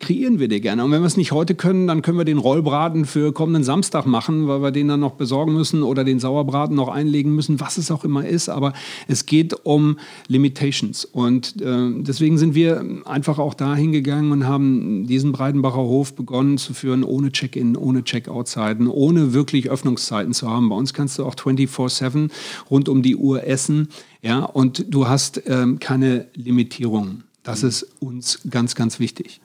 kreieren 0.00 0.38
wir 0.38 0.48
dir 0.48 0.60
gerne. 0.60 0.84
Und 0.84 0.90
wenn 0.90 1.02
wir 1.02 1.06
es 1.06 1.16
nicht 1.16 1.32
heute 1.32 1.54
können, 1.54 1.86
dann 1.86 2.02
können 2.02 2.18
wir 2.18 2.24
den 2.24 2.38
Rollbraten 2.38 3.04
für 3.04 3.32
kommenden 3.32 3.64
Samstag 3.64 4.06
machen, 4.06 4.48
weil 4.48 4.60
wir 4.60 4.70
den 4.70 4.88
dann 4.88 5.00
noch 5.00 5.12
besorgen 5.12 5.54
müssen 5.54 5.82
oder 5.82 6.04
den 6.04 6.18
Sauerbraten 6.18 6.74
noch 6.74 6.88
einlegen 6.88 7.34
müssen, 7.34 7.60
was 7.60 7.78
es 7.78 7.90
auch 7.90 8.04
immer 8.04 8.26
ist. 8.26 8.48
Aber 8.48 8.72
es 9.08 9.26
geht 9.26 9.54
um 9.64 9.98
Limitations. 10.28 11.04
Und 11.04 11.60
äh, 11.62 11.90
deswegen 12.02 12.38
sind 12.38 12.54
wir 12.54 12.84
einfach 13.04 13.38
auch 13.38 13.54
da 13.54 13.74
hingegangen 13.74 14.32
und 14.32 14.46
haben 14.46 15.06
diesen 15.06 15.32
Breidenbacher 15.32 15.76
Hof 15.76 16.14
begonnen 16.14 16.58
zu 16.58 16.74
führen, 16.74 17.04
ohne 17.04 17.32
Check-in, 17.32 17.76
ohne 17.76 18.04
Check-out-Zeiten, 18.04 18.88
ohne 18.88 19.32
wirklich 19.32 19.70
Öffnungszeiten 19.70 20.34
zu 20.34 20.50
haben. 20.50 20.68
Bei 20.68 20.76
uns 20.76 20.92
kannst 20.92 21.18
du 21.18 21.24
auch 21.24 21.34
24-7 21.34 22.30
rund 22.70 22.88
um 22.88 23.02
die 23.02 23.16
Uhr 23.16 23.46
essen. 23.46 23.88
Ja, 24.22 24.40
und 24.40 24.86
du 24.88 25.08
hast 25.08 25.42
ähm, 25.46 25.78
keine 25.78 26.26
Limitierungen. 26.34 27.24
Das 27.42 27.62
ist 27.62 27.86
uns 28.00 28.40
ganz, 28.50 28.74
ganz 28.74 28.98
wichtig 28.98 29.40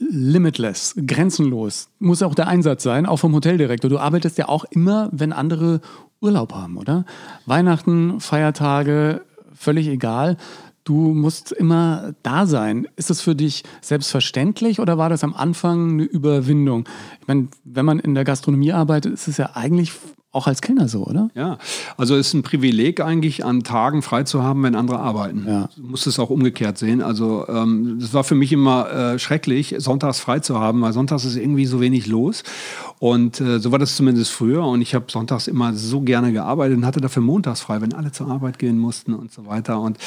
limitless, 0.00 0.94
grenzenlos, 1.06 1.88
muss 1.98 2.22
auch 2.22 2.34
der 2.34 2.48
Einsatz 2.48 2.82
sein, 2.82 3.06
auch 3.06 3.18
vom 3.18 3.34
Hoteldirektor. 3.34 3.90
Du 3.90 3.98
arbeitest 3.98 4.38
ja 4.38 4.48
auch 4.48 4.64
immer, 4.64 5.08
wenn 5.12 5.32
andere 5.32 5.80
Urlaub 6.20 6.54
haben, 6.54 6.76
oder? 6.76 7.04
Weihnachten, 7.46 8.20
Feiertage, 8.20 9.22
völlig 9.54 9.88
egal. 9.88 10.36
Du 10.84 11.12
musst 11.14 11.52
immer 11.52 12.14
da 12.22 12.46
sein. 12.46 12.88
Ist 12.96 13.10
das 13.10 13.20
für 13.20 13.36
dich 13.36 13.62
selbstverständlich 13.82 14.80
oder 14.80 14.96
war 14.96 15.10
das 15.10 15.22
am 15.22 15.34
Anfang 15.34 15.92
eine 15.92 16.02
Überwindung? 16.04 16.88
Ich 17.20 17.28
meine, 17.28 17.48
wenn 17.64 17.84
man 17.84 17.98
in 17.98 18.14
der 18.14 18.24
Gastronomie 18.24 18.72
arbeitet, 18.72 19.12
ist 19.12 19.28
es 19.28 19.36
ja 19.36 19.50
eigentlich 19.54 19.92
auch 20.32 20.46
als 20.46 20.62
Kellner 20.62 20.86
so, 20.86 21.04
oder? 21.04 21.28
Ja, 21.34 21.58
also 21.96 22.14
es 22.16 22.28
ist 22.28 22.34
ein 22.34 22.42
Privileg 22.42 23.00
eigentlich, 23.00 23.44
an 23.44 23.64
Tagen 23.64 24.00
frei 24.00 24.22
zu 24.22 24.44
haben, 24.44 24.62
wenn 24.62 24.76
andere 24.76 25.00
arbeiten. 25.00 25.44
Ja. 25.46 25.68
Du 25.76 25.82
musst 25.82 26.06
es 26.06 26.20
auch 26.20 26.30
umgekehrt 26.30 26.78
sehen. 26.78 27.02
Also 27.02 27.48
ähm, 27.48 27.98
das 28.00 28.14
war 28.14 28.22
für 28.22 28.36
mich 28.36 28.52
immer 28.52 28.90
äh, 28.90 29.18
schrecklich, 29.18 29.74
sonntags 29.78 30.20
frei 30.20 30.38
zu 30.38 30.60
haben, 30.60 30.82
weil 30.82 30.92
sonntags 30.92 31.24
ist 31.24 31.34
irgendwie 31.34 31.66
so 31.66 31.80
wenig 31.80 32.06
los. 32.06 32.44
Und 33.00 33.40
äh, 33.40 33.58
so 33.58 33.72
war 33.72 33.80
das 33.80 33.96
zumindest 33.96 34.30
früher. 34.30 34.64
Und 34.64 34.82
ich 34.82 34.94
habe 34.94 35.06
sonntags 35.08 35.48
immer 35.48 35.74
so 35.74 36.00
gerne 36.02 36.32
gearbeitet 36.32 36.76
und 36.76 36.86
hatte 36.86 37.00
dafür 37.00 37.22
montags 37.22 37.62
frei, 37.62 37.80
wenn 37.80 37.92
alle 37.92 38.12
zur 38.12 38.30
Arbeit 38.30 38.60
gehen 38.60 38.78
mussten 38.78 39.14
und 39.14 39.32
so 39.32 39.46
weiter. 39.46 39.80
Und 39.80 39.98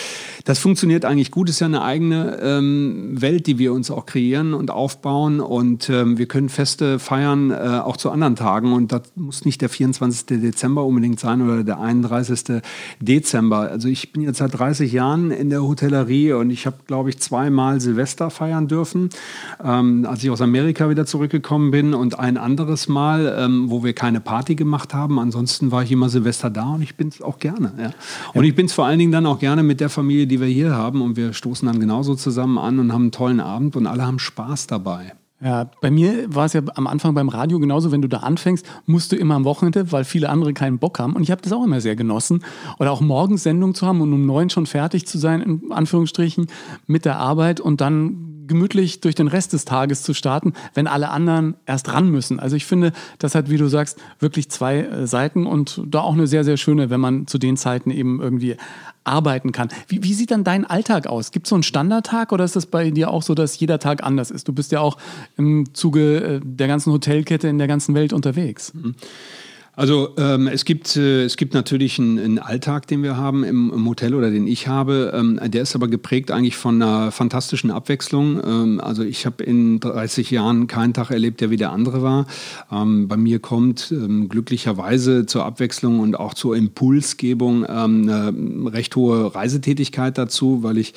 das 0.46 0.60
funktioniert 0.60 1.04
eigentlich 1.04 1.32
gut. 1.32 1.50
Es 1.50 1.56
ist 1.56 1.60
ja 1.60 1.68
eine 1.68 1.82
eigene 1.82 2.40
ähm, 2.42 3.20
Welt, 3.20 3.48
die 3.48 3.58
wir 3.58 3.74
uns 3.74 3.92
auch 3.92 4.06
kreieren 4.06 4.54
und 4.54 4.72
aufbauen. 4.72 5.42
Und 5.42 5.90
ähm, 5.90 6.18
wir 6.18 6.28
können 6.28 6.48
Feste 6.48 6.98
feiern, 6.98 7.52
äh, 7.52 7.82
auch 7.84 7.98
zu 7.98 8.10
anderen 8.10 8.38
Tagen. 8.38 8.72
Und 8.72 8.94
das 8.94 9.02
muss 9.16 9.44
nicht 9.44 9.62
der 9.62 9.70
24. 9.70 10.13
Dezember 10.26 10.86
unbedingt 10.86 11.20
sein 11.20 11.42
oder 11.42 11.64
der 11.64 11.80
31. 11.80 12.62
Dezember. 13.00 13.70
Also 13.70 13.88
ich 13.88 14.12
bin 14.12 14.22
jetzt 14.22 14.38
seit 14.38 14.58
30 14.58 14.92
Jahren 14.92 15.32
in 15.32 15.50
der 15.50 15.64
Hotellerie 15.64 16.34
und 16.34 16.50
ich 16.50 16.66
habe, 16.66 16.78
glaube 16.88 17.10
ich, 17.10 17.20
zweimal 17.20 17.82
Silvester 17.82 18.30
feiern 18.30 18.68
dürfen, 18.68 19.10
ähm, 19.64 20.06
als 20.10 20.24
ich 20.24 20.30
aus 20.30 20.42
Amerika 20.42 20.90
wieder 20.90 21.06
zurückgekommen 21.06 21.72
bin 21.72 21.94
und 21.94 22.20
ein 22.20 22.38
anderes 22.38 22.88
Mal, 22.88 23.36
ähm, 23.38 23.70
wo 23.70 23.84
wir 23.84 23.94
keine 23.94 24.20
Party 24.20 24.56
gemacht 24.56 24.94
haben. 24.94 25.20
Ansonsten 25.20 25.72
war 25.72 25.84
ich 25.84 25.92
immer 25.92 26.10
Silvester 26.10 26.50
da 26.50 26.74
und 26.74 26.82
ich 26.82 26.96
bin 26.96 27.08
es 27.08 27.22
auch 27.22 27.40
gerne. 27.40 27.74
Ja. 27.78 27.92
Und 28.34 28.44
ich 28.44 28.56
bin 28.56 28.68
es 28.68 28.74
vor 28.74 28.86
allen 28.86 29.00
Dingen 29.00 29.12
dann 29.12 29.26
auch 29.26 29.40
gerne 29.40 29.64
mit 29.64 29.80
der 29.80 29.90
Familie, 29.90 30.28
die 30.28 30.40
wir 30.40 30.48
hier 30.48 30.74
haben. 30.74 31.02
Und 31.02 31.18
wir 31.18 31.34
stoßen 31.34 31.68
dann 31.68 31.80
genauso 31.80 32.16
zusammen 32.16 32.58
an 32.58 32.80
und 32.80 32.94
haben 32.94 33.04
einen 33.04 33.12
tollen 33.12 33.40
Abend 33.40 33.76
und 33.76 33.88
alle 33.88 34.06
haben 34.06 34.20
Spaß 34.20 34.68
dabei. 34.68 35.14
Ja, 35.44 35.70
bei 35.82 35.92
mir 35.92 36.34
war 36.34 36.46
es 36.46 36.54
ja 36.54 36.62
am 36.76 36.88
Anfang 36.88 37.14
beim 37.16 37.28
Radio 37.28 37.60
genauso, 37.60 37.92
wenn 37.92 38.02
du 38.02 38.08
da 38.08 38.20
anfängst, 38.20 38.66
musst 38.86 39.12
du 39.12 39.18
immer 39.18 39.36
am 39.36 39.44
Wochenende, 39.44 39.92
weil 39.92 40.06
viele 40.06 40.30
andere 40.30 40.54
keinen 40.54 40.80
Bock 40.80 41.00
haben. 41.00 41.18
Und 41.18 41.24
ich 41.24 41.32
habe 41.32 41.42
das 41.42 41.52
auch 41.52 41.66
immer 41.66 41.82
sehr 41.82 41.98
genossen. 41.98 42.46
Oder 42.80 42.94
auch 42.94 43.02
morgens 43.02 43.44
Sendung 43.44 43.76
zu 43.76 43.86
haben 43.86 44.00
und 44.00 44.14
um 44.14 44.26
neun 44.26 44.50
schon 44.50 44.66
fertig 44.66 45.06
zu 45.06 45.18
sein, 45.18 45.42
in 45.42 45.72
Anführungsstrichen, 45.74 46.48
mit 46.88 47.04
der 47.04 47.18
Arbeit 47.18 47.60
und 47.60 47.82
dann 47.82 48.33
gemütlich 48.48 49.02
durch 49.02 49.16
den 49.16 49.28
Rest 49.28 49.54
des 49.54 49.66
Tages 49.66 50.04
zu 50.04 50.14
starten, 50.14 50.54
wenn 50.74 50.88
alle 50.88 51.10
anderen 51.10 51.56
erst 51.66 51.92
ran 51.92 52.10
müssen. 52.10 52.40
Also 52.40 52.56
ich 52.56 52.66
finde, 52.66 52.92
das 53.20 53.36
hat, 53.36 53.50
wie 53.50 53.58
du 53.58 53.68
sagst, 53.68 54.00
wirklich 54.20 54.50
zwei 54.50 54.80
äh, 54.82 55.08
Seiten 55.08 55.46
und 55.46 55.82
da 55.86 56.02
auch 56.02 56.14
eine 56.14 56.28
sehr, 56.28 56.44
sehr 56.44 56.58
schöne, 56.58 56.90
wenn 56.90 57.00
man 57.00 57.28
zu 57.28 57.38
den 57.38 57.58
Zeiten 57.58 57.92
eben 57.92 58.22
irgendwie 58.22 58.58
arbeiten 59.04 59.52
kann. 59.52 59.70
Wie, 59.88 60.04
wie 60.04 60.14
sieht 60.14 60.32
dann 60.32 60.44
dein 60.44 60.66
Alltag 60.66 61.08
aus? 61.08 61.32
Gibt 61.32 61.48
es 61.48 61.50
so 61.50 61.56
einen 61.56 61.64
Standardtag 61.64 62.32
oder 62.32 62.46
ist 62.46 62.56
das 62.56 62.66
bei 62.66 62.90
dir 62.90 63.12
auch 63.12 63.24
so, 63.24 63.36
dass 63.36 63.60
jeder 63.60 63.80
Tag 63.80 64.04
anders 64.04 64.32
ist? 64.32 64.48
Du 64.48 64.54
bist 64.54 64.72
ja 64.72 64.80
auch 64.80 64.98
im 65.38 65.74
Zuge 65.74 66.18
äh, 66.18 66.42
der 66.44 66.68
ganzen 66.68 66.94
Hotelkette 66.94 67.48
in 67.48 67.58
der 67.58 67.68
ganzen 67.68 67.96
Welt 67.96 68.14
unterwegs. 68.14 68.74
Mhm. 68.74 68.96
Also 69.76 70.10
ähm, 70.18 70.48
es, 70.48 70.66
gibt, 70.66 70.96
äh, 70.98 71.24
es 71.24 71.36
gibt 71.36 71.56
natürlich 71.56 71.98
einen, 71.98 72.20
einen, 72.20 72.40
Alltag, 72.40 72.86
den 72.86 73.02
wir 73.02 73.18
haben 73.18 73.44
im, 73.44 73.72
im 73.74 73.90
Hotel 73.90 74.14
oder 74.14 74.30
den 74.30 74.46
ich 74.46 74.68
habe. 74.68 75.12
Ähm, 75.16 75.40
der 75.44 75.64
ist 75.64 75.74
aber 75.74 75.88
geprägt 75.88 76.30
eigentlich 76.30 76.56
von 76.56 76.80
einer 76.80 77.12
fantastischen 77.12 77.72
Abwechslung. 77.72 78.40
Ähm, 78.46 78.80
also 78.80 79.02
ich 79.04 79.26
habe 79.26 79.44
in 79.44 79.80
30 79.80 80.30
Jahren 80.30 80.68
keinen 80.68 80.94
Tag 80.94 81.10
erlebt, 81.10 81.42
der 81.42 81.50
wie 81.50 81.58
der 81.58 81.72
andere 81.72 82.04
war. 82.04 82.28
Ähm, 82.72 83.08
bei 83.08 83.18
mir 83.18 83.40
kommt 83.40 83.92
ähm, 83.92 84.30
glücklicherweise 84.30 85.26
zur 85.26 85.44
Abwechslung 85.44 86.02
und 86.02 86.20
auch 86.20 86.36
zur 86.36 86.56
Impulsgebung 86.56 87.66
ähm, 87.68 88.08
eine 88.08 88.72
recht 88.72 88.96
hohe 88.96 89.34
Reisetätigkeit 89.34 90.20
dazu, 90.20 90.62
weil 90.62 90.78
ich 90.78 90.94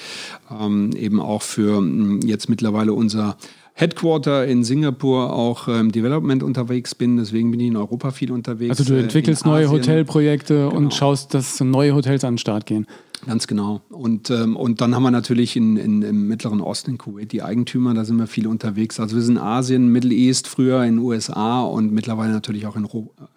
eben 0.96 1.20
auch 1.20 1.42
für 1.42 1.82
jetzt 2.24 2.48
mittlerweile 2.48 2.92
unser 2.92 3.36
Headquarter 3.78 4.46
in 4.46 4.64
Singapur 4.64 5.34
auch 5.34 5.68
im 5.68 5.74
ähm, 5.74 5.92
Development 5.92 6.42
unterwegs 6.42 6.94
bin. 6.94 7.18
Deswegen 7.18 7.50
bin 7.50 7.60
ich 7.60 7.66
in 7.66 7.76
Europa 7.76 8.10
viel 8.10 8.32
unterwegs. 8.32 8.70
Also 8.70 8.84
du 8.84 8.98
äh, 8.98 9.02
entwickelst 9.02 9.44
neue 9.44 9.70
Hotelprojekte 9.70 10.54
genau. 10.54 10.74
und 10.74 10.94
schaust, 10.94 11.34
dass 11.34 11.60
neue 11.60 11.94
Hotels 11.94 12.24
an 12.24 12.34
den 12.34 12.38
Start 12.38 12.64
gehen. 12.64 12.86
Ganz 13.26 13.46
genau. 13.46 13.82
Und, 13.90 14.30
ähm, 14.30 14.56
und 14.56 14.80
dann 14.80 14.94
haben 14.94 15.02
wir 15.02 15.10
natürlich 15.10 15.56
in, 15.56 15.76
in, 15.76 16.00
im 16.00 16.26
Mittleren 16.26 16.62
Osten, 16.62 16.92
in 16.92 16.98
Kuwait, 16.98 17.32
die 17.32 17.42
Eigentümer, 17.42 17.92
da 17.92 18.06
sind 18.06 18.16
wir 18.16 18.26
viel 18.26 18.46
unterwegs. 18.46 18.98
Also 18.98 19.14
wir 19.14 19.22
sind 19.22 19.36
in 19.36 19.42
Asien, 19.42 19.88
Middle 19.88 20.14
East, 20.14 20.48
früher 20.48 20.82
in 20.84 20.96
den 20.96 21.04
USA 21.04 21.60
und 21.60 21.92
mittlerweile 21.92 22.32
natürlich 22.32 22.64
auch 22.64 22.76
in, 22.76 22.84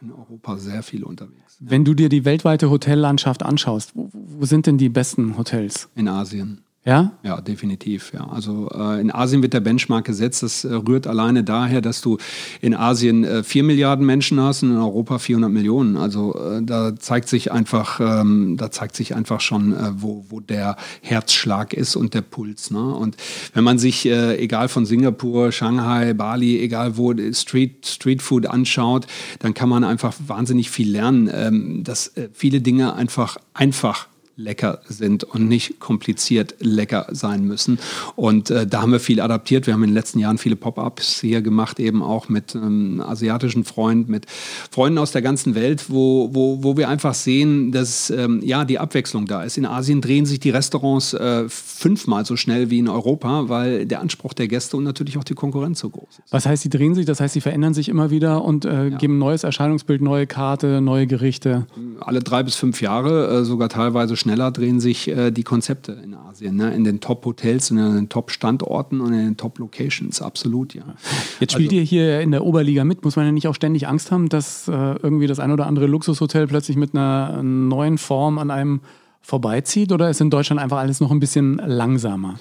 in 0.02 0.12
Europa 0.12 0.58
sehr 0.58 0.84
viel 0.84 1.04
unterwegs. 1.04 1.58
Ja. 1.60 1.71
Wenn 1.71 1.84
du 1.84 1.93
dir 1.93 2.08
die 2.08 2.23
weltweite 2.23 2.69
Hotellandschaft 2.69 3.43
anschaust, 3.43 3.91
wo, 3.93 4.10
wo 4.13 4.45
sind 4.45 4.67
denn 4.67 4.78
die 4.78 4.88
besten 4.88 5.38
Hotels? 5.38 5.89
In 5.95 6.08
Asien. 6.08 6.62
Ja? 6.86 7.12
Ja, 7.24 7.42
definitiv. 7.42 8.13
Ja. 8.13 8.30
Also 8.30 8.70
äh, 8.74 9.02
in 9.02 9.12
Asien 9.12 9.42
wird 9.42 9.54
der 9.54 9.60
Benchmark 9.60 10.06
gesetzt. 10.06 10.44
Das 10.44 10.63
äh, 10.63 10.74
rührt 10.74 11.08
alleine 11.08 11.44
daher, 11.44 11.82
dass 11.82 12.00
du 12.00 12.18
in 12.62 12.74
Asien 12.74 13.26
äh, 13.26 13.44
4 13.44 13.63
Milliarden 13.63 14.06
Menschen 14.06 14.39
hast 14.39 14.63
und 14.63 14.72
in 14.72 14.78
Europa 14.78 15.20
400 15.20 15.52
Millionen. 15.52 15.98
Also 15.98 16.34
äh, 16.39 16.63
da 16.63 16.96
zeigt 16.96 17.28
sich 17.28 17.52
einfach, 17.52 18.00
ähm, 18.00 18.56
da 18.58 18.72
zeigt 18.72 18.96
sich 18.96 19.13
einfach 19.13 19.42
schon, 19.42 19.74
äh, 19.74 19.92
wo, 19.96 20.26
wo 20.30 20.39
der 20.39 20.78
Herzschlag 21.02 21.74
ist 21.74 21.98
und 21.98 22.13
der 22.13 22.22
Puls. 22.22 22.72
Ne? 22.72 22.82
Und 22.96 23.18
wenn 23.54 23.65
man 23.65 23.78
sich, 23.78 24.06
äh, 24.06 24.38
egal 24.38 24.70
von 24.70 24.86
Singapur, 24.86 25.52
Shanghai, 25.52 26.13
Bali, 26.13 26.60
egal 26.62 26.96
wo 26.98 27.13
Street, 27.34 27.86
Street 27.86 28.22
Food 28.22 28.46
anschaut, 28.46 29.06
dann 29.39 29.54
kann 29.54 29.68
man 29.68 29.84
einfach 29.84 30.15
wahnsinnig 30.26 30.70
viel 30.70 30.89
lernen, 30.92 31.30
ähm, 31.34 31.84
dass 31.84 32.13
viele 32.34 32.62
Dinge 32.62 32.94
einfach 32.96 33.38
einfach 33.54 34.09
lecker 34.39 34.80
sind 34.88 35.23
und 35.23 35.47
nicht 35.47 35.80
kompliziert 35.80 36.56
lecker 36.60 37.08
sein 37.12 37.43
müssen. 37.43 37.78
Und 38.15 38.49
äh, 38.49 38.65
da 38.65 38.82
haben 38.82 38.91
wir 38.91 38.99
viel 38.99 39.19
adaptiert. 39.19 39.67
Wir 39.67 39.73
haben 39.73 39.84
in 39.84 39.89
den 39.89 39.95
letzten 39.95 40.19
Jahren 40.19 40.38
viele 40.38 40.56
Pop-ups 40.56 41.19
hier 41.19 41.41
gemacht, 41.41 41.80
eben 41.80 42.02
auch 42.02 42.30
mit 42.30 42.56
ähm, 42.56 43.04
asiatischen 43.06 43.65
Freund, 43.65 44.08
mit 44.08 44.25
Freunden 44.71 44.97
aus 44.97 45.12
der 45.12 45.21
ganzen 45.21 45.56
Welt, 45.56 45.89
wo, 45.89 46.30
wo, 46.34 46.63
wo 46.63 46.78
wir 46.78 46.88
einfach 46.88 47.13
sehen, 47.13 47.71
dass 47.71 48.10
ähm, 48.10 48.41
ja 48.41 48.63
die 48.63 48.80
Abwechslung 48.80 49.25
da 49.25 49.43
ist. 49.43 49.58
In 49.58 49.65
Asien 49.65 50.02
drehen 50.02 50.25
sich 50.25 50.39
die 50.39 50.52
Restaurants 50.52 51.13
äh, 51.13 51.49
fünfmal 51.49 52.25
so 52.25 52.38
schnell 52.38 52.69
wie 52.69 52.80
in 52.80 52.88
Europa, 52.88 53.49
weil 53.49 53.86
der 53.86 53.99
Anspruch 53.99 54.34
der 54.34 54.47
Gäste 54.47 54.78
und 54.78 54.86
natürlich 54.86 55.17
auch 55.17 55.23
die 55.25 55.34
Konkurrenz 55.34 55.80
so 55.80 55.89
groß 55.89 56.19
ist. 56.19 56.32
Was 56.32 56.45
heißt, 56.45 56.63
sie 56.63 56.69
drehen 56.69 56.95
sich? 56.95 57.06
Das 57.06 57.19
heißt, 57.19 57.34
sie 57.34 57.41
verändern 57.41 57.73
sich 57.73 57.89
immer 57.89 58.10
wieder 58.10 58.45
und 58.45 58.63
äh, 58.63 58.88
ja. 58.88 58.97
geben 58.97 59.15
ein 59.15 59.19
neues 59.19 59.43
Erscheinungsbild, 59.43 60.02
neue 60.02 60.28
Karte, 60.28 60.80
neue 60.80 61.08
Gerichte. 61.08 61.67
Alle 61.99 62.21
drei 62.21 62.43
bis 62.43 62.56
fünf 62.56 62.82
Jahre, 62.82 63.39
äh, 63.39 63.43
sogar 63.43 63.67
teilweise 63.67 64.15
schnell 64.15 64.29
schneller 64.30 64.52
drehen 64.52 64.80
sich 64.80 65.08
äh, 65.08 65.32
die 65.32 65.44
Konzepte 65.44 65.94
in 66.04 66.13
Asien, 66.13 66.56
ne? 66.56 66.74
in 66.74 66.84
den 66.84 67.00
Top-Hotels 67.00 67.72
und 67.72 67.80
in 67.80 67.96
den 67.96 68.10
Top-Standorten 68.10 69.02
und 69.02 69.13
in 69.13 69.20
den 69.20 69.38
Top-Locations, 69.38 70.22
absolut, 70.22 70.74
ja. 70.74 70.84
Jetzt 71.39 71.54
spielt 71.54 71.70
also, 71.70 71.78
ihr 71.78 71.84
hier 71.84 72.22
in 72.22 72.32
der 72.32 72.46
Oberliga 72.46 72.84
mit, 72.84 73.04
muss 73.04 73.15
man 73.15 73.26
ja 73.26 73.32
nicht 73.32 73.48
auch 73.48 73.56
ständig 73.56 73.88
Angst 73.88 74.12
haben, 74.12 74.30
dass 74.30 74.68
äh, 74.68 74.72
irgendwie 74.72 75.28
das 75.28 75.39
ein 75.39 75.52
oder 75.52 75.65
andere 75.65 75.88
Luxushotel 75.88 76.48
plötzlich 76.48 76.78
mit 76.78 76.94
einer 76.94 77.42
neuen 77.42 77.98
Form 77.98 78.38
an 78.38 78.52
einem 78.52 78.82
vorbeizieht 79.22 79.92
oder 79.92 80.10
ist 80.10 80.22
in 80.22 80.30
Deutschland 80.30 80.62
einfach 80.62 80.78
alles 80.78 81.00
noch 81.00 81.12
ein 81.12 81.20
bisschen 81.20 81.58
langsamer? 81.58 82.39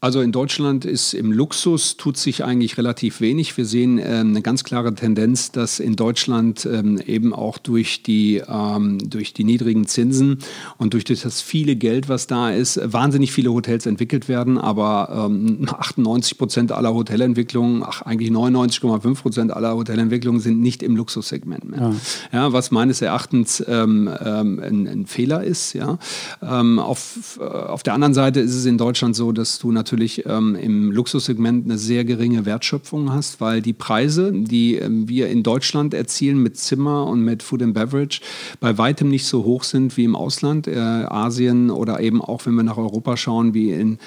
Also 0.00 0.20
in 0.20 0.30
Deutschland 0.30 0.84
ist 0.84 1.12
im 1.12 1.32
Luxus 1.32 1.96
tut 1.96 2.16
sich 2.16 2.44
eigentlich 2.44 2.78
relativ 2.78 3.20
wenig. 3.20 3.56
Wir 3.56 3.64
sehen 3.64 3.98
äh, 3.98 4.04
eine 4.04 4.42
ganz 4.42 4.62
klare 4.62 4.94
Tendenz, 4.94 5.50
dass 5.50 5.80
in 5.80 5.96
Deutschland 5.96 6.68
ähm, 6.72 7.00
eben 7.04 7.34
auch 7.34 7.58
durch 7.58 8.04
die, 8.04 8.40
ähm, 8.48 8.98
durch 9.10 9.34
die 9.34 9.42
niedrigen 9.42 9.88
Zinsen 9.88 10.38
und 10.76 10.94
durch 10.94 11.02
das 11.02 11.40
viele 11.40 11.74
Geld, 11.74 12.08
was 12.08 12.28
da 12.28 12.50
ist, 12.50 12.80
wahnsinnig 12.84 13.32
viele 13.32 13.52
Hotels 13.52 13.86
entwickelt 13.86 14.28
werden. 14.28 14.56
Aber 14.56 15.26
ähm, 15.28 15.66
98 15.76 16.38
Prozent 16.38 16.70
aller 16.70 16.94
Hotelentwicklungen, 16.94 17.82
ach 17.84 18.02
eigentlich 18.02 18.30
99,5 18.30 19.14
Prozent 19.20 19.52
aller 19.52 19.74
Hotelentwicklungen 19.74 20.40
sind 20.40 20.60
nicht 20.60 20.84
im 20.84 20.94
Luxussegment 20.94 21.68
mehr. 21.68 21.92
Ja. 22.32 22.38
ja 22.38 22.52
was 22.52 22.70
meines 22.70 23.02
Erachtens 23.02 23.64
ähm, 23.66 24.08
ähm, 24.24 24.60
ein, 24.60 24.86
ein, 24.86 25.06
Fehler 25.06 25.42
ist. 25.42 25.72
Ja. 25.72 25.98
Ähm, 26.40 26.78
auf, 26.78 27.40
auf 27.40 27.82
der 27.82 27.94
anderen 27.94 28.14
Seite 28.14 28.38
ist 28.38 28.54
es 28.54 28.64
in 28.64 28.78
Deutschland 28.78 29.16
so, 29.16 29.32
dass 29.32 29.58
du 29.58 29.72
natürlich 29.72 29.87
natürlich 29.88 30.26
ähm, 30.26 30.54
im 30.54 30.92
Luxussegment 30.92 31.64
eine 31.64 31.78
sehr 31.78 32.04
geringe 32.04 32.44
Wertschöpfung 32.44 33.10
hast, 33.10 33.40
weil 33.40 33.62
die 33.62 33.72
Preise, 33.72 34.32
die 34.32 34.74
ähm, 34.74 35.08
wir 35.08 35.30
in 35.30 35.42
Deutschland 35.42 35.94
erzielen 35.94 36.42
mit 36.42 36.58
Zimmer 36.58 37.06
und 37.06 37.22
mit 37.22 37.42
Food 37.42 37.62
and 37.62 37.72
Beverage, 37.72 38.20
bei 38.60 38.76
weitem 38.76 39.08
nicht 39.08 39.24
so 39.24 39.44
hoch 39.44 39.64
sind 39.64 39.96
wie 39.96 40.04
im 40.04 40.14
Ausland, 40.14 40.66
äh, 40.68 40.76
Asien 40.78 41.70
oder 41.70 42.00
eben 42.00 42.20
auch, 42.20 42.44
wenn 42.44 42.54
wir 42.54 42.64
nach 42.64 42.76
Europa 42.76 43.16
schauen, 43.16 43.54
wie 43.54 43.70
in 43.70 43.98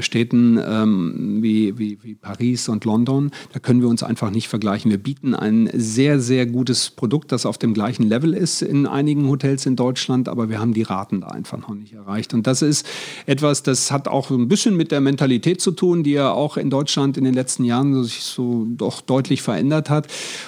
Städten 0.00 0.58
ähm, 0.64 1.38
wie, 1.42 1.78
wie, 1.78 1.98
wie 2.02 2.14
Paris 2.14 2.68
und 2.68 2.84
London. 2.84 3.30
Da 3.52 3.58
können 3.58 3.80
wir 3.80 3.88
uns 3.88 4.02
einfach 4.02 4.30
nicht 4.30 4.48
vergleichen. 4.48 4.90
Wir 4.90 4.98
bieten 4.98 5.34
ein 5.34 5.70
sehr, 5.72 6.20
sehr 6.20 6.46
gutes 6.46 6.90
Produkt, 6.90 7.32
das 7.32 7.46
auf 7.46 7.58
dem 7.58 7.74
gleichen 7.74 8.04
Level 8.04 8.34
ist 8.34 8.62
in 8.62 8.86
einigen 8.86 9.28
Hotels 9.28 9.66
in 9.66 9.76
Deutschland, 9.76 10.28
aber 10.28 10.48
wir 10.48 10.60
haben 10.60 10.74
die 10.74 10.82
Raten 10.82 11.20
da 11.20 11.28
einfach 11.28 11.58
noch 11.58 11.74
nicht 11.74 11.92
erreicht. 11.92 12.34
Und 12.34 12.46
das 12.46 12.62
ist 12.62 12.86
etwas, 13.26 13.62
das 13.62 13.90
hat 13.90 14.08
auch 14.08 14.30
ein 14.30 14.48
bisschen 14.48 14.76
mit 14.76 14.90
der 14.90 15.00
Mentalität 15.00 15.34
Mentalität 15.34 15.60
zu 15.60 15.70
tun, 15.72 16.02
die 16.02 16.12
ja 16.12 16.30
auch 16.30 16.56
in 16.56 16.70
Deutschland 16.70 17.16
in 17.16 17.24
den 17.24 17.34
letzten 17.34 17.64
Jahren 17.64 18.02
sich 18.04 18.20
so 18.20 18.66
doch 18.68 19.00
deutlich 19.00 19.42
verändert 19.42 19.90
hat. 19.90 20.06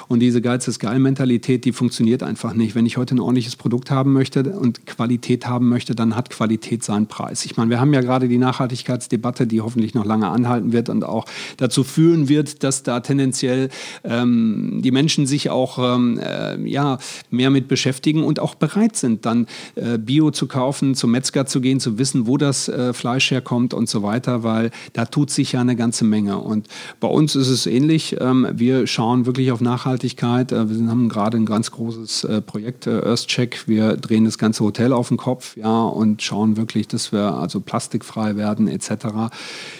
Und 0.08 0.20
diese 0.20 0.40
Geiz 0.40 0.68
ist 0.68 0.78
geil 0.78 0.98
Mentalität, 0.98 1.64
die 1.64 1.72
funktioniert 1.72 2.22
einfach 2.22 2.54
nicht. 2.54 2.74
Wenn 2.74 2.86
ich 2.86 2.96
heute 2.96 3.14
ein 3.14 3.20
ordentliches 3.20 3.56
Produkt 3.56 3.90
haben 3.90 4.12
möchte 4.12 4.42
und 4.44 4.86
Qualität 4.86 5.46
haben 5.46 5.68
möchte, 5.68 5.94
dann 5.94 6.14
hat 6.14 6.30
Qualität 6.30 6.84
seinen 6.84 7.06
Preis. 7.06 7.44
Ich 7.46 7.56
meine, 7.56 7.70
wir 7.70 7.80
haben 7.80 7.92
ja 7.94 8.00
gerade 8.00 8.28
die 8.28 8.38
Nachhaltigkeitsdebatte, 8.38 9.25
die 9.32 9.60
hoffentlich 9.60 9.94
noch 9.94 10.04
lange 10.04 10.28
anhalten 10.28 10.72
wird 10.72 10.88
und 10.88 11.04
auch 11.04 11.26
dazu 11.56 11.84
führen 11.84 12.28
wird, 12.28 12.62
dass 12.62 12.82
da 12.82 13.00
tendenziell 13.00 13.68
ähm, 14.04 14.80
die 14.82 14.90
Menschen 14.90 15.26
sich 15.26 15.50
auch 15.50 15.78
ähm, 15.78 16.18
äh, 16.18 16.60
ja, 16.68 16.98
mehr 17.30 17.50
mit 17.50 17.68
beschäftigen 17.68 18.22
und 18.24 18.40
auch 18.40 18.54
bereit 18.54 18.96
sind, 18.96 19.26
dann 19.26 19.46
äh, 19.74 19.98
Bio 19.98 20.30
zu 20.30 20.46
kaufen, 20.46 20.94
zum 20.94 21.10
Metzger 21.10 21.46
zu 21.46 21.60
gehen, 21.60 21.80
zu 21.80 21.98
wissen, 21.98 22.26
wo 22.26 22.36
das 22.36 22.68
äh, 22.68 22.92
Fleisch 22.92 23.30
herkommt 23.30 23.74
und 23.74 23.88
so 23.88 24.02
weiter, 24.02 24.42
weil 24.42 24.70
da 24.92 25.04
tut 25.04 25.30
sich 25.30 25.52
ja 25.52 25.60
eine 25.60 25.76
ganze 25.76 26.04
Menge. 26.04 26.38
Und 26.38 26.68
bei 27.00 27.08
uns 27.08 27.34
ist 27.36 27.48
es 27.48 27.66
ähnlich. 27.66 28.16
Ähm, 28.20 28.46
wir 28.52 28.86
schauen 28.86 29.26
wirklich 29.26 29.52
auf 29.52 29.60
Nachhaltigkeit. 29.60 30.52
Äh, 30.52 30.70
wir 30.70 30.88
haben 30.88 31.08
gerade 31.08 31.36
ein 31.36 31.46
ganz 31.46 31.70
großes 31.70 32.24
äh, 32.24 32.40
Projekt, 32.40 32.86
Earthcheck. 32.86 33.66
Wir 33.66 33.96
drehen 33.96 34.24
das 34.24 34.38
ganze 34.38 34.64
Hotel 34.64 34.92
auf 34.92 35.08
den 35.08 35.16
Kopf 35.16 35.56
ja, 35.56 35.82
und 35.82 36.22
schauen 36.22 36.56
wirklich, 36.56 36.88
dass 36.88 37.12
wir 37.12 37.34
also 37.34 37.60
plastikfrei 37.60 38.36
werden 38.36 38.68
etc. 38.68 39.06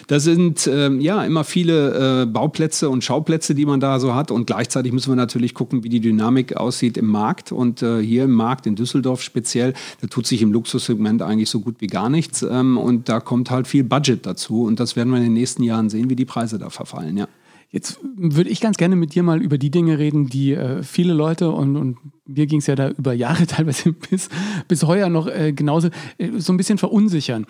Da 0.07 0.19
sind 0.19 0.67
ähm, 0.67 0.99
ja 0.99 1.23
immer 1.23 1.43
viele 1.43 2.23
äh, 2.23 2.25
Bauplätze 2.25 2.89
und 2.89 3.03
Schauplätze, 3.03 3.55
die 3.55 3.65
man 3.65 3.79
da 3.79 3.99
so 3.99 4.15
hat. 4.15 4.31
Und 4.31 4.47
gleichzeitig 4.47 4.91
müssen 4.91 5.11
wir 5.11 5.15
natürlich 5.15 5.53
gucken, 5.53 5.83
wie 5.83 5.89
die 5.89 5.99
Dynamik 5.99 6.55
aussieht 6.57 6.97
im 6.97 7.07
Markt. 7.07 7.51
Und 7.51 7.81
äh, 7.81 8.01
hier 8.01 8.25
im 8.25 8.33
Markt 8.33 8.67
in 8.67 8.75
Düsseldorf 8.75 9.21
speziell, 9.21 9.73
da 10.01 10.07
tut 10.07 10.27
sich 10.27 10.41
im 10.41 10.51
Luxussegment 10.51 11.21
eigentlich 11.21 11.49
so 11.49 11.59
gut 11.59 11.75
wie 11.79 11.87
gar 11.87 12.09
nichts. 12.09 12.41
Ähm, 12.41 12.77
und 12.77 13.09
da 13.09 13.19
kommt 13.19 13.51
halt 13.51 13.67
viel 13.67 13.83
Budget 13.83 14.25
dazu. 14.25 14.63
Und 14.63 14.79
das 14.79 14.95
werden 14.95 15.09
wir 15.11 15.17
in 15.17 15.23
den 15.23 15.33
nächsten 15.33 15.63
Jahren 15.63 15.89
sehen, 15.89 16.09
wie 16.09 16.15
die 16.15 16.25
Preise 16.25 16.59
da 16.59 16.69
verfallen. 16.69 17.17
Ja. 17.17 17.27
Jetzt 17.69 17.99
würde 18.15 18.49
ich 18.49 18.61
ganz 18.61 18.77
gerne 18.77 18.95
mit 18.95 19.13
dir 19.13 19.23
mal 19.23 19.41
über 19.41 19.57
die 19.57 19.69
Dinge 19.69 19.99
reden, 19.99 20.27
die 20.27 20.53
äh, 20.53 20.83
viele 20.83 21.13
Leute 21.13 21.51
und, 21.51 21.75
und 21.75 21.97
mir 22.25 22.47
ging 22.47 22.59
es 22.59 22.67
ja 22.67 22.75
da 22.75 22.89
über 22.89 23.13
Jahre 23.13 23.45
teilweise 23.47 23.91
bis, 23.91 24.29
bis 24.67 24.83
heuer 24.83 25.09
noch 25.09 25.27
äh, 25.27 25.51
genauso 25.51 25.89
äh, 26.17 26.29
so 26.37 26.53
ein 26.53 26.57
bisschen 26.57 26.77
verunsichern. 26.77 27.45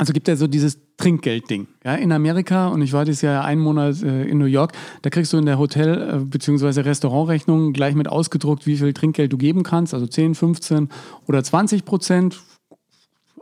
Also 0.00 0.14
gibt 0.14 0.28
ja 0.28 0.36
so 0.36 0.46
dieses 0.46 0.78
Trinkgeld-Ding. 0.96 1.66
Ja, 1.84 1.94
in 1.94 2.10
Amerika, 2.10 2.68
und 2.68 2.80
ich 2.80 2.94
war 2.94 3.04
dieses 3.04 3.20
Jahr 3.20 3.44
einen 3.44 3.60
Monat 3.60 4.02
äh, 4.02 4.22
in 4.22 4.38
New 4.38 4.46
York, 4.46 4.72
da 5.02 5.10
kriegst 5.10 5.30
du 5.34 5.36
in 5.36 5.44
der 5.44 5.58
Hotel- 5.58 6.22
äh, 6.22 6.24
bzw. 6.24 6.80
Restaurantrechnung 6.80 7.74
gleich 7.74 7.94
mit 7.94 8.08
ausgedruckt, 8.08 8.66
wie 8.66 8.78
viel 8.78 8.94
Trinkgeld 8.94 9.30
du 9.30 9.36
geben 9.36 9.62
kannst, 9.62 9.92
also 9.92 10.06
10, 10.06 10.36
15 10.36 10.88
oder 11.28 11.44
20 11.44 11.84
Prozent 11.84 12.40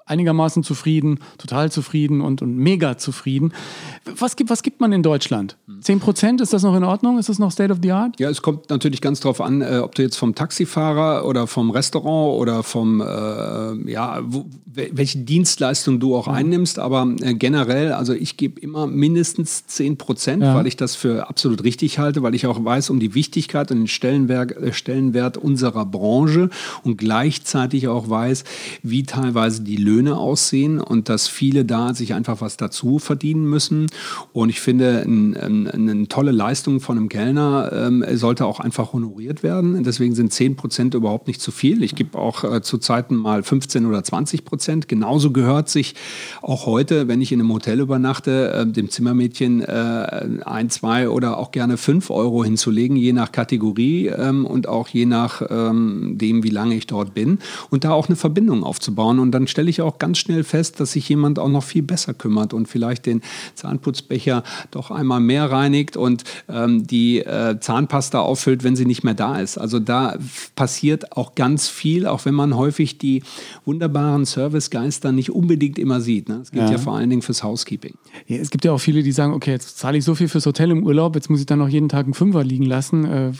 einigermaßen 0.08 0.62
zufrieden, 0.62 1.20
total 1.38 1.70
zufrieden 1.70 2.20
und, 2.20 2.42
und 2.42 2.56
mega 2.56 2.98
zufrieden. 2.98 3.52
Was 4.18 4.36
gibt, 4.36 4.50
was 4.50 4.62
gibt 4.62 4.80
man 4.80 4.92
in 4.92 5.02
Deutschland? 5.02 5.56
10 5.80 6.00
Prozent, 6.00 6.40
ist 6.40 6.52
das 6.52 6.62
noch 6.62 6.76
in 6.76 6.84
Ordnung? 6.84 7.18
Ist 7.18 7.28
das 7.28 7.38
noch 7.38 7.52
State 7.52 7.72
of 7.72 7.78
the 7.82 7.92
Art? 7.92 8.18
Ja, 8.18 8.30
es 8.30 8.42
kommt 8.42 8.70
natürlich 8.70 9.00
ganz 9.00 9.20
darauf 9.20 9.40
an, 9.40 9.60
äh, 9.60 9.80
ob 9.82 9.94
du 9.94 10.02
jetzt 10.02 10.16
vom 10.16 10.34
Taxifahrer 10.34 11.24
oder 11.26 11.46
vom 11.46 11.70
Restaurant 11.70 12.38
oder 12.40 12.62
vom, 12.62 13.00
äh, 13.00 13.90
ja, 13.90 14.20
wo, 14.22 14.46
welche 14.66 15.18
Dienstleistung 15.18 16.00
du 16.00 16.16
auch 16.16 16.26
mhm. 16.26 16.34
einnimmst. 16.34 16.78
Aber 16.78 17.14
äh, 17.20 17.34
generell, 17.34 17.92
also 17.92 18.12
ich 18.12 18.36
gebe 18.36 18.60
immer 18.60 18.86
mindestens 18.86 19.66
10 19.66 19.98
Prozent, 19.98 20.42
ja. 20.42 20.54
weil 20.54 20.66
ich 20.66 20.76
das 20.76 20.94
für 20.94 21.28
absolut 21.28 21.64
richtig 21.64 21.98
halte, 21.98 22.22
weil 22.22 22.34
ich 22.34 22.46
auch 22.46 22.64
weiß 22.64 22.90
um 22.90 23.00
die 23.00 23.14
Wichtigkeit 23.14 23.70
und 23.70 23.78
den 23.78 23.88
Stellenwert, 23.88 24.56
äh, 24.56 24.72
Stellenwert 24.72 25.36
unserer 25.36 25.84
Branche 25.84 26.50
und 26.82 26.96
gleichzeitig 26.96 27.88
auch 27.88 28.08
weiß, 28.08 28.44
wie 28.82 29.02
teilweise 29.02 29.62
die 29.62 29.76
Löhne 29.76 29.97
Löhne 29.98 30.16
aussehen 30.16 30.80
und 30.80 31.08
dass 31.08 31.26
viele 31.26 31.64
da 31.64 31.92
sich 31.92 32.14
einfach 32.14 32.40
was 32.40 32.56
dazu 32.56 32.98
verdienen 33.00 33.44
müssen. 33.44 33.86
Und 34.32 34.48
ich 34.48 34.60
finde, 34.60 35.02
ein, 35.04 35.36
ein, 35.36 35.68
eine 35.68 36.08
tolle 36.08 36.30
Leistung 36.30 36.78
von 36.80 36.96
einem 36.96 37.08
Kellner 37.08 37.72
ähm, 37.72 38.04
sollte 38.12 38.46
auch 38.46 38.60
einfach 38.60 38.92
honoriert 38.92 39.42
werden. 39.42 39.82
Deswegen 39.82 40.14
sind 40.14 40.32
10 40.32 40.54
Prozent 40.54 40.94
überhaupt 40.94 41.26
nicht 41.26 41.40
zu 41.40 41.50
viel. 41.50 41.82
Ich 41.82 41.96
gebe 41.96 42.16
auch 42.16 42.44
äh, 42.44 42.62
zu 42.62 42.78
Zeiten 42.78 43.16
mal 43.16 43.42
15 43.42 43.86
oder 43.86 44.04
20 44.04 44.44
Prozent. 44.44 44.88
Genauso 44.88 45.32
gehört 45.32 45.68
sich 45.68 45.96
auch 46.42 46.66
heute, 46.66 47.08
wenn 47.08 47.20
ich 47.20 47.32
in 47.32 47.40
einem 47.40 47.52
Hotel 47.52 47.80
übernachte, 47.80 48.52
äh, 48.52 48.66
dem 48.66 48.90
Zimmermädchen 48.90 49.62
äh, 49.62 50.28
ein, 50.44 50.70
zwei 50.70 51.08
oder 51.08 51.38
auch 51.38 51.50
gerne 51.50 51.76
fünf 51.76 52.10
Euro 52.10 52.44
hinzulegen, 52.44 52.96
je 52.96 53.12
nach 53.12 53.32
Kategorie 53.32 54.06
ähm, 54.06 54.46
und 54.46 54.68
auch 54.68 54.86
je 54.88 55.06
nach 55.06 55.42
ähm, 55.50 56.18
dem, 56.18 56.44
wie 56.44 56.50
lange 56.50 56.76
ich 56.76 56.86
dort 56.86 57.14
bin. 57.14 57.40
Und 57.70 57.82
da 57.82 57.90
auch 57.90 58.06
eine 58.06 58.16
Verbindung 58.16 58.62
aufzubauen. 58.62 59.18
Und 59.18 59.32
dann 59.32 59.48
stelle 59.48 59.70
ich 59.70 59.82
auch 59.82 59.87
auch 59.88 59.98
ganz 59.98 60.18
schnell 60.18 60.44
fest, 60.44 60.80
dass 60.80 60.92
sich 60.92 61.08
jemand 61.08 61.38
auch 61.38 61.48
noch 61.48 61.64
viel 61.64 61.82
besser 61.82 62.14
kümmert 62.14 62.52
und 62.52 62.68
vielleicht 62.68 63.06
den 63.06 63.22
Zahnputzbecher 63.54 64.44
doch 64.70 64.90
einmal 64.90 65.20
mehr 65.20 65.50
reinigt 65.50 65.96
und 65.96 66.24
ähm, 66.48 66.86
die 66.86 67.18
äh, 67.20 67.58
Zahnpasta 67.58 68.20
auffüllt, 68.20 68.64
wenn 68.64 68.76
sie 68.76 68.86
nicht 68.86 69.02
mehr 69.02 69.14
da 69.14 69.40
ist. 69.40 69.58
Also 69.58 69.78
da 69.78 70.16
passiert 70.54 71.16
auch 71.16 71.34
ganz 71.34 71.68
viel, 71.68 72.06
auch 72.06 72.24
wenn 72.24 72.34
man 72.34 72.56
häufig 72.56 72.98
die 72.98 73.22
wunderbaren 73.64 74.24
Servicegeister 74.24 75.12
nicht 75.12 75.30
unbedingt 75.30 75.78
immer 75.78 76.00
sieht. 76.00 76.28
Ne? 76.28 76.38
Das 76.38 76.50
gilt 76.50 76.64
ja. 76.64 76.72
ja 76.72 76.78
vor 76.78 76.96
allen 76.96 77.10
Dingen 77.10 77.22
fürs 77.22 77.42
Housekeeping. 77.42 77.94
Ja, 78.26 78.36
es 78.36 78.50
gibt 78.50 78.64
ja 78.64 78.72
auch 78.72 78.78
viele, 78.78 79.02
die 79.02 79.12
sagen, 79.12 79.32
okay, 79.32 79.52
jetzt 79.52 79.78
zahle 79.78 79.98
ich 79.98 80.04
so 80.04 80.14
viel 80.14 80.28
fürs 80.28 80.46
Hotel 80.46 80.70
im 80.70 80.84
Urlaub, 80.84 81.14
jetzt 81.14 81.30
muss 81.30 81.40
ich 81.40 81.46
dann 81.46 81.58
noch 81.58 81.68
jeden 81.68 81.88
Tag 81.88 82.04
einen 82.04 82.14
Fünfer 82.14 82.44
liegen 82.44 82.66
lassen. 82.66 83.04
Äh, 83.04 83.32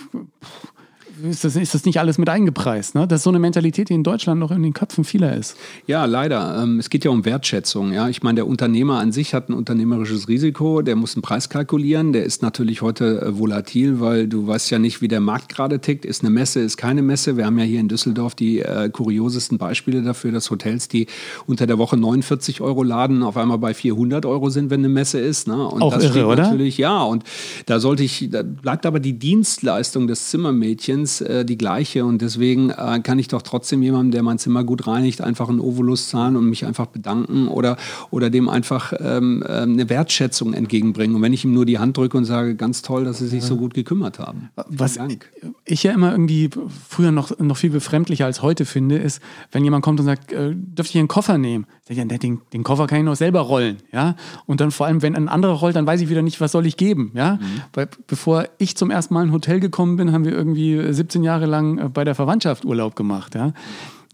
ist 1.23 1.45
das, 1.45 1.57
ist 1.57 1.75
das 1.75 1.85
nicht 1.85 1.99
alles 1.99 2.19
mit 2.19 2.29
eingepreist. 2.29 2.95
Ne? 2.95 3.07
Das 3.07 3.21
ist 3.21 3.25
so 3.25 3.31
eine 3.31 3.39
Mentalität, 3.39 3.89
die 3.89 3.95
in 3.95 4.03
Deutschland 4.03 4.41
noch 4.41 4.51
in 4.51 4.63
den 4.63 4.73
Köpfen 4.73 5.05
vieler 5.05 5.37
ist. 5.37 5.57
Ja, 5.87 6.05
leider. 6.05 6.63
Ähm, 6.63 6.79
es 6.79 6.91
geht 6.91 7.05
ja 7.05 7.11
um 7.11 7.25
Wertschätzung. 7.25 7.93
Ja? 7.93 8.09
Ich 8.09 8.23
meine, 8.23 8.37
der 8.37 8.47
Unternehmer 8.47 8.99
an 8.99 9.13
sich 9.13 9.35
hat 9.35 9.49
ein 9.49 9.55
unternehmerisches 9.55 10.29
Risiko, 10.29 10.83
der 10.83 10.97
muss 10.97 11.15
einen 11.15 11.23
Preis 11.23 11.49
kalkulieren, 11.49 12.13
der 12.13 12.25
ist 12.25 12.43
natürlich 12.43 12.83
heute 12.83 13.23
äh, 13.23 13.39
volatil, 13.39 14.01
weil 14.01 14.29
du 14.29 14.47
weißt 14.47 14.71
ja 14.71 14.79
nicht, 14.79 15.03
wie 15.03 15.09
der 15.09 15.21
Markt 15.21 15.49
gerade 15.49 15.81
tickt. 15.81 16.05
Ist 16.05 16.23
eine 16.23 16.31
Messe, 16.31 16.61
ist 16.61 16.77
keine 16.77 17.03
Messe. 17.03 17.37
Wir 17.37 17.47
haben 17.47 17.59
ja 17.59 17.65
hier 17.65 17.81
in 17.81 17.89
Düsseldorf 17.89 18.35
die 18.35 18.61
äh, 18.61 18.89
kuriosesten 18.91 19.59
Beispiele 19.59 20.03
dafür, 20.03 20.33
dass 20.33 20.51
Hotels, 20.51 20.89
die 20.89 21.07
unter 21.47 21.67
der 21.67 21.79
Woche 21.79 21.97
49 21.97 22.61
Euro 22.61 22.83
laden, 22.83 23.23
auf 23.23 23.37
einmal 23.37 23.59
bei 23.59 23.75
400 23.75 24.27
Euro 24.27 24.51
sind, 24.51 24.71
wenn 24.71 24.81
eine 24.81 24.89
Messe 24.89 25.19
ist. 25.19 25.49
Ne? 25.49 25.67
Und 25.67 25.83
Auch 25.83 25.95
das 25.95 26.05
irre, 26.05 26.27
oder? 26.27 26.45
Natürlich, 26.45 26.79
ja. 26.79 27.03
Und 27.03 27.25
da 27.67 27.81
sollte 27.81 28.05
ich, 28.05 28.29
da 28.31 28.43
bleibt 28.43 28.87
aber 28.87 29.01
die 29.01 29.19
Dienstleistung 29.19 30.07
des 30.07 30.31
Zimmermädchens 30.31 31.08
Tendenz 31.09 31.21
äh, 31.21 31.45
die 31.45 31.59
gleiche 31.59 32.05
und 32.05 32.23
deswegen 32.23 32.71
äh, 32.71 33.01
kann 33.03 33.19
ich 33.19 33.29
doch 33.29 33.43
trotzdem 33.43 33.83
jemandem, 33.83 34.13
der 34.13 34.23
mein 34.23 34.39
Zimmer 34.39 34.65
gut 34.65 34.87
reinigt, 34.87 35.21
einfach 35.21 35.49
einen 35.49 35.61
Ovolus 35.61 36.09
zahlen 36.09 36.37
und 36.37 36.49
mich 36.49 36.67
einfach 36.67 36.87
bedanken 36.87 37.49
oder, 37.49 37.77
oder 38.11 38.31
dem 38.31 38.49
einfach 38.49 38.93
ähm, 38.99 39.43
äh, 39.47 39.63
eine 39.63 39.89
Wertschätzung 39.89 40.53
entgegenbringen. 40.53 41.17
Und 41.17 41.23
wenn 41.23 41.33
ich 41.33 41.45
ihm 41.45 41.53
nur 41.53 41.67
die 41.67 41.79
Hand 41.79 41.97
drücke 41.97 42.17
und 42.17 42.25
sage, 42.25 42.55
ganz 42.55 42.83
toll, 42.83 43.05
dass 43.05 43.19
Sie 43.19 43.27
sich 43.27 43.43
so 43.43 43.57
gut 43.57 43.75
gekümmert 43.75 44.19
haben. 44.19 44.51
Was 44.69 44.95
Dank. 44.95 45.31
ich 45.65 45.83
ja 45.83 45.93
immer 45.93 46.13
irgendwie 46.13 46.51
früher 46.89 47.13
noch, 47.13 47.39
noch 47.39 47.57
viel 47.57 47.71
befremdlicher 47.71 48.27
als 48.27 48.43
heute 48.43 48.65
finde, 48.65 48.97
ist, 48.97 49.21
wenn 49.53 49.65
jemand 49.65 49.85
kommt 49.85 50.01
und 50.01 50.07
sagt, 50.07 50.33
äh, 50.33 50.55
dürfte 50.55 50.93
ich 50.93 50.99
einen 50.99 51.09
Koffer 51.09 51.39
nehmen? 51.39 51.67
Ich, 51.89 51.97
ja, 51.97 52.05
den, 52.05 52.41
den 52.53 52.63
Koffer 52.65 52.87
kann 52.87 52.99
ich 52.99 53.05
noch 53.05 53.17
selber 53.17 53.41
rollen. 53.41 53.79
Ja? 53.93 54.15
Und 54.47 54.61
dann 54.61 54.71
vor 54.71 54.87
allem, 54.87 55.01
wenn 55.03 55.17
ein 55.17 55.29
anderer 55.29 55.55
rollt, 55.55 55.77
dann 55.77 55.87
weiß 55.87 56.01
ich 56.03 56.11
wieder 56.11 56.23
nicht, 56.23 56.41
was 56.41 56.53
soll 56.53 56.67
ich 56.67 56.77
geben. 56.77 57.13
Ja? 57.15 57.37
Mhm. 57.37 57.63
Weil 57.73 57.89
bevor 58.07 58.47
ich 58.59 58.77
zum 58.77 58.91
ersten 58.91 59.15
Mal 59.15 59.23
in 59.23 59.29
ein 59.29 59.33
Hotel 59.33 59.61
gekommen 59.61 59.97
bin, 59.97 60.13
haben 60.13 60.25
wir 60.25 60.33
irgendwie 60.33 60.93
17 60.99 61.25
Jahre 61.25 61.47
lang 61.47 61.79
äh, 61.79 61.89
bei 61.89 62.05
der 62.05 62.15
Verwandtschaft 62.15 62.65
Urlaub 62.65 62.95
gemacht. 62.95 63.35
Ja? 63.35 63.53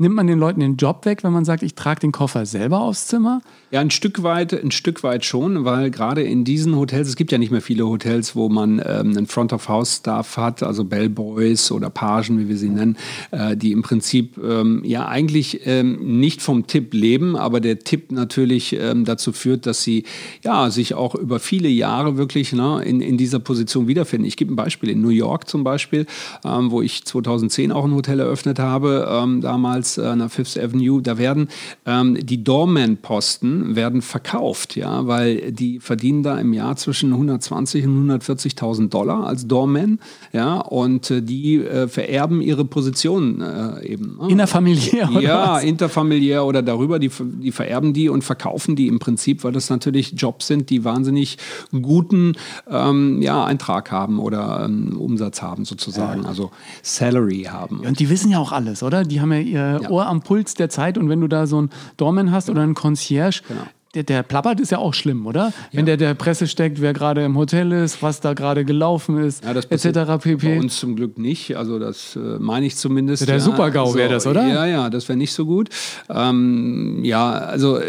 Nimmt 0.00 0.16
man 0.16 0.26
den 0.26 0.40
Leuten 0.40 0.59
den 0.59 0.74
Job 0.74 1.04
weg, 1.04 1.22
wenn 1.22 1.33
man 1.33 1.44
sagt, 1.44 1.62
ich 1.62 1.76
trage 1.76 2.00
den 2.00 2.11
Koffer 2.11 2.46
selber 2.46 2.80
aufs 2.80 3.07
Zimmer? 3.07 3.42
Ja, 3.70 3.80
ein 3.80 3.92
Stück 3.92 4.24
weit, 4.24 4.52
ein 4.52 4.72
Stück 4.72 5.04
weit 5.04 5.24
schon, 5.24 5.64
weil 5.64 5.92
gerade 5.92 6.24
in 6.24 6.42
diesen 6.42 6.74
Hotels, 6.74 7.07
es 7.07 7.14
gibt 7.14 7.30
ja 7.30 7.38
nicht 7.38 7.52
mehr 7.52 7.61
viele 7.61 7.87
Hotels, 7.87 8.35
wo 8.35 8.48
man 8.48 8.80
ähm, 8.85 9.16
einen 9.16 9.26
Front-of-House-Staff 9.28 10.37
hat, 10.37 10.64
also 10.64 10.85
Bellboys 10.85 11.70
oder 11.70 11.90
Pagen, 11.90 12.40
wie 12.40 12.48
wir 12.48 12.57
sie 12.57 12.70
nennen, 12.70 12.96
äh, 13.30 13.57
die 13.57 13.70
im 13.70 13.83
Prinzip 13.83 14.37
ähm, 14.38 14.83
ja 14.85 15.07
eigentlich 15.07 15.61
ähm, 15.64 16.18
nicht 16.18 16.42
vom 16.42 16.66
Tipp 16.66 16.92
leben, 16.92 17.37
aber 17.37 17.61
der 17.61 17.78
Tipp 17.78 18.11
natürlich 18.11 18.72
ähm, 18.72 19.04
dazu 19.04 19.30
führt, 19.30 19.64
dass 19.64 19.85
sie 19.85 20.02
ja 20.42 20.70
sich 20.70 20.94
auch 20.94 21.14
über 21.14 21.38
viele 21.38 21.68
Jahre 21.68 22.16
wirklich 22.16 22.52
ne, 22.52 22.83
in, 22.85 23.00
in 23.00 23.16
dieser 23.16 23.38
Position 23.38 23.87
wiederfinden. 23.87 24.26
Ich 24.26 24.37
gebe 24.37 24.52
ein 24.52 24.57
Beispiel 24.57 24.88
in 24.88 25.02
New 25.02 25.11
York 25.11 25.48
zum 25.48 25.62
Beispiel, 25.62 26.07
ähm, 26.44 26.72
wo 26.72 26.83
ich 26.83 27.04
2010 27.04 27.70
auch 27.70 27.85
ein 27.85 27.94
Hotel 27.94 28.18
eröffnet 28.18 28.59
habe, 28.59 29.09
ähm, 29.09 29.40
damals 29.40 29.83
damals 29.84 29.98
an 29.98 30.18
der 30.20 30.28
Fifth 30.28 30.58
Avenue, 30.58 31.02
da 31.02 31.18
werden 31.18 31.48
ähm, 31.86 32.16
die 32.20 32.42
Doorman-Posten 32.42 33.76
werden 33.76 34.02
verkauft, 34.02 34.76
ja, 34.76 35.06
weil 35.06 35.52
die 35.52 35.80
verdienen 35.80 36.22
da 36.22 36.38
im 36.38 36.52
Jahr 36.52 36.76
zwischen 36.76 37.12
120 37.12 37.86
und 37.86 38.10
140.000 38.10 38.88
Dollar 38.88 39.26
als 39.26 39.46
Doorman, 39.46 39.98
ja, 40.32 40.56
und 40.60 41.10
äh, 41.10 41.22
die 41.22 41.56
äh, 41.56 41.88
vererben 41.88 42.40
ihre 42.40 42.64
Position 42.64 43.40
äh, 43.40 43.86
eben. 43.86 44.18
Ne? 44.20 44.30
Innerfamiliär 44.30 45.10
oder 45.10 45.20
Ja, 45.20 45.54
was? 45.54 45.64
interfamiliär 45.64 46.44
oder 46.44 46.62
darüber, 46.62 46.98
die, 46.98 47.10
die 47.40 47.52
vererben 47.52 47.92
die 47.92 48.08
und 48.08 48.22
verkaufen 48.24 48.76
die 48.76 48.88
im 48.88 48.98
Prinzip, 48.98 49.44
weil 49.44 49.52
das 49.52 49.70
natürlich 49.70 50.14
Jobs 50.16 50.46
sind, 50.46 50.70
die 50.70 50.84
wahnsinnig 50.84 51.38
guten 51.70 52.34
ähm, 52.70 53.20
ja, 53.22 53.44
Eintrag 53.44 53.90
haben 53.90 54.18
oder 54.18 54.64
ähm, 54.64 54.96
Umsatz 54.98 55.42
haben 55.42 55.64
sozusagen, 55.64 56.26
also 56.26 56.50
Salary 56.82 57.44
haben. 57.44 57.80
Und 57.80 57.98
die 57.98 58.08
wissen 58.08 58.30
ja 58.30 58.38
auch 58.38 58.52
alles, 58.52 58.82
oder? 58.82 59.04
Die 59.04 59.20
haben 59.20 59.32
ja 59.32 59.38
ihr 59.38 59.73
ja. 59.82 59.90
Ohr 59.90 60.06
am 60.06 60.22
Puls 60.22 60.54
der 60.54 60.68
Zeit 60.68 60.98
und 60.98 61.08
wenn 61.08 61.20
du 61.20 61.28
da 61.28 61.46
so 61.46 61.58
einen 61.58 61.70
Doorman 61.96 62.30
hast 62.30 62.46
genau. 62.46 62.56
oder 62.56 62.62
einen 62.64 62.74
Concierge, 62.74 63.42
genau 63.48 63.64
der, 63.94 64.02
der 64.02 64.22
plappert 64.22 64.60
ist 64.60 64.70
ja 64.70 64.78
auch 64.78 64.94
schlimm, 64.94 65.26
oder? 65.26 65.52
Wenn 65.72 65.87
der 65.87 65.96
der 65.96 66.14
Presse 66.14 66.46
steckt, 66.46 66.80
wer 66.80 66.92
gerade 66.92 67.24
im 67.24 67.37
Hotel 67.37 67.72
ist, 67.72 68.02
was 68.02 68.20
da 68.20 68.34
gerade 68.34 68.64
gelaufen 68.64 69.18
ist, 69.18 69.44
Ja, 69.44 69.54
das 69.54 69.66
etc. 69.66 70.22
pp. 70.22 70.48
Bei 70.48 70.58
uns 70.58 70.78
zum 70.78 70.96
Glück 70.96 71.18
nicht. 71.18 71.56
Also 71.56 71.79
das 71.79 72.16
äh, 72.16 72.18
meine 72.38 72.66
ich 72.66 72.77
zumindest. 72.77 73.27
Der 73.29 73.37
ja. 73.37 73.40
Super-GAU 73.40 73.94
wäre 73.94 74.10
das, 74.10 74.27
oder? 74.27 74.46
Ja, 74.46 74.66
ja, 74.66 74.90
das 74.90 75.08
wäre 75.08 75.16
nicht 75.16 75.33
so 75.33 75.46
gut. 75.46 75.68
Ähm, 76.10 77.00
ja, 77.04 77.33
also 77.33 77.79
äh, 77.79 77.85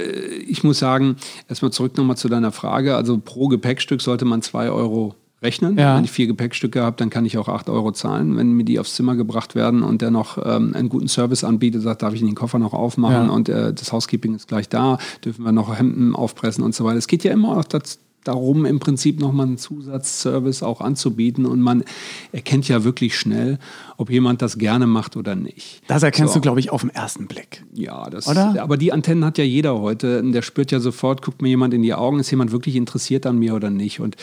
ich 0.47 0.63
muss 0.63 0.79
sagen, 0.79 1.15
erstmal 1.49 1.71
zurück 1.71 1.97
nochmal 1.97 2.17
zu 2.17 2.29
deiner 2.29 2.51
Frage. 2.51 2.95
Also 2.95 3.19
pro 3.23 3.47
Gepäckstück 3.47 4.01
sollte 4.01 4.25
man 4.25 4.41
zwei 4.41 4.69
Euro 4.69 5.15
rechnen. 5.45 5.77
Ja. 5.77 5.95
Wenn 5.95 6.03
ich 6.03 6.11
vier 6.11 6.27
Gepäckstücke 6.27 6.81
habe, 6.83 6.97
dann 6.97 7.09
kann 7.09 7.23
ich 7.25 7.37
auch 7.37 7.47
acht 7.47 7.69
Euro 7.69 7.91
zahlen. 7.91 8.35
Wenn 8.35 8.51
mir 8.51 8.65
die 8.65 8.79
aufs 8.79 8.95
Zimmer 8.95 9.15
gebracht 9.15 9.55
werden 9.55 9.83
und 9.83 10.01
der 10.01 10.11
noch 10.11 10.37
ähm, 10.43 10.73
einen 10.75 10.89
guten 10.89 11.07
Service 11.07 11.43
anbietet, 11.43 11.81
sagt, 11.83 12.01
darf 12.01 12.13
ich 12.13 12.19
den 12.19 12.35
Koffer 12.35 12.59
noch 12.59 12.73
aufmachen 12.73 13.27
Ja. 13.27 13.31
und 13.31 13.47
äh, 13.47 13.73
das 13.73 13.93
Housekeeping 13.93 14.35
ist 14.35 14.47
gleich 14.49 14.67
da, 14.67 14.97
dürfen 15.23 15.45
wir 15.45 15.51
noch 15.53 15.73
Hemden 15.77 16.13
aufpressen 16.15 16.63
und 16.63 16.75
so 16.75 16.83
weiter. 16.83 16.97
Es 16.97 17.07
geht 17.07 17.23
ja 17.23 17.31
immer 17.31 17.57
auch 17.57 17.63
das, 17.63 17.99
darum, 18.27 18.65
im 18.65 18.79
Prinzip 18.79 19.19
nochmal 19.19 19.47
einen 19.47 19.57
Zusatzservice 19.57 20.63
auch 20.63 20.81
anzubieten 20.81 21.45
und 21.45 21.61
man 21.61 21.83
erkennt 22.31 22.67
ja 22.67 22.83
wirklich 22.83 23.17
schnell, 23.17 23.59
ob 23.97 24.09
jemand 24.09 24.41
das 24.41 24.57
gerne 24.57 24.87
macht 24.87 25.15
oder 25.15 25.35
nicht. 25.35 25.81
Das 25.87 26.03
erkennst 26.03 26.33
So. 26.33 26.39
du, 26.39 26.41
glaube 26.41 26.59
ich, 26.59 26.69
auf 26.71 26.81
den 26.81 26.89
ersten 26.89 27.27
Blick. 27.27 27.63
Ja, 27.73 28.09
das, 28.09 28.27
Oder? 28.27 28.61
aber 28.61 28.77
die 28.77 28.91
Antennen 28.91 29.23
hat 29.23 29.37
ja 29.37 29.43
jeder 29.43 29.79
heute. 29.79 30.21
Der 30.23 30.41
spürt 30.41 30.71
ja 30.71 30.79
sofort, 30.79 31.21
guckt 31.21 31.41
mir 31.41 31.49
jemand 31.49 31.73
in 31.73 31.81
die 31.81 31.93
Augen, 31.93 32.19
ist 32.19 32.31
jemand 32.31 32.51
wirklich 32.51 32.75
interessiert 32.75 33.25
an 33.25 33.39
mir 33.39 33.55
oder 33.55 33.69
nicht. 33.69 33.99
Und 33.99 34.15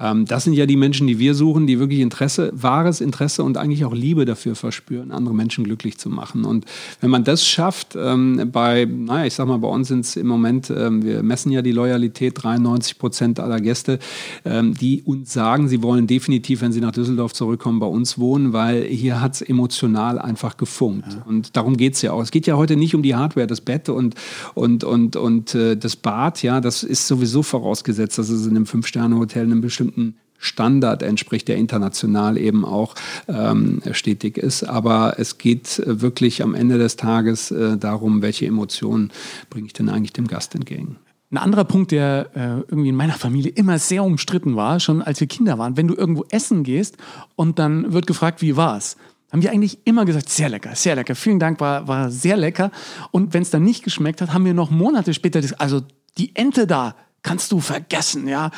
ähm, 0.00 0.26
das 0.26 0.44
sind 0.44 0.54
ja 0.54 0.66
die 0.66 0.76
Menschen, 0.76 1.06
die 1.06 1.18
wir 1.18 1.34
suchen, 1.34 1.66
die 1.66 1.78
wirklich 1.78 2.00
Interesse, 2.00 2.50
wahres 2.54 3.00
Interesse 3.00 3.44
und 3.44 3.56
eigentlich 3.56 3.84
auch 3.84 3.94
Liebe 3.94 4.24
dafür 4.24 4.54
verspüren, 4.54 5.12
andere 5.12 5.34
Menschen 5.34 5.64
glücklich 5.64 5.98
zu 5.98 6.10
machen. 6.10 6.44
Und 6.44 6.66
wenn 7.00 7.10
man 7.10 7.24
das 7.24 7.46
schafft, 7.46 7.96
ähm, 7.96 8.50
bei, 8.52 8.84
naja, 8.84 9.26
ich 9.26 9.34
sag 9.34 9.46
mal, 9.46 9.58
bei 9.58 9.68
uns 9.68 9.88
sind 9.88 10.00
es 10.00 10.16
im 10.16 10.26
Moment, 10.26 10.70
ähm, 10.70 11.04
wir 11.04 11.22
messen 11.22 11.52
ja 11.52 11.62
die 11.62 11.72
Loyalität, 11.72 12.42
93 12.42 12.98
Prozent 12.98 13.40
aller 13.44 13.60
Gäste, 13.60 13.98
ähm, 14.44 14.74
die 14.74 15.02
uns 15.02 15.32
sagen, 15.32 15.68
sie 15.68 15.82
wollen 15.82 16.06
definitiv, 16.06 16.60
wenn 16.60 16.72
sie 16.72 16.80
nach 16.80 16.92
Düsseldorf 16.92 17.32
zurückkommen, 17.32 17.78
bei 17.78 17.86
uns 17.86 18.18
wohnen, 18.18 18.52
weil 18.52 18.84
hier 18.84 19.20
hat 19.20 19.34
es 19.34 19.42
emotional 19.42 20.18
einfach 20.18 20.56
gefunkt. 20.56 21.18
Und 21.26 21.56
darum 21.56 21.76
geht 21.76 21.94
es 21.94 22.02
ja 22.02 22.12
auch. 22.12 22.22
Es 22.22 22.30
geht 22.30 22.46
ja 22.46 22.56
heute 22.56 22.76
nicht 22.76 22.94
um 22.94 23.02
die 23.02 23.14
Hardware, 23.14 23.46
das 23.46 23.60
Bett 23.60 23.88
und, 23.88 24.14
und, 24.54 24.84
und, 24.84 25.16
und 25.16 25.54
äh, 25.54 25.76
das 25.76 25.96
Bad, 25.96 26.42
ja, 26.42 26.60
das 26.60 26.82
ist 26.82 27.06
sowieso 27.06 27.42
vorausgesetzt, 27.42 28.18
dass 28.18 28.28
es 28.28 28.46
in 28.46 28.56
einem 28.56 28.66
Fünf-Sterne-Hotel 28.66 29.44
einem 29.44 29.60
bestimmten 29.60 30.14
Standard 30.44 31.02
entspricht, 31.02 31.48
der 31.48 31.56
international 31.56 32.36
eben 32.36 32.64
auch 32.64 32.94
ähm, 33.28 33.80
stetig 33.92 34.36
ist. 34.36 34.64
Aber 34.64 35.14
es 35.18 35.38
geht 35.38 35.78
äh, 35.78 36.02
wirklich 36.02 36.42
am 36.42 36.54
Ende 36.54 36.78
des 36.78 36.96
Tages 36.96 37.50
äh, 37.50 37.78
darum, 37.78 38.20
welche 38.22 38.46
Emotionen 38.46 39.10
bringe 39.48 39.66
ich 39.66 39.72
denn 39.72 39.88
eigentlich 39.88 40.12
dem 40.12 40.26
Gast 40.26 40.54
entgegen. 40.54 40.96
Ein 41.30 41.38
anderer 41.38 41.64
Punkt, 41.64 41.90
der 41.90 42.30
äh, 42.34 42.40
irgendwie 42.70 42.90
in 42.90 42.96
meiner 42.96 43.14
Familie 43.14 43.50
immer 43.52 43.78
sehr 43.78 44.04
umstritten 44.04 44.56
war, 44.56 44.78
schon 44.78 45.02
als 45.02 45.20
wir 45.20 45.26
Kinder 45.26 45.58
waren, 45.58 45.76
wenn 45.76 45.88
du 45.88 45.94
irgendwo 45.94 46.24
essen 46.30 46.62
gehst 46.62 46.96
und 47.34 47.58
dann 47.58 47.92
wird 47.92 48.06
gefragt, 48.06 48.40
wie 48.42 48.56
war's? 48.56 48.96
Haben 49.32 49.42
wir 49.42 49.50
eigentlich 49.50 49.78
immer 49.84 50.04
gesagt, 50.04 50.28
sehr 50.28 50.48
lecker, 50.48 50.76
sehr 50.76 50.94
lecker. 50.94 51.16
Vielen 51.16 51.40
Dank, 51.40 51.58
war, 51.58 51.88
war 51.88 52.10
sehr 52.10 52.36
lecker. 52.36 52.70
Und 53.10 53.34
wenn 53.34 53.42
es 53.42 53.50
dann 53.50 53.64
nicht 53.64 53.82
geschmeckt 53.82 54.20
hat, 54.20 54.32
haben 54.32 54.44
wir 54.44 54.54
noch 54.54 54.70
Monate 54.70 55.12
später, 55.12 55.40
das, 55.40 55.54
also 55.54 55.80
die 56.18 56.36
Ente 56.36 56.68
da, 56.68 56.94
kannst 57.22 57.50
du 57.50 57.58
vergessen, 57.58 58.28
ja. 58.28 58.52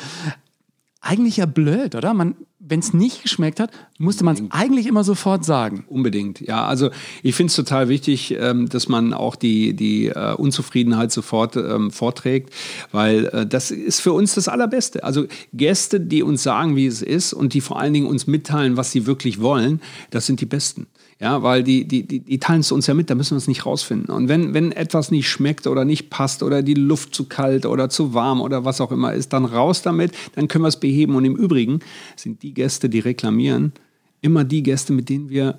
Eigentlich 0.99 1.37
ja 1.37 1.45
blöd, 1.45 1.93
oder? 1.93 2.13
Man, 2.13 2.35
wenn 2.59 2.79
es 2.79 2.91
nicht 2.93 3.21
geschmeckt 3.21 3.59
hat, 3.59 3.69
musste 3.99 4.23
man 4.23 4.35
es 4.35 4.41
eigentlich 4.49 4.87
immer 4.87 5.03
sofort 5.03 5.45
sagen. 5.45 5.85
Unbedingt, 5.87 6.41
ja. 6.41 6.65
Also 6.65 6.89
ich 7.21 7.35
finde 7.35 7.51
es 7.51 7.55
total 7.55 7.87
wichtig, 7.87 8.35
ähm, 8.37 8.67
dass 8.67 8.89
man 8.89 9.13
auch 9.13 9.35
die, 9.35 9.75
die 9.75 10.07
äh, 10.07 10.33
Unzufriedenheit 10.33 11.11
sofort 11.11 11.55
ähm, 11.55 11.91
vorträgt, 11.91 12.51
weil 12.91 13.25
äh, 13.27 13.45
das 13.45 13.69
ist 13.69 14.01
für 14.01 14.11
uns 14.13 14.33
das 14.33 14.47
Allerbeste. 14.47 15.03
Also 15.03 15.27
Gäste, 15.53 15.99
die 15.99 16.23
uns 16.23 16.41
sagen, 16.41 16.75
wie 16.75 16.87
es 16.87 17.03
ist 17.03 17.31
und 17.31 17.53
die 17.53 17.61
vor 17.61 17.79
allen 17.79 17.93
Dingen 17.93 18.07
uns 18.07 18.25
mitteilen, 18.25 18.75
was 18.75 18.91
sie 18.91 19.05
wirklich 19.05 19.39
wollen, 19.39 19.81
das 20.09 20.25
sind 20.25 20.41
die 20.41 20.45
Besten. 20.45 20.87
Ja, 21.19 21.41
weil 21.41 21.63
die, 21.63 21.87
die, 21.87 22.03
die, 22.03 22.19
die 22.19 22.39
teilen 22.39 22.59
es 22.59 22.71
uns 22.71 22.85
ja 22.85 22.93
mit, 22.93 23.09
da 23.09 23.15
müssen 23.15 23.31
wir 23.31 23.37
es 23.37 23.47
nicht 23.47 23.65
rausfinden. 23.65 24.13
Und 24.13 24.27
wenn, 24.27 24.53
wenn 24.53 24.71
etwas 24.71 25.09
nicht 25.09 25.27
schmeckt 25.27 25.65
oder 25.65 25.83
nicht 25.83 26.11
passt 26.11 26.43
oder 26.43 26.61
die 26.61 26.75
Luft 26.75 27.15
zu 27.15 27.25
kalt 27.25 27.65
oder 27.65 27.89
zu 27.89 28.13
warm 28.13 28.39
oder 28.39 28.65
was 28.65 28.81
auch 28.81 28.91
immer 28.91 29.13
ist, 29.13 29.33
dann 29.33 29.45
raus 29.45 29.81
damit, 29.81 30.11
dann 30.35 30.47
können 30.47 30.63
wir 30.63 30.69
es 30.69 30.79
beheben. 30.79 31.15
Und 31.15 31.25
im 31.25 31.35
Übrigen 31.35 31.79
sind 32.15 32.43
die 32.43 32.53
Gäste, 32.53 32.87
die 32.87 32.99
reklamieren, 32.99 33.73
immer 34.21 34.43
die 34.43 34.61
Gäste, 34.61 34.93
mit 34.93 35.09
denen 35.09 35.29
wir 35.29 35.57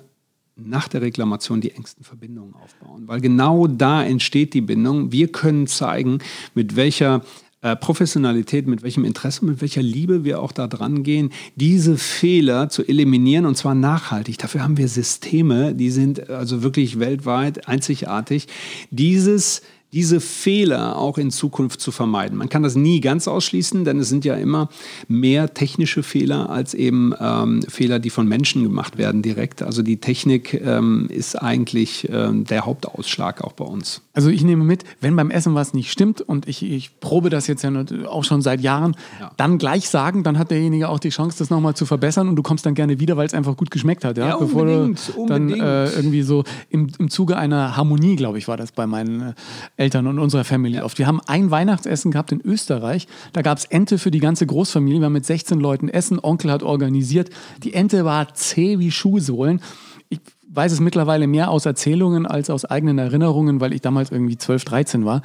nach 0.55 0.87
der 0.87 1.01
Reklamation 1.01 1.59
die 1.59 1.71
engsten 1.71 2.05
Verbindungen 2.05 2.53
aufbauen. 2.55 3.07
Weil 3.07 3.19
genau 3.19 3.67
da 3.67 4.03
entsteht 4.03 4.53
die 4.53 4.61
Bindung. 4.61 5.11
Wir 5.11 5.29
können 5.29 5.67
zeigen, 5.67 6.19
mit 6.53 6.77
welcher 6.77 7.21
äh, 7.61 7.75
Professionalität, 7.75 8.67
mit 8.67 8.83
welchem 8.83 9.03
Interesse, 9.03 9.43
mit 9.45 9.61
welcher 9.61 9.81
Liebe 9.81 10.23
wir 10.23 10.41
auch 10.41 10.51
da 10.51 10.67
dran 10.67 11.03
gehen, 11.03 11.31
diese 11.55 11.97
Fehler 11.97 12.69
zu 12.69 12.87
eliminieren 12.87 13.45
und 13.45 13.55
zwar 13.55 13.75
nachhaltig. 13.75 14.37
Dafür 14.37 14.63
haben 14.63 14.77
wir 14.77 14.87
Systeme, 14.87 15.75
die 15.75 15.91
sind 15.91 16.29
also 16.29 16.63
wirklich 16.63 16.99
weltweit 16.99 17.67
einzigartig. 17.67 18.47
Dieses 18.91 19.61
diese 19.91 20.19
Fehler 20.19 20.97
auch 20.97 21.17
in 21.17 21.31
Zukunft 21.31 21.81
zu 21.81 21.91
vermeiden. 21.91 22.37
Man 22.37 22.47
kann 22.49 22.61
das 22.63 22.75
nie 22.75 23.01
ganz 23.01 23.27
ausschließen, 23.27 23.85
denn 23.85 23.99
es 23.99 24.09
sind 24.09 24.23
ja 24.23 24.35
immer 24.35 24.69
mehr 25.07 25.53
technische 25.53 26.03
Fehler 26.03 26.49
als 26.49 26.73
eben 26.75 27.13
ähm, 27.19 27.63
Fehler, 27.67 27.97
die 27.99 28.09
von 28.11 28.27
Menschen 28.27 28.63
gemacht 28.63 28.97
werden 28.99 29.21
direkt. 29.21 29.63
Also 29.63 29.81
die 29.81 29.97
Technik 29.97 30.53
ähm, 30.53 31.07
ist 31.09 31.35
eigentlich 31.35 32.07
ähm, 32.11 32.43
der 32.45 32.65
Hauptausschlag 32.65 33.41
auch 33.43 33.53
bei 33.53 33.65
uns. 33.65 34.01
Also 34.13 34.29
ich 34.29 34.43
nehme 34.43 34.63
mit, 34.63 34.83
wenn 35.01 35.15
beim 35.15 35.31
Essen 35.31 35.55
was 35.55 35.73
nicht 35.73 35.91
stimmt 35.91 36.21
und 36.21 36.47
ich, 36.47 36.61
ich 36.63 36.99
probe 36.99 37.29
das 37.29 37.47
jetzt 37.47 37.63
ja 37.63 37.71
auch 38.07 38.23
schon 38.23 38.41
seit 38.41 38.61
Jahren, 38.61 38.95
Ja. 39.19 39.31
dann 39.37 39.57
gleich 39.57 39.89
sagen, 39.89 40.23
dann 40.23 40.37
hat 40.37 40.51
derjenige 40.51 40.89
auch 40.89 40.99
die 40.99 41.09
Chance, 41.09 41.37
das 41.39 41.49
nochmal 41.49 41.73
zu 41.75 41.85
verbessern 41.85 42.27
und 42.29 42.35
du 42.35 42.43
kommst 42.43 42.65
dann 42.65 42.75
gerne 42.75 42.99
wieder, 42.99 43.17
weil 43.17 43.25
es 43.25 43.33
einfach 43.33 43.57
gut 43.57 43.71
geschmeckt 43.71 44.05
hat. 44.05 44.17
Ja, 44.17 44.27
Ja, 44.29 44.37
Bevor 44.37 44.61
unbedingt, 44.63 45.13
du 45.15 45.25
dann 45.25 45.41
unbedingt. 45.43 45.63
äh, 45.65 45.89
irgendwie 45.93 46.21
so 46.21 46.43
im, 46.69 46.89
im 46.99 47.09
Zuge 47.09 47.37
einer 47.37 47.75
Harmonie, 47.75 48.15
glaube 48.15 48.37
ich, 48.37 48.47
war 48.47 48.57
das 48.57 48.71
bei 48.71 48.85
meinen 48.85 49.33
äh, 49.77 49.78
Eltern 49.79 50.07
und 50.07 50.19
unserer 50.19 50.43
Family 50.43 50.81
oft. 50.81 50.99
Wir 50.99 51.07
haben 51.07 51.21
ein 51.25 51.51
Weihnachtsessen 51.51 52.11
gehabt 52.11 52.31
in 52.31 52.41
Österreich, 52.41 53.07
da 53.33 53.41
gab 53.41 53.57
es 53.57 53.65
Ente 53.65 53.97
für 53.97 54.11
die 54.11 54.19
ganze 54.19 54.45
Großfamilie, 54.45 54.99
wir 54.99 55.05
haben 55.05 55.13
mit 55.13 55.25
16 55.25 55.59
Leuten 55.59 55.89
Essen, 55.89 56.19
Onkel 56.19 56.51
hat 56.51 56.63
organisiert. 56.63 57.29
Die 57.63 57.73
Ente 57.73 58.05
war 58.05 58.33
zäh 58.33 58.79
wie 58.79 58.91
Schuhsohlen. 58.91 59.61
Ich 60.09 60.19
weiß 60.49 60.71
es 60.71 60.79
mittlerweile 60.79 61.27
mehr 61.27 61.49
aus 61.49 61.65
Erzählungen 61.65 62.25
als 62.25 62.49
aus 62.49 62.65
eigenen 62.65 62.97
Erinnerungen, 62.97 63.61
weil 63.61 63.73
ich 63.73 63.81
damals 63.81 64.11
irgendwie 64.11 64.37
12, 64.37 64.65
13 64.65 65.05
war. 65.05 65.21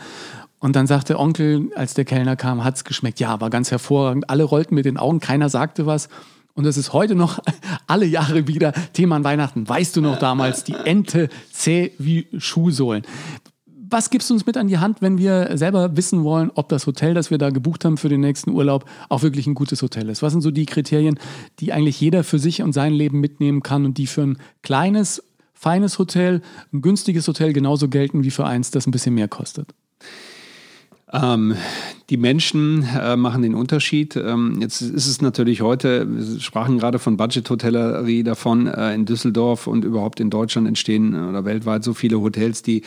Und 0.60 0.76
dann 0.76 0.86
sagte 0.86 1.18
Onkel, 1.18 1.70
als 1.74 1.94
der 1.94 2.04
Kellner 2.04 2.36
kam, 2.36 2.64
hat 2.64 2.76
es 2.76 2.84
geschmeckt. 2.84 3.20
Ja, 3.20 3.40
war 3.40 3.50
ganz 3.50 3.70
hervorragend. 3.70 4.30
Alle 4.30 4.44
rollten 4.44 4.74
mit 4.74 4.84
den 4.84 4.96
Augen, 4.96 5.20
keiner 5.20 5.48
sagte 5.48 5.84
was. 5.84 6.08
Und 6.54 6.64
das 6.64 6.76
ist 6.76 6.92
heute 6.92 7.14
noch 7.16 7.40
alle 7.86 8.06
Jahre 8.06 8.46
wieder 8.46 8.72
Thema 8.92 9.16
an 9.16 9.24
Weihnachten. 9.24 9.68
Weißt 9.68 9.96
du 9.96 10.00
noch 10.00 10.18
damals, 10.18 10.64
die 10.64 10.74
Ente 10.74 11.28
zäh 11.52 11.92
wie 11.98 12.28
Schuhsohlen. 12.38 13.02
Was 13.90 14.08
gibst 14.08 14.30
du 14.30 14.34
uns 14.34 14.46
mit 14.46 14.56
an 14.56 14.68
die 14.68 14.78
Hand, 14.78 15.02
wenn 15.02 15.18
wir 15.18 15.58
selber 15.58 15.96
wissen 15.96 16.24
wollen, 16.24 16.50
ob 16.54 16.68
das 16.68 16.86
Hotel, 16.86 17.12
das 17.12 17.30
wir 17.30 17.38
da 17.38 17.50
gebucht 17.50 17.84
haben 17.84 17.96
für 17.96 18.08
den 18.08 18.20
nächsten 18.20 18.50
Urlaub, 18.50 18.84
auch 19.08 19.22
wirklich 19.22 19.46
ein 19.46 19.54
gutes 19.54 19.82
Hotel 19.82 20.08
ist? 20.08 20.22
Was 20.22 20.32
sind 20.32 20.40
so 20.40 20.50
die 20.50 20.64
Kriterien, 20.64 21.18
die 21.60 21.72
eigentlich 21.72 22.00
jeder 22.00 22.24
für 22.24 22.38
sich 22.38 22.62
und 22.62 22.72
sein 22.72 22.94
Leben 22.94 23.20
mitnehmen 23.20 23.62
kann 23.62 23.84
und 23.84 23.98
die 23.98 24.06
für 24.06 24.22
ein 24.22 24.38
kleines, 24.62 25.22
feines 25.52 25.98
Hotel, 25.98 26.40
ein 26.72 26.80
günstiges 26.80 27.28
Hotel 27.28 27.52
genauso 27.52 27.88
gelten 27.88 28.24
wie 28.24 28.30
für 28.30 28.46
eins, 28.46 28.70
das 28.70 28.86
ein 28.86 28.90
bisschen 28.90 29.14
mehr 29.14 29.28
kostet? 29.28 29.74
Ähm, 31.14 31.54
die 32.10 32.16
Menschen 32.18 32.86
äh, 33.00 33.16
machen 33.16 33.42
den 33.42 33.54
Unterschied. 33.54 34.14
Ähm, 34.16 34.58
jetzt 34.60 34.82
ist 34.82 35.06
es 35.06 35.22
natürlich 35.22 35.62
heute, 35.62 36.06
wir 36.06 36.40
sprachen 36.40 36.78
gerade 36.78 36.98
von 36.98 37.16
Budget-Hotellerie 37.16 38.22
davon, 38.22 38.66
äh, 38.66 38.94
in 38.94 39.06
Düsseldorf 39.06 39.66
und 39.66 39.84
überhaupt 39.84 40.20
in 40.20 40.28
Deutschland 40.28 40.68
entstehen 40.68 41.14
äh, 41.14 41.28
oder 41.28 41.46
weltweit 41.46 41.82
so 41.82 41.94
viele 41.94 42.20
Hotels, 42.20 42.62
die 42.62 42.82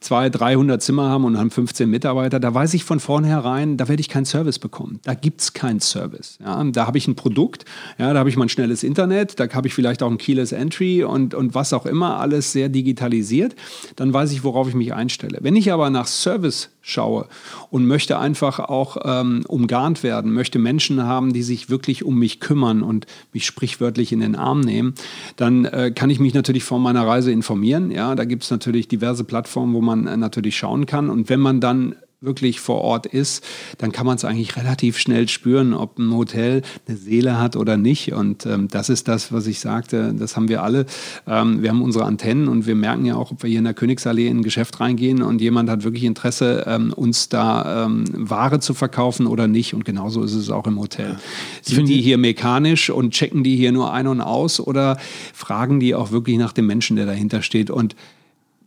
200, 0.00 0.40
300 0.40 0.82
Zimmer 0.82 1.08
haben 1.08 1.24
und 1.24 1.38
haben 1.38 1.50
15 1.50 1.88
Mitarbeiter. 1.88 2.40
Da 2.40 2.52
weiß 2.52 2.74
ich 2.74 2.84
von 2.84 3.00
vornherein, 3.00 3.78
da 3.78 3.88
werde 3.88 4.00
ich 4.00 4.08
keinen 4.08 4.26
Service 4.26 4.58
bekommen. 4.58 5.00
Da 5.04 5.14
gibt 5.14 5.40
es 5.40 5.54
keinen 5.54 5.80
Service. 5.80 6.38
Ja? 6.44 6.62
Da 6.64 6.86
habe 6.86 6.98
ich 6.98 7.08
ein 7.08 7.14
Produkt, 7.14 7.64
ja, 7.96 8.12
da 8.12 8.18
habe 8.18 8.28
ich 8.28 8.36
mal 8.36 8.46
ein 8.46 8.50
schnelles 8.50 8.82
Internet, 8.82 9.40
da 9.40 9.48
habe 9.48 9.68
ich 9.68 9.74
vielleicht 9.74 10.02
auch 10.02 10.10
ein 10.10 10.18
Keyless 10.18 10.52
Entry 10.52 11.04
und, 11.04 11.32
und 11.32 11.54
was 11.54 11.72
auch 11.72 11.86
immer, 11.86 12.20
alles 12.20 12.52
sehr 12.52 12.68
digitalisiert. 12.68 13.56
Dann 13.96 14.12
weiß 14.12 14.32
ich, 14.32 14.44
worauf 14.44 14.68
ich 14.68 14.74
mich 14.74 14.92
einstelle. 14.92 15.38
Wenn 15.40 15.56
ich 15.56 15.72
aber 15.72 15.88
nach 15.88 16.06
Service 16.06 16.70
schaue 16.80 17.26
und 17.70 17.86
möchte 17.86 18.18
einfach 18.18 18.58
auch 18.58 18.96
ähm, 19.04 19.44
umgarnt 19.46 20.02
werden, 20.02 20.32
möchte 20.32 20.58
Menschen 20.58 21.02
haben, 21.02 21.32
die 21.32 21.42
sich 21.42 21.70
wirklich 21.70 22.04
um 22.04 22.18
mich 22.18 22.40
kümmern 22.40 22.82
und 22.82 23.06
mich 23.32 23.44
sprichwörtlich 23.44 24.12
in 24.12 24.20
den 24.20 24.36
Arm 24.36 24.60
nehmen, 24.60 24.94
dann 25.36 25.64
äh, 25.64 25.92
kann 25.94 26.10
ich 26.10 26.20
mich 26.20 26.34
natürlich 26.34 26.64
vor 26.64 26.78
meiner 26.78 27.06
Reise 27.06 27.30
informieren. 27.30 27.90
Ja, 27.90 28.14
da 28.14 28.24
gibt 28.24 28.44
es 28.44 28.50
natürlich 28.50 28.88
diverse 28.88 29.24
Plattformen, 29.24 29.74
wo 29.74 29.80
man 29.80 30.06
äh, 30.06 30.16
natürlich 30.16 30.56
schauen 30.56 30.86
kann. 30.86 31.10
Und 31.10 31.28
wenn 31.28 31.40
man 31.40 31.60
dann 31.60 31.96
wirklich 32.20 32.58
vor 32.58 32.80
Ort 32.80 33.06
ist, 33.06 33.44
dann 33.78 33.92
kann 33.92 34.04
man 34.04 34.16
es 34.16 34.24
eigentlich 34.24 34.56
relativ 34.56 34.98
schnell 34.98 35.28
spüren, 35.28 35.72
ob 35.72 35.98
ein 35.98 36.12
Hotel 36.12 36.62
eine 36.88 36.96
Seele 36.96 37.38
hat 37.38 37.54
oder 37.54 37.76
nicht. 37.76 38.12
Und 38.12 38.44
ähm, 38.44 38.66
das 38.66 38.88
ist 38.88 39.06
das, 39.06 39.32
was 39.32 39.46
ich 39.46 39.60
sagte, 39.60 40.12
das 40.18 40.34
haben 40.34 40.48
wir 40.48 40.64
alle. 40.64 40.86
Ähm, 41.28 41.62
wir 41.62 41.70
haben 41.70 41.80
unsere 41.80 42.04
Antennen 42.06 42.48
und 42.48 42.66
wir 42.66 42.74
merken 42.74 43.04
ja 43.04 43.14
auch, 43.14 43.30
ob 43.30 43.44
wir 43.44 43.50
hier 43.50 43.60
in 43.60 43.64
der 43.64 43.74
Königsallee 43.74 44.26
in 44.26 44.38
ein 44.38 44.42
Geschäft 44.42 44.80
reingehen 44.80 45.22
und 45.22 45.40
jemand 45.40 45.70
hat 45.70 45.84
wirklich 45.84 46.02
Interesse, 46.02 46.64
ähm, 46.66 46.92
uns 46.92 47.28
da 47.28 47.86
ähm, 47.86 48.04
Ware 48.12 48.58
zu 48.58 48.74
verkaufen 48.74 49.28
oder 49.28 49.46
nicht. 49.46 49.72
Und 49.74 49.84
genauso 49.84 50.24
ist 50.24 50.34
es 50.34 50.50
auch 50.50 50.66
im 50.66 50.80
Hotel. 50.80 51.10
Ja. 51.10 51.20
Sind 51.62 51.88
die 51.88 52.00
hier 52.00 52.18
mekanisch 52.18 52.90
und 52.90 53.12
checken 53.12 53.44
die 53.44 53.54
hier 53.54 53.70
nur 53.70 53.92
ein 53.92 54.08
und 54.08 54.20
aus 54.20 54.58
oder 54.58 54.98
fragen 55.32 55.78
die 55.78 55.94
auch 55.94 56.10
wirklich 56.10 56.36
nach 56.38 56.52
dem 56.52 56.66
Menschen, 56.66 56.96
der 56.96 57.06
dahinter 57.06 57.42
steht? 57.42 57.70
Und 57.70 57.94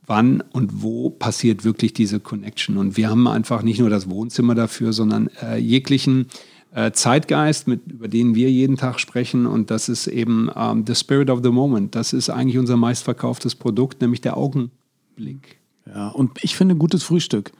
wann 0.05 0.41
und 0.51 0.81
wo 0.81 1.09
passiert 1.09 1.63
wirklich 1.63 1.93
diese 1.93 2.19
Connection. 2.19 2.77
Und 2.77 2.97
wir 2.97 3.09
haben 3.09 3.27
einfach 3.27 3.61
nicht 3.61 3.79
nur 3.79 3.89
das 3.89 4.09
Wohnzimmer 4.09 4.55
dafür, 4.55 4.93
sondern 4.93 5.29
äh, 5.41 5.57
jeglichen 5.57 6.27
äh, 6.73 6.91
Zeitgeist, 6.91 7.67
mit, 7.67 7.81
über 7.87 8.07
den 8.07 8.35
wir 8.35 8.49
jeden 8.49 8.77
Tag 8.77 8.99
sprechen. 8.99 9.45
Und 9.45 9.71
das 9.71 9.89
ist 9.89 10.07
eben 10.07 10.49
ähm, 10.55 10.85
the 10.87 10.95
spirit 10.95 11.29
of 11.29 11.41
the 11.43 11.51
moment. 11.51 11.95
Das 11.95 12.13
ist 12.13 12.29
eigentlich 12.29 12.57
unser 12.57 12.77
meistverkauftes 12.77 13.55
Produkt, 13.55 14.01
nämlich 14.01 14.21
der 14.21 14.37
Augenblick. 14.37 15.59
Ja, 15.85 16.09
und 16.09 16.31
ich 16.41 16.55
finde 16.55 16.75
gutes 16.75 17.03
Frühstück. 17.03 17.51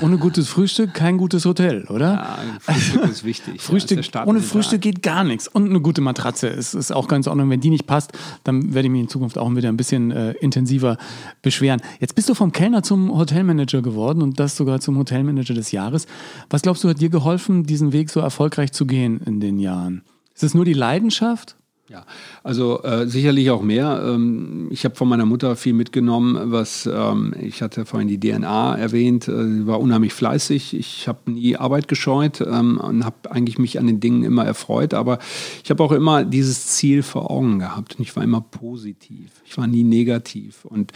Ohne 0.00 0.18
gutes 0.18 0.48
Frühstück 0.48 0.94
kein 0.94 1.18
gutes 1.18 1.44
Hotel, 1.44 1.84
oder? 1.88 2.14
Ja, 2.14 2.38
Frühstück 2.60 3.10
ist 3.10 3.24
wichtig. 3.24 3.60
Frühstück, 3.60 4.14
ja, 4.14 4.26
ohne 4.26 4.40
Frühstück 4.40 4.80
geht 4.80 5.02
gar 5.02 5.24
nichts. 5.24 5.48
Und 5.48 5.68
eine 5.68 5.80
gute 5.80 6.00
Matratze 6.00 6.46
ist, 6.46 6.74
ist 6.74 6.92
auch 6.92 7.08
ganz 7.08 7.26
ordentlich. 7.26 7.50
Wenn 7.50 7.60
die 7.60 7.70
nicht 7.70 7.86
passt, 7.86 8.12
dann 8.44 8.72
werde 8.72 8.86
ich 8.86 8.92
mich 8.92 9.00
in 9.02 9.08
Zukunft 9.08 9.36
auch 9.36 9.54
wieder 9.54 9.68
ein 9.68 9.76
bisschen 9.76 10.12
äh, 10.12 10.32
intensiver 10.32 10.96
beschweren. 11.42 11.82
Jetzt 11.98 12.14
bist 12.14 12.28
du 12.28 12.34
vom 12.34 12.52
Kellner 12.52 12.82
zum 12.82 13.16
Hotelmanager 13.16 13.82
geworden 13.82 14.22
und 14.22 14.38
das 14.38 14.56
sogar 14.56 14.80
zum 14.80 14.96
Hotelmanager 14.96 15.54
des 15.54 15.72
Jahres. 15.72 16.06
Was 16.50 16.62
glaubst 16.62 16.84
du, 16.84 16.88
hat 16.88 17.00
dir 17.00 17.10
geholfen, 17.10 17.64
diesen 17.64 17.92
Weg 17.92 18.10
so 18.10 18.20
erfolgreich 18.20 18.72
zu 18.72 18.86
gehen 18.86 19.20
in 19.26 19.40
den 19.40 19.58
Jahren? 19.58 20.02
Ist 20.34 20.44
es 20.44 20.54
nur 20.54 20.64
die 20.64 20.72
Leidenschaft? 20.72 21.56
Ja, 21.90 22.06
also 22.44 22.84
äh, 22.84 23.08
sicherlich 23.08 23.50
auch 23.50 23.62
mehr. 23.62 24.00
Ähm, 24.06 24.68
ich 24.70 24.84
habe 24.84 24.94
von 24.94 25.08
meiner 25.08 25.26
Mutter 25.26 25.56
viel 25.56 25.72
mitgenommen, 25.72 26.52
was 26.52 26.86
ähm, 26.86 27.34
ich 27.40 27.62
hatte 27.62 27.84
vorhin 27.84 28.06
die 28.06 28.20
DNA 28.20 28.76
erwähnt. 28.76 29.26
Äh, 29.26 29.44
sie 29.44 29.66
war 29.66 29.80
unheimlich 29.80 30.14
fleißig. 30.14 30.78
Ich 30.78 31.08
habe 31.08 31.32
nie 31.32 31.56
Arbeit 31.56 31.88
gescheut 31.88 32.42
ähm, 32.42 32.78
und 32.78 33.04
habe 33.04 33.32
eigentlich 33.32 33.58
mich 33.58 33.76
an 33.80 33.88
den 33.88 33.98
Dingen 33.98 34.22
immer 34.22 34.44
erfreut. 34.44 34.94
Aber 34.94 35.18
ich 35.64 35.70
habe 35.70 35.82
auch 35.82 35.90
immer 35.90 36.22
dieses 36.22 36.68
Ziel 36.68 37.02
vor 37.02 37.28
Augen 37.28 37.58
gehabt 37.58 37.96
und 37.96 38.02
ich 38.02 38.14
war 38.14 38.22
immer 38.22 38.40
positiv. 38.40 39.32
Ich 39.44 39.58
war 39.58 39.66
nie 39.66 39.82
negativ. 39.82 40.64
Und 40.64 40.92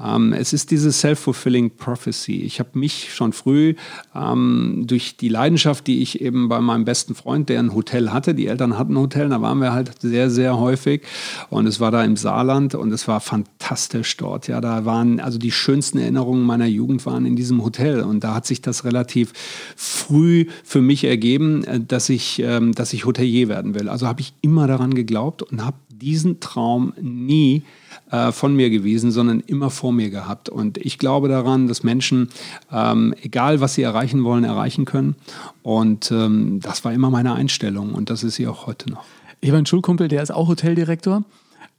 ähm, 0.00 0.32
es 0.32 0.52
ist 0.52 0.70
diese 0.70 0.92
self-fulfilling 0.92 1.70
prophecy. 1.70 2.42
Ich 2.42 2.60
habe 2.60 2.78
mich 2.78 3.12
schon 3.12 3.32
früh 3.32 3.74
ähm, 4.14 4.84
durch 4.86 5.16
die 5.16 5.28
Leidenschaft, 5.28 5.88
die 5.88 6.02
ich 6.02 6.20
eben 6.20 6.48
bei 6.48 6.60
meinem 6.60 6.84
besten 6.84 7.16
Freund, 7.16 7.48
der 7.48 7.58
ein 7.58 7.74
Hotel 7.74 8.12
hatte, 8.12 8.32
die 8.32 8.46
Eltern 8.46 8.78
hatten 8.78 8.92
ein 8.92 9.00
Hotel, 9.00 9.28
da 9.28 9.42
waren 9.42 9.58
wir 9.58 9.72
halt 9.72 9.90
sehr, 10.00 10.30
sehr 10.36 10.56
häufig. 10.58 11.02
Und 11.50 11.66
es 11.66 11.80
war 11.80 11.90
da 11.90 12.04
im 12.04 12.16
Saarland 12.16 12.76
und 12.76 12.92
es 12.92 13.08
war 13.08 13.20
fantastisch 13.20 14.16
dort. 14.16 14.46
Ja, 14.46 14.60
da 14.60 14.84
waren 14.84 15.18
also 15.18 15.38
die 15.38 15.50
schönsten 15.50 15.98
Erinnerungen 15.98 16.44
meiner 16.44 16.66
Jugend 16.66 17.04
waren 17.04 17.26
in 17.26 17.34
diesem 17.34 17.64
Hotel. 17.64 18.02
Und 18.02 18.22
da 18.22 18.34
hat 18.34 18.46
sich 18.46 18.62
das 18.62 18.84
relativ 18.84 19.32
früh 19.74 20.46
für 20.62 20.80
mich 20.80 21.02
ergeben, 21.02 21.64
äh, 21.64 21.80
dass 21.80 22.08
ich, 22.08 22.38
ähm, 22.38 22.72
dass 22.72 22.92
ich 22.92 23.04
Hotelier 23.04 23.48
werden 23.48 23.74
will. 23.74 23.88
Also 23.88 24.06
habe 24.06 24.20
ich 24.20 24.32
immer 24.42 24.68
daran 24.68 24.94
geglaubt 24.94 25.42
und 25.42 25.64
habe 25.64 25.76
diesen 26.00 26.40
Traum 26.40 26.92
nie 27.00 27.62
äh, 28.10 28.32
von 28.32 28.54
mir 28.54 28.70
gewesen, 28.70 29.10
sondern 29.10 29.40
immer 29.40 29.70
vor 29.70 29.92
mir 29.92 30.10
gehabt. 30.10 30.48
Und 30.48 30.78
ich 30.78 30.98
glaube 30.98 31.28
daran, 31.28 31.68
dass 31.68 31.82
Menschen, 31.82 32.28
ähm, 32.72 33.14
egal 33.22 33.60
was 33.60 33.74
sie 33.74 33.82
erreichen 33.82 34.24
wollen, 34.24 34.44
erreichen 34.44 34.84
können. 34.84 35.16
Und 35.62 36.10
ähm, 36.10 36.60
das 36.60 36.84
war 36.84 36.92
immer 36.92 37.10
meine 37.10 37.34
Einstellung 37.34 37.92
und 37.94 38.10
das 38.10 38.22
ist 38.22 38.36
sie 38.36 38.46
auch 38.46 38.66
heute 38.66 38.90
noch. 38.90 39.04
Ich 39.40 39.50
habe 39.50 39.58
einen 39.58 39.66
Schulkumpel, 39.66 40.08
der 40.08 40.22
ist 40.22 40.30
auch 40.32 40.48
Hoteldirektor, 40.48 41.24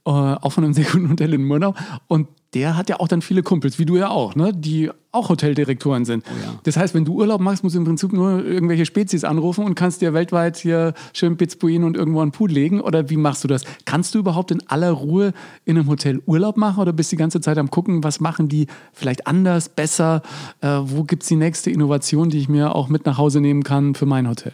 äh, 0.06 0.10
auch 0.10 0.50
von 0.50 0.64
einem 0.64 0.72
sehr 0.74 0.84
guten 0.84 1.10
Hotel 1.10 1.34
in 1.34 1.44
Murnau. 1.44 1.74
Und 2.06 2.28
der 2.54 2.76
hat 2.76 2.88
ja 2.88 2.98
auch 2.98 3.08
dann 3.08 3.20
viele 3.20 3.42
Kumpels, 3.42 3.78
wie 3.78 3.84
du 3.84 3.96
ja 3.96 4.08
auch, 4.08 4.34
ne? 4.34 4.52
die 4.54 4.90
auch 5.12 5.28
Hoteldirektoren 5.28 6.04
sind. 6.04 6.24
Oh 6.26 6.44
ja. 6.44 6.58
Das 6.62 6.76
heißt, 6.76 6.94
wenn 6.94 7.04
du 7.04 7.14
Urlaub 7.14 7.40
machst, 7.40 7.62
musst 7.62 7.74
du 7.74 7.78
im 7.78 7.84
Prinzip 7.84 8.12
nur 8.12 8.44
irgendwelche 8.44 8.86
Spezies 8.86 9.24
anrufen 9.24 9.64
und 9.64 9.74
kannst 9.74 10.00
dir 10.00 10.14
weltweit 10.14 10.56
hier 10.56 10.94
schön 11.12 11.36
Pitzbuin 11.36 11.84
und 11.84 11.96
irgendwo 11.96 12.20
einen 12.20 12.32
Pool 12.32 12.50
legen. 12.50 12.80
Oder 12.80 13.10
wie 13.10 13.16
machst 13.16 13.44
du 13.44 13.48
das? 13.48 13.64
Kannst 13.84 14.14
du 14.14 14.18
überhaupt 14.18 14.50
in 14.50 14.66
aller 14.66 14.92
Ruhe 14.92 15.32
in 15.64 15.76
einem 15.76 15.88
Hotel 15.88 16.22
Urlaub 16.26 16.56
machen 16.56 16.80
oder 16.80 16.92
bist 16.92 17.12
du 17.12 17.16
die 17.16 17.20
ganze 17.20 17.40
Zeit 17.40 17.58
am 17.58 17.70
gucken, 17.70 18.02
was 18.02 18.20
machen 18.20 18.48
die 18.48 18.66
vielleicht 18.92 19.26
anders, 19.26 19.68
besser? 19.68 20.22
Äh, 20.60 20.68
wo 20.82 21.04
gibt 21.04 21.24
es 21.24 21.28
die 21.28 21.36
nächste 21.36 21.70
Innovation, 21.70 22.30
die 22.30 22.38
ich 22.38 22.48
mir 22.48 22.74
auch 22.74 22.88
mit 22.88 23.04
nach 23.04 23.18
Hause 23.18 23.40
nehmen 23.40 23.62
kann 23.62 23.94
für 23.94 24.06
mein 24.06 24.28
Hotel? 24.28 24.52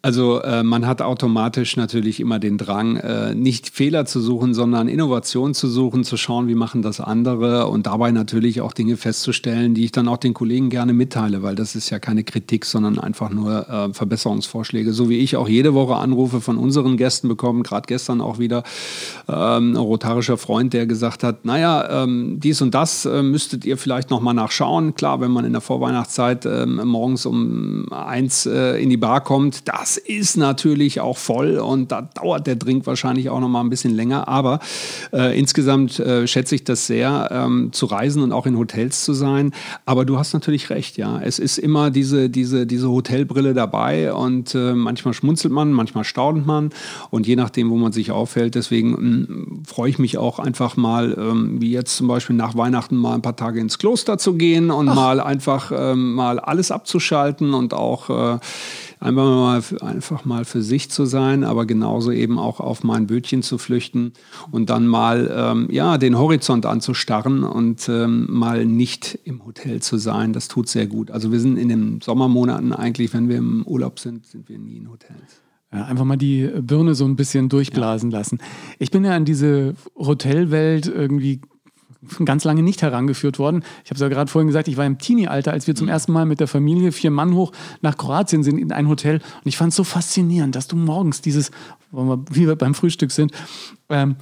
Also 0.00 0.40
äh, 0.42 0.62
man 0.62 0.86
hat 0.86 1.02
automatisch 1.02 1.76
natürlich 1.76 2.20
immer 2.20 2.38
den 2.38 2.56
Drang, 2.56 2.98
äh, 2.98 3.34
nicht 3.34 3.68
Fehler 3.68 4.06
zu 4.06 4.20
suchen, 4.20 4.54
sondern 4.54 4.86
Innovation 4.86 5.54
zu 5.54 5.66
suchen, 5.66 6.04
zu 6.04 6.16
schauen, 6.16 6.46
wie 6.46 6.54
machen 6.54 6.82
das 6.82 7.00
andere 7.00 7.66
und 7.66 7.88
dabei 7.88 8.12
natürlich 8.12 8.60
auch 8.60 8.72
Dinge 8.72 8.96
festzustellen, 8.96 9.74
die 9.74 9.84
ich 9.84 9.90
dann 9.90 10.06
auch 10.06 10.18
den 10.18 10.34
Kollegen 10.34 10.70
gerne 10.70 10.92
mitteile, 10.92 11.42
weil 11.42 11.56
das 11.56 11.74
ist 11.74 11.90
ja 11.90 11.98
keine 11.98 12.22
Kritik, 12.22 12.64
sondern 12.64 13.00
einfach 13.00 13.30
nur 13.30 13.68
äh, 13.68 13.92
Verbesserungsvorschläge. 13.92 14.92
So 14.92 15.08
wie 15.08 15.18
ich 15.18 15.34
auch 15.34 15.48
jede 15.48 15.74
Woche 15.74 15.96
Anrufe 15.96 16.40
von 16.40 16.58
unseren 16.58 16.96
Gästen 16.96 17.26
bekommen, 17.26 17.64
gerade 17.64 17.88
gestern 17.88 18.20
auch 18.20 18.38
wieder 18.38 18.62
ähm, 19.26 19.72
ein 19.72 19.76
rotarischer 19.76 20.38
Freund, 20.38 20.74
der 20.74 20.86
gesagt 20.86 21.24
hat, 21.24 21.44
naja, 21.44 22.04
ähm, 22.04 22.38
dies 22.38 22.62
und 22.62 22.72
das 22.72 23.04
äh, 23.04 23.24
müsstet 23.24 23.64
ihr 23.64 23.76
vielleicht 23.76 24.10
nochmal 24.10 24.34
nachschauen. 24.34 24.94
Klar, 24.94 25.20
wenn 25.20 25.32
man 25.32 25.44
in 25.44 25.52
der 25.52 25.60
Vorweihnachtszeit 25.60 26.46
ähm, 26.46 26.76
morgens 26.84 27.26
um 27.26 27.92
eins 27.92 28.46
äh, 28.46 28.80
in 28.80 28.90
die 28.90 28.96
Bar 28.96 29.24
kommt, 29.24 29.66
das 29.66 29.87
das 29.88 29.96
ist 29.96 30.36
natürlich 30.36 31.00
auch 31.00 31.16
voll 31.16 31.56
und 31.56 31.92
da 31.92 32.02
dauert 32.02 32.46
der 32.46 32.56
Drink 32.56 32.86
wahrscheinlich 32.86 33.30
auch 33.30 33.40
noch 33.40 33.48
mal 33.48 33.60
ein 33.60 33.70
bisschen 33.70 33.94
länger. 33.94 34.28
Aber 34.28 34.60
äh, 35.14 35.38
insgesamt 35.38 35.98
äh, 35.98 36.26
schätze 36.26 36.56
ich 36.56 36.64
das 36.64 36.86
sehr, 36.86 37.30
ähm, 37.32 37.72
zu 37.72 37.86
reisen 37.86 38.22
und 38.22 38.32
auch 38.32 38.44
in 38.44 38.58
Hotels 38.58 39.02
zu 39.02 39.14
sein. 39.14 39.52
Aber 39.86 40.04
du 40.04 40.18
hast 40.18 40.34
natürlich 40.34 40.68
recht, 40.68 40.98
ja. 40.98 41.22
Es 41.22 41.38
ist 41.38 41.56
immer 41.56 41.90
diese, 41.90 42.28
diese, 42.28 42.66
diese 42.66 42.90
Hotelbrille 42.90 43.54
dabei 43.54 44.12
und 44.12 44.54
äh, 44.54 44.74
manchmal 44.74 45.14
schmunzelt 45.14 45.54
man, 45.54 45.72
manchmal 45.72 46.04
staunt 46.04 46.46
man 46.46 46.68
und 47.08 47.26
je 47.26 47.36
nachdem, 47.36 47.70
wo 47.70 47.76
man 47.76 47.92
sich 47.92 48.10
aufhält. 48.10 48.56
Deswegen 48.56 48.90
mh, 48.90 48.98
mm, 49.00 49.62
freue 49.66 49.88
ich 49.88 49.98
mich 49.98 50.18
auch 50.18 50.38
einfach 50.38 50.76
mal, 50.76 51.16
ähm, 51.18 51.62
wie 51.62 51.70
jetzt 51.70 51.96
zum 51.96 52.08
Beispiel 52.08 52.36
nach 52.36 52.58
Weihnachten 52.58 52.96
mal 52.96 53.14
ein 53.14 53.22
paar 53.22 53.36
Tage 53.36 53.58
ins 53.58 53.78
Kloster 53.78 54.18
zu 54.18 54.34
gehen 54.34 54.70
und 54.70 54.90
Ach. 54.90 54.94
mal 54.94 55.20
einfach 55.20 55.72
ähm, 55.74 56.12
mal 56.12 56.38
alles 56.38 56.70
abzuschalten 56.70 57.54
und 57.54 57.72
auch 57.72 58.10
äh, 58.10 58.38
einfach 59.00 59.24
mal, 59.24 59.62
einfach 59.80 60.24
mal 60.24 60.44
für 60.44 60.62
sich 60.62 60.90
zu 60.90 61.06
sein, 61.06 61.44
aber 61.44 61.66
genauso 61.66 62.10
eben 62.10 62.38
auch 62.38 62.60
auf 62.60 62.84
mein 62.84 63.06
Bötchen 63.06 63.42
zu 63.42 63.58
flüchten 63.58 64.12
und 64.50 64.70
dann 64.70 64.86
mal 64.86 65.30
ähm, 65.34 65.68
ja, 65.70 65.98
den 65.98 66.18
Horizont 66.18 66.66
anzustarren 66.66 67.44
und 67.44 67.88
ähm, 67.88 68.26
mal 68.30 68.66
nicht 68.66 69.18
im 69.24 69.44
Hotel 69.44 69.80
zu 69.80 69.98
sein. 69.98 70.32
Das 70.32 70.48
tut 70.48 70.68
sehr 70.68 70.86
gut. 70.86 71.10
Also 71.10 71.32
wir 71.32 71.40
sind 71.40 71.58
in 71.58 71.68
den 71.68 72.00
Sommermonaten 72.00 72.72
eigentlich, 72.72 73.12
wenn 73.14 73.28
wir 73.28 73.36
im 73.36 73.64
Urlaub 73.66 73.98
sind, 73.98 74.26
sind 74.26 74.48
wir 74.48 74.58
nie 74.58 74.76
in 74.76 74.90
Hotels. 74.90 75.42
Ja, 75.72 75.84
einfach 75.84 76.04
mal 76.04 76.16
die 76.16 76.48
Birne 76.62 76.94
so 76.94 77.04
ein 77.04 77.16
bisschen 77.16 77.50
durchblasen 77.50 78.10
ja. 78.10 78.18
lassen. 78.18 78.38
Ich 78.78 78.90
bin 78.90 79.04
ja 79.04 79.14
in 79.16 79.26
diese 79.26 79.74
Hotelwelt 79.94 80.86
irgendwie 80.86 81.42
ganz 82.24 82.44
lange 82.44 82.62
nicht 82.62 82.82
herangeführt 82.82 83.38
worden. 83.38 83.64
Ich 83.84 83.90
habe 83.90 83.96
es 83.96 84.00
ja 84.00 84.08
gerade 84.08 84.30
vorhin 84.30 84.46
gesagt, 84.46 84.68
ich 84.68 84.76
war 84.76 84.86
im 84.86 84.98
Teenie-Alter, 84.98 85.52
als 85.52 85.66
wir 85.66 85.74
zum 85.74 85.86
mhm. 85.86 85.92
ersten 85.92 86.12
Mal 86.12 86.26
mit 86.26 86.40
der 86.40 86.46
Familie 86.46 86.92
vier 86.92 87.10
Mann 87.10 87.34
hoch 87.34 87.52
nach 87.80 87.96
Kroatien 87.96 88.42
sind 88.42 88.58
in 88.58 88.72
ein 88.72 88.88
Hotel. 88.88 89.16
Und 89.16 89.46
ich 89.46 89.56
fand 89.56 89.70
es 89.70 89.76
so 89.76 89.84
faszinierend, 89.84 90.54
dass 90.54 90.68
du 90.68 90.76
morgens 90.76 91.20
dieses, 91.20 91.50
wie 91.90 92.46
wir 92.46 92.56
beim 92.56 92.74
Frühstück 92.74 93.10
sind, 93.10 93.32
ähm, 93.88 94.16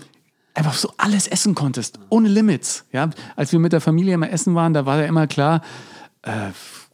einfach 0.54 0.74
so 0.74 0.90
alles 0.96 1.26
essen 1.26 1.54
konntest, 1.54 1.98
ohne 2.08 2.28
Limits. 2.28 2.86
Ja, 2.92 3.10
als 3.36 3.52
wir 3.52 3.58
mit 3.58 3.72
der 3.72 3.80
Familie 3.80 4.14
immer 4.14 4.30
essen 4.30 4.54
waren, 4.54 4.72
da 4.72 4.86
war 4.86 4.98
ja 4.98 5.04
immer 5.04 5.26
klar, 5.26 5.60
äh, 6.22 6.50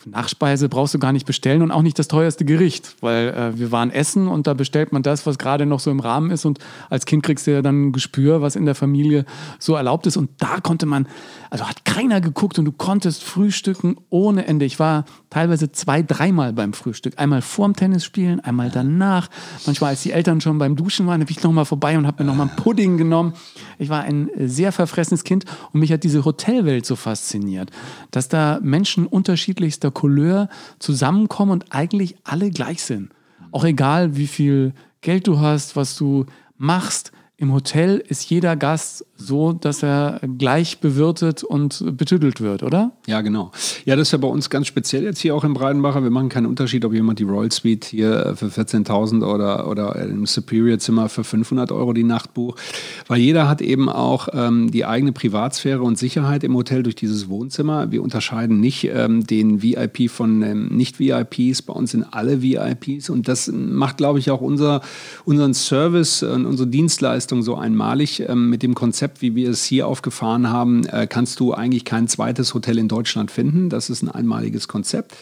Nachspeise 0.06 0.68
brauchst 0.68 0.94
du 0.94 0.98
gar 0.98 1.12
nicht 1.12 1.26
bestellen 1.26 1.62
und 1.62 1.70
auch 1.70 1.82
nicht 1.82 1.98
das 1.98 2.08
teuerste 2.08 2.44
Gericht, 2.44 2.96
weil 3.00 3.28
äh, 3.28 3.58
wir 3.58 3.72
waren 3.72 3.90
essen 3.90 4.28
und 4.28 4.46
da 4.46 4.54
bestellt 4.54 4.92
man 4.92 5.02
das, 5.02 5.26
was 5.26 5.38
gerade 5.38 5.66
noch 5.66 5.80
so 5.80 5.90
im 5.90 6.00
Rahmen 6.00 6.30
ist 6.30 6.44
und 6.44 6.58
als 6.90 7.06
Kind 7.06 7.22
kriegst 7.22 7.46
du 7.46 7.52
ja 7.52 7.62
dann 7.62 7.88
ein 7.88 7.92
Gespür, 7.92 8.42
was 8.42 8.56
in 8.56 8.64
der 8.64 8.74
Familie 8.74 9.24
so 9.58 9.74
erlaubt 9.74 10.06
ist 10.06 10.16
und 10.16 10.30
da 10.38 10.60
konnte 10.60 10.86
man, 10.86 11.06
also 11.50 11.68
hat 11.68 11.84
keiner 11.84 12.20
geguckt 12.20 12.58
und 12.58 12.64
du 12.64 12.72
konntest 12.72 13.22
frühstücken 13.22 13.96
ohne 14.10 14.46
Ende. 14.46 14.64
Ich 14.64 14.78
war 14.78 15.04
teilweise 15.30 15.72
zwei, 15.72 16.02
dreimal 16.02 16.52
beim 16.52 16.72
Frühstück, 16.72 17.14
einmal 17.18 17.42
vorm 17.42 17.74
Tennis 17.74 18.04
spielen, 18.04 18.40
einmal 18.40 18.70
danach. 18.70 19.28
Manchmal, 19.66 19.90
als 19.90 20.02
die 20.02 20.12
Eltern 20.12 20.40
schon 20.40 20.58
beim 20.58 20.76
Duschen 20.76 21.06
waren, 21.06 21.20
habe 21.20 21.30
ich 21.30 21.42
nochmal 21.42 21.64
vorbei 21.64 21.96
und 21.96 22.06
habe 22.06 22.22
mir 22.22 22.30
nochmal 22.30 22.48
einen 22.48 22.56
Pudding 22.56 22.96
genommen. 22.96 23.34
Ich 23.78 23.88
war 23.88 24.02
ein 24.02 24.30
sehr 24.38 24.72
verfressenes 24.72 25.24
Kind 25.24 25.44
und 25.72 25.80
mich 25.80 25.92
hat 25.92 26.04
diese 26.04 26.24
Hotelwelt 26.24 26.86
so 26.86 26.96
fasziniert, 26.96 27.70
dass 28.10 28.28
da 28.28 28.58
Menschen 28.62 29.06
unterschiedlichster 29.06 29.91
Couleur 29.92 30.48
zusammenkommen 30.78 31.52
und 31.52 31.66
eigentlich 31.70 32.16
alle 32.24 32.50
gleich 32.50 32.82
sind. 32.82 33.10
Auch 33.50 33.64
egal, 33.64 34.16
wie 34.16 34.26
viel 34.26 34.72
Geld 35.00 35.26
du 35.26 35.40
hast, 35.40 35.76
was 35.76 35.96
du 35.96 36.26
machst, 36.56 37.12
im 37.42 37.52
Hotel 37.52 38.00
ist 38.06 38.30
jeder 38.30 38.54
Gast 38.54 39.04
so, 39.16 39.52
dass 39.52 39.82
er 39.82 40.20
gleich 40.38 40.78
bewirtet 40.78 41.42
und 41.42 41.96
betüdelt 41.96 42.40
wird, 42.40 42.62
oder? 42.62 42.92
Ja, 43.08 43.20
genau. 43.20 43.50
Ja, 43.84 43.96
das 43.96 44.08
ist 44.08 44.12
ja 44.12 44.18
bei 44.18 44.28
uns 44.28 44.48
ganz 44.48 44.68
speziell 44.68 45.02
jetzt 45.02 45.20
hier 45.20 45.34
auch 45.34 45.42
im 45.42 45.52
Breidenbacher. 45.52 46.04
Wir 46.04 46.10
machen 46.10 46.28
keinen 46.28 46.46
Unterschied, 46.46 46.84
ob 46.84 46.92
jemand 46.92 47.18
die 47.18 47.24
Royal 47.24 47.50
Suite 47.50 47.84
hier 47.84 48.34
für 48.36 48.46
14.000 48.46 49.24
oder, 49.24 49.68
oder 49.68 49.96
im 49.96 50.24
Superior 50.24 50.78
Zimmer 50.78 51.08
für 51.08 51.24
500 51.24 51.72
Euro 51.72 51.92
die 51.92 52.04
Nacht 52.04 52.32
bucht, 52.32 52.60
weil 53.08 53.18
jeder 53.18 53.48
hat 53.48 53.60
eben 53.60 53.88
auch 53.88 54.28
ähm, 54.32 54.70
die 54.70 54.84
eigene 54.84 55.10
Privatsphäre 55.10 55.82
und 55.82 55.98
Sicherheit 55.98 56.44
im 56.44 56.54
Hotel 56.54 56.84
durch 56.84 56.94
dieses 56.94 57.28
Wohnzimmer. 57.28 57.90
Wir 57.90 58.04
unterscheiden 58.04 58.60
nicht 58.60 58.84
ähm, 58.84 59.26
den 59.26 59.62
VIP 59.62 60.10
von 60.10 60.42
ähm, 60.42 60.68
Nicht-VIPs. 60.68 61.62
Bei 61.62 61.72
uns 61.72 61.90
sind 61.90 62.06
alle 62.12 62.40
VIPs 62.40 63.10
und 63.10 63.26
das 63.26 63.50
macht, 63.52 63.96
glaube 63.96 64.20
ich, 64.20 64.30
auch 64.30 64.40
unser, 64.40 64.80
unseren 65.24 65.54
Service 65.54 66.22
und 66.22 66.46
unsere 66.46 66.68
Dienstleistung 66.68 67.31
so 67.40 67.54
einmalig. 67.56 68.20
Ähm, 68.28 68.50
mit 68.50 68.62
dem 68.62 68.74
Konzept, 68.74 69.22
wie 69.22 69.34
wir 69.34 69.48
es 69.48 69.64
hier 69.64 69.86
aufgefahren 69.86 70.50
haben, 70.50 70.84
äh, 70.86 71.06
kannst 71.06 71.40
du 71.40 71.54
eigentlich 71.54 71.86
kein 71.86 72.08
zweites 72.08 72.52
Hotel 72.52 72.76
in 72.76 72.88
Deutschland 72.88 73.30
finden. 73.30 73.70
Das 73.70 73.88
ist 73.88 74.02
ein 74.02 74.10
einmaliges 74.10 74.68
Konzept. 74.68 75.16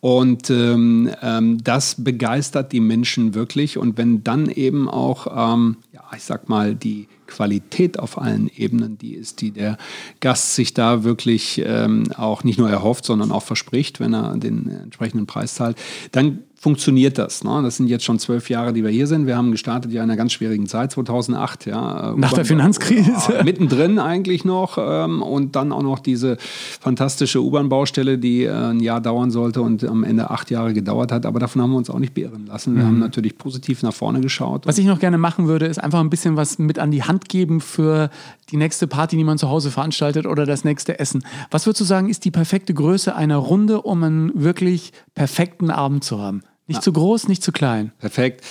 Und 0.00 0.50
ähm, 0.50 1.10
ähm, 1.22 1.64
das 1.64 1.96
begeistert 1.98 2.70
die 2.72 2.80
Menschen 2.80 3.34
wirklich. 3.34 3.78
Und 3.78 3.98
wenn 3.98 4.22
dann 4.22 4.48
eben 4.48 4.88
auch, 4.88 5.54
ähm, 5.54 5.78
ja, 5.92 6.02
ich 6.14 6.22
sag 6.22 6.48
mal, 6.48 6.74
die 6.74 7.08
Qualität 7.26 7.98
auf 7.98 8.18
allen 8.18 8.48
Ebenen 8.56 8.98
die 8.98 9.14
ist, 9.14 9.40
die 9.40 9.50
der 9.50 9.78
Gast 10.20 10.54
sich 10.54 10.74
da 10.74 11.04
wirklich 11.04 11.62
ähm, 11.64 12.04
auch 12.16 12.44
nicht 12.44 12.58
nur 12.58 12.70
erhofft, 12.70 13.04
sondern 13.04 13.32
auch 13.32 13.42
verspricht, 13.42 14.00
wenn 14.00 14.14
er 14.14 14.36
den 14.36 14.68
entsprechenden 14.68 15.26
Preis 15.26 15.54
zahlt, 15.54 15.76
dann 16.12 16.42
funktioniert 16.58 17.18
das. 17.18 17.44
Ne? 17.44 17.60
Das 17.62 17.76
sind 17.76 17.88
jetzt 17.88 18.04
schon 18.04 18.18
zwölf 18.18 18.48
Jahre, 18.48 18.72
die 18.72 18.82
wir 18.82 18.90
hier 18.90 19.06
sind. 19.06 19.26
Wir 19.26 19.36
haben 19.36 19.52
gestartet 19.52 19.92
ja 19.92 20.02
in 20.02 20.10
einer 20.10 20.16
ganz 20.16 20.32
schwierigen 20.32 20.66
Zeit, 20.66 20.90
2008. 20.90 21.66
Ja, 21.66 22.14
Nach 22.16 22.32
der 22.32 22.44
Finanzkrise. 22.44 23.34
Ja, 23.34 23.44
mittendrin 23.44 23.98
eigentlich 23.98 24.44
noch. 24.44 24.78
Ähm, 24.78 25.22
und 25.22 25.54
dann 25.54 25.70
auch 25.70 25.82
noch 25.82 25.98
diese 25.98 26.38
fantastische 26.80 27.42
U-Bahn-Baustelle, 27.42 28.18
die 28.18 28.44
äh, 28.44 28.52
ein 28.52 28.80
Jahr 28.80 29.00
dauern 29.00 29.30
sollte 29.30 29.60
und 29.60 29.84
am 29.84 30.02
Ende 30.02 30.30
acht 30.30 30.50
Jahre 30.50 30.72
gedauert 30.72 31.12
hat. 31.12 31.26
Aber 31.26 31.38
davon 31.38 31.62
haben 31.62 31.70
wir 31.70 31.76
uns 31.76 31.90
auch 31.90 31.98
nicht 31.98 32.14
beirren 32.14 32.46
lassen. 32.46 32.74
Wir 32.74 32.82
mhm. 32.82 32.86
haben 32.86 32.98
natürlich 32.98 33.36
positiv 33.36 33.82
nach 33.82 33.94
vorne 33.94 34.20
geschaut. 34.20 34.66
Was 34.66 34.78
ich 34.78 34.86
noch 34.86 34.98
gerne 34.98 35.18
machen 35.18 35.46
würde, 35.46 35.66
ist 35.66 35.78
einfach 35.78 36.00
ein 36.00 36.10
bisschen 36.10 36.36
was 36.36 36.58
mit 36.58 36.78
an 36.78 36.90
die 36.90 37.02
Hand 37.02 37.28
geben 37.28 37.60
für 37.60 38.10
die 38.50 38.56
nächste 38.56 38.86
Party, 38.86 39.16
die 39.16 39.24
man 39.24 39.38
zu 39.38 39.48
Hause 39.48 39.70
veranstaltet 39.70 40.26
oder 40.26 40.46
das 40.46 40.64
nächste 40.64 40.98
Essen. 40.98 41.24
Was 41.50 41.66
würdest 41.66 41.80
du 41.82 41.84
sagen, 41.84 42.08
ist 42.08 42.24
die 42.24 42.30
perfekte 42.30 42.72
Größe 42.74 43.14
einer 43.14 43.36
Runde, 43.36 43.82
um 43.82 44.02
einen 44.02 44.32
wirklich 44.34 44.92
perfekten 45.14 45.70
Abend 45.70 46.04
zu 46.04 46.18
haben? 46.18 46.42
Nicht 46.66 46.78
ja. 46.78 46.82
zu 46.82 46.92
groß, 46.92 47.28
nicht 47.28 47.42
zu 47.42 47.52
klein. 47.52 47.92
Perfekt. 47.98 48.44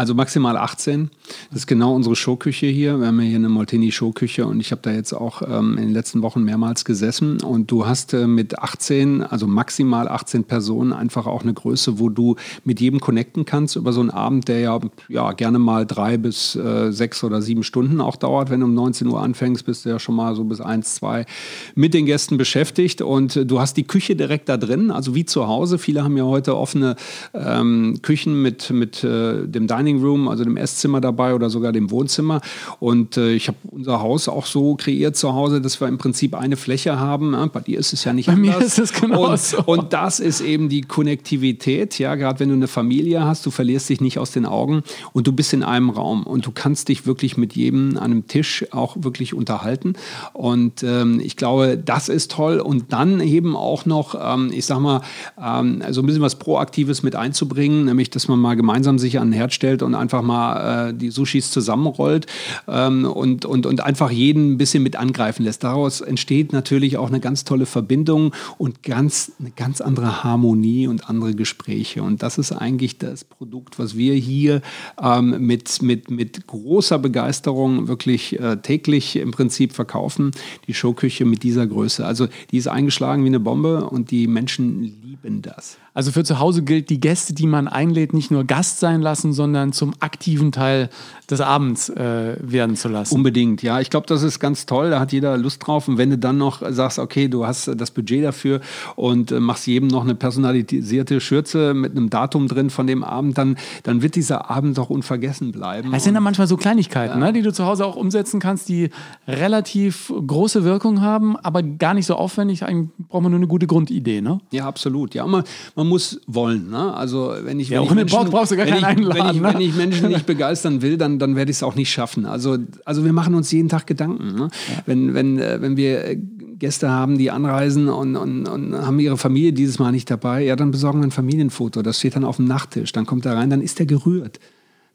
Also 0.00 0.14
maximal 0.14 0.56
18. 0.56 1.10
Das 1.50 1.58
ist 1.58 1.66
genau 1.66 1.94
unsere 1.94 2.16
Showküche 2.16 2.64
hier. 2.64 2.98
Wir 3.00 3.08
haben 3.08 3.20
hier 3.20 3.36
eine 3.36 3.50
Molteni-Showküche 3.50 4.46
und 4.46 4.58
ich 4.58 4.70
habe 4.70 4.80
da 4.80 4.92
jetzt 4.92 5.12
auch 5.12 5.42
ähm, 5.42 5.76
in 5.76 5.88
den 5.88 5.92
letzten 5.92 6.22
Wochen 6.22 6.42
mehrmals 6.42 6.86
gesessen. 6.86 7.42
Und 7.42 7.70
du 7.70 7.86
hast 7.86 8.14
äh, 8.14 8.26
mit 8.26 8.58
18, 8.60 9.22
also 9.22 9.46
maximal 9.46 10.08
18 10.08 10.44
Personen, 10.44 10.94
einfach 10.94 11.26
auch 11.26 11.42
eine 11.42 11.52
Größe, 11.52 11.98
wo 11.98 12.08
du 12.08 12.36
mit 12.64 12.80
jedem 12.80 13.00
connecten 13.00 13.44
kannst 13.44 13.76
über 13.76 13.92
so 13.92 14.00
einen 14.00 14.08
Abend, 14.08 14.48
der 14.48 14.60
ja, 14.60 14.80
ja 15.10 15.32
gerne 15.32 15.58
mal 15.58 15.84
drei 15.84 16.16
bis 16.16 16.56
äh, 16.56 16.92
sechs 16.92 17.22
oder 17.22 17.42
sieben 17.42 17.62
Stunden 17.62 18.00
auch 18.00 18.16
dauert. 18.16 18.48
Wenn 18.48 18.60
du 18.60 18.66
um 18.66 18.74
19 18.74 19.06
Uhr 19.06 19.20
anfängst, 19.20 19.66
bist 19.66 19.84
du 19.84 19.90
ja 19.90 19.98
schon 19.98 20.16
mal 20.16 20.34
so 20.34 20.44
bis 20.44 20.62
eins, 20.62 20.94
zwei 20.94 21.26
mit 21.74 21.92
den 21.92 22.06
Gästen 22.06 22.38
beschäftigt. 22.38 23.02
Und 23.02 23.36
äh, 23.36 23.44
du 23.44 23.60
hast 23.60 23.76
die 23.76 23.84
Küche 23.84 24.16
direkt 24.16 24.48
da 24.48 24.56
drin, 24.56 24.90
also 24.90 25.14
wie 25.14 25.26
zu 25.26 25.46
Hause. 25.46 25.76
Viele 25.76 26.02
haben 26.02 26.16
ja 26.16 26.24
heute 26.24 26.56
offene 26.56 26.96
ähm, 27.34 27.98
Küchen 28.00 28.40
mit, 28.40 28.70
mit 28.70 29.04
äh, 29.04 29.46
dem 29.46 29.66
Dining 29.66 29.89
Dining 29.90 30.02
Room, 30.02 30.28
also 30.28 30.44
dem 30.44 30.56
Esszimmer 30.56 31.00
dabei 31.00 31.34
oder 31.34 31.50
sogar 31.50 31.72
dem 31.72 31.90
Wohnzimmer. 31.90 32.40
Und 32.78 33.16
äh, 33.16 33.32
ich 33.32 33.48
habe 33.48 33.58
unser 33.70 34.00
Haus 34.00 34.28
auch 34.28 34.46
so 34.46 34.74
kreiert 34.76 35.16
zu 35.16 35.34
Hause, 35.34 35.60
dass 35.60 35.80
wir 35.80 35.88
im 35.88 35.98
Prinzip 35.98 36.34
eine 36.34 36.56
Fläche 36.56 36.98
haben. 36.98 37.32
Ja, 37.32 37.46
bei 37.46 37.60
dir 37.60 37.78
ist 37.78 37.92
es 37.92 38.04
ja 38.04 38.12
nicht 38.12 38.26
bei 38.26 38.34
anders. 38.34 38.58
Mir 38.58 38.64
ist 38.64 38.78
es 38.78 38.92
genau 38.92 39.30
und, 39.30 39.40
so. 39.40 39.62
und 39.64 39.92
das 39.92 40.20
ist 40.20 40.40
eben 40.40 40.68
die 40.68 40.82
Konnektivität. 40.82 41.98
Ja, 41.98 42.14
gerade 42.14 42.40
wenn 42.40 42.48
du 42.48 42.54
eine 42.54 42.68
Familie 42.68 43.24
hast, 43.24 43.44
du 43.46 43.50
verlierst 43.50 43.88
dich 43.88 44.00
nicht 44.00 44.18
aus 44.18 44.30
den 44.30 44.46
Augen 44.46 44.82
und 45.12 45.26
du 45.26 45.32
bist 45.32 45.52
in 45.52 45.62
einem 45.62 45.90
Raum 45.90 46.24
und 46.24 46.46
du 46.46 46.52
kannst 46.52 46.88
dich 46.88 47.06
wirklich 47.06 47.36
mit 47.36 47.54
jedem 47.54 47.96
an 47.96 48.04
einem 48.04 48.26
Tisch 48.26 48.66
auch 48.70 48.96
wirklich 49.00 49.34
unterhalten. 49.34 49.94
Und 50.32 50.82
ähm, 50.82 51.20
ich 51.22 51.36
glaube, 51.36 51.76
das 51.82 52.08
ist 52.08 52.32
toll. 52.32 52.60
Und 52.60 52.92
dann 52.92 53.20
eben 53.20 53.56
auch 53.56 53.86
noch, 53.86 54.14
ähm, 54.20 54.50
ich 54.52 54.66
sag 54.66 54.80
mal, 54.80 55.02
ähm, 55.40 55.82
so 55.90 56.02
ein 56.02 56.06
bisschen 56.06 56.22
was 56.22 56.36
Proaktives 56.36 57.02
mit 57.02 57.16
einzubringen, 57.16 57.86
nämlich, 57.86 58.10
dass 58.10 58.28
man 58.28 58.38
mal 58.38 58.54
gemeinsam 58.54 58.98
sich 58.98 59.18
an 59.18 59.28
den 59.28 59.32
Herd 59.32 59.52
stellt 59.52 59.69
hinstellt 59.70 59.82
und 59.82 59.94
einfach 59.94 60.22
mal 60.22 60.90
äh, 60.90 60.94
die 60.94 61.10
Sushis 61.10 61.50
zusammenrollt 61.50 62.26
ähm, 62.68 63.04
und, 63.04 63.44
und, 63.44 63.66
und 63.66 63.80
einfach 63.80 64.10
jeden 64.10 64.52
ein 64.52 64.58
bisschen 64.58 64.82
mit 64.82 64.96
angreifen 64.96 65.44
lässt. 65.44 65.64
Daraus 65.64 66.00
entsteht 66.00 66.52
natürlich 66.52 66.96
auch 66.96 67.08
eine 67.08 67.20
ganz 67.20 67.44
tolle 67.44 67.66
Verbindung 67.66 68.32
und 68.58 68.82
ganz, 68.82 69.32
eine 69.38 69.50
ganz 69.50 69.80
andere 69.80 70.24
Harmonie 70.24 70.86
und 70.86 71.08
andere 71.08 71.34
Gespräche. 71.34 72.02
Und 72.02 72.22
das 72.22 72.38
ist 72.38 72.52
eigentlich 72.52 72.98
das 72.98 73.24
Produkt, 73.24 73.78
was 73.78 73.96
wir 73.96 74.14
hier 74.14 74.62
ähm, 75.00 75.46
mit, 75.46 75.82
mit, 75.82 76.10
mit 76.10 76.46
großer 76.46 76.98
Begeisterung 76.98 77.88
wirklich 77.88 78.38
äh, 78.38 78.56
täglich 78.56 79.16
im 79.16 79.30
Prinzip 79.30 79.72
verkaufen. 79.72 80.32
Die 80.66 80.74
Showküche 80.74 81.24
mit 81.24 81.42
dieser 81.42 81.66
Größe. 81.66 82.04
Also 82.04 82.28
die 82.50 82.58
ist 82.58 82.68
eingeschlagen 82.68 83.24
wie 83.24 83.28
eine 83.28 83.40
Bombe 83.40 83.84
und 83.84 84.10
die 84.10 84.26
Menschen 84.26 84.82
lieben 84.82 85.42
das. 85.42 85.78
Also 85.92 86.12
für 86.12 86.24
zu 86.24 86.38
Hause 86.38 86.62
gilt, 86.62 86.88
die 86.88 87.00
Gäste, 87.00 87.34
die 87.34 87.46
man 87.46 87.66
einlädt, 87.66 88.14
nicht 88.14 88.30
nur 88.30 88.44
Gast 88.44 88.78
sein 88.80 89.00
lassen, 89.00 89.32
sondern 89.32 89.72
zum 89.72 89.94
aktiven 90.00 90.52
Teil 90.52 90.88
des 91.30 91.40
Abends 91.40 91.88
äh, 91.88 92.36
werden 92.40 92.76
zu 92.76 92.88
lassen. 92.88 93.14
Unbedingt, 93.14 93.62
ja. 93.62 93.80
Ich 93.80 93.90
glaube, 93.90 94.06
das 94.06 94.22
ist 94.22 94.40
ganz 94.40 94.66
toll. 94.66 94.90
Da 94.90 95.00
hat 95.00 95.12
jeder 95.12 95.36
Lust 95.36 95.66
drauf. 95.66 95.88
Und 95.88 95.98
wenn 95.98 96.10
du 96.10 96.18
dann 96.18 96.38
noch 96.38 96.62
sagst, 96.70 96.98
okay, 96.98 97.28
du 97.28 97.46
hast 97.46 97.70
das 97.76 97.90
Budget 97.90 98.24
dafür 98.24 98.60
und 98.96 99.32
äh, 99.32 99.40
machst 99.40 99.66
jedem 99.66 99.88
noch 99.88 100.02
eine 100.02 100.14
personalisierte 100.14 101.20
Schürze 101.20 101.74
mit 101.74 101.92
einem 101.92 102.10
Datum 102.10 102.48
drin 102.48 102.70
von 102.70 102.86
dem 102.86 103.02
Abend, 103.04 103.38
dann, 103.38 103.56
dann 103.82 104.02
wird 104.02 104.14
dieser 104.14 104.50
Abend 104.50 104.78
doch 104.78 104.90
unvergessen 104.90 105.52
bleiben. 105.52 105.92
Es 105.94 106.04
sind 106.04 106.14
dann 106.14 106.22
manchmal 106.22 106.46
so 106.46 106.56
Kleinigkeiten, 106.56 107.20
ja. 107.20 107.26
ne, 107.26 107.32
die 107.32 107.42
du 107.42 107.52
zu 107.52 107.64
Hause 107.64 107.84
auch 107.84 107.96
umsetzen 107.96 108.40
kannst, 108.40 108.68
die 108.68 108.90
relativ 109.26 110.12
große 110.26 110.64
Wirkung 110.64 111.00
haben, 111.00 111.36
aber 111.36 111.62
gar 111.62 111.94
nicht 111.94 112.06
so 112.06 112.14
aufwendig. 112.14 112.64
Eigentlich 112.64 112.90
braucht 113.08 113.22
man 113.22 113.32
nur 113.32 113.38
eine 113.38 113.48
gute 113.48 113.66
Grundidee, 113.66 114.20
ne? 114.20 114.40
Ja, 114.50 114.66
absolut. 114.66 115.14
Ja, 115.14 115.26
man, 115.26 115.44
man 115.74 115.79
muss 115.84 116.20
wollen. 116.26 116.70
Ne? 116.70 116.94
Also 116.94 117.34
wenn 117.42 117.60
ich, 117.60 117.68
ja, 117.68 117.80
wenn 117.80 117.88
ich 117.88 117.94
Menschen, 117.94 118.30
brauchst 118.30 118.52
du 118.52 118.56
gar 118.56 118.66
keinen 118.66 118.84
einladen. 118.84 119.18
Wenn 119.18 119.36
ich, 119.36 119.40
ne? 119.40 119.54
wenn 119.54 119.60
ich 119.60 119.76
Menschen 119.76 120.08
nicht 120.08 120.26
begeistern 120.26 120.82
will, 120.82 120.96
dann, 120.96 121.18
dann 121.18 121.36
werde 121.36 121.50
ich 121.50 121.58
es 121.58 121.62
auch 121.62 121.74
nicht 121.74 121.90
schaffen. 121.90 122.26
Also, 122.26 122.58
also 122.84 123.04
wir 123.04 123.12
machen 123.12 123.34
uns 123.34 123.50
jeden 123.52 123.68
Tag 123.68 123.86
Gedanken. 123.86 124.34
Ne? 124.34 124.48
Ja. 124.50 124.82
Wenn, 124.86 125.14
wenn, 125.14 125.38
äh, 125.38 125.60
wenn 125.60 125.76
wir 125.76 126.16
Gäste 126.60 126.90
haben, 126.90 127.18
die 127.18 127.30
anreisen 127.30 127.88
und, 127.88 128.16
und, 128.16 128.46
und 128.46 128.74
haben 128.74 129.00
ihre 129.00 129.16
Familie 129.16 129.52
dieses 129.52 129.78
Mal 129.78 129.90
nicht 129.90 130.10
dabei, 130.10 130.44
ja, 130.44 130.54
dann 130.54 130.70
besorgen 130.70 131.00
wir 131.00 131.08
ein 131.08 131.10
Familienfoto. 131.10 131.82
Das 131.82 131.98
steht 131.98 132.14
dann 132.14 132.24
auf 132.24 132.36
dem 132.36 132.44
Nachttisch. 132.44 132.92
Dann 132.92 133.06
kommt 133.06 133.26
er 133.26 133.36
rein, 133.36 133.50
dann 133.50 133.62
ist 133.62 133.80
er 133.80 133.86
gerührt. 133.86 134.38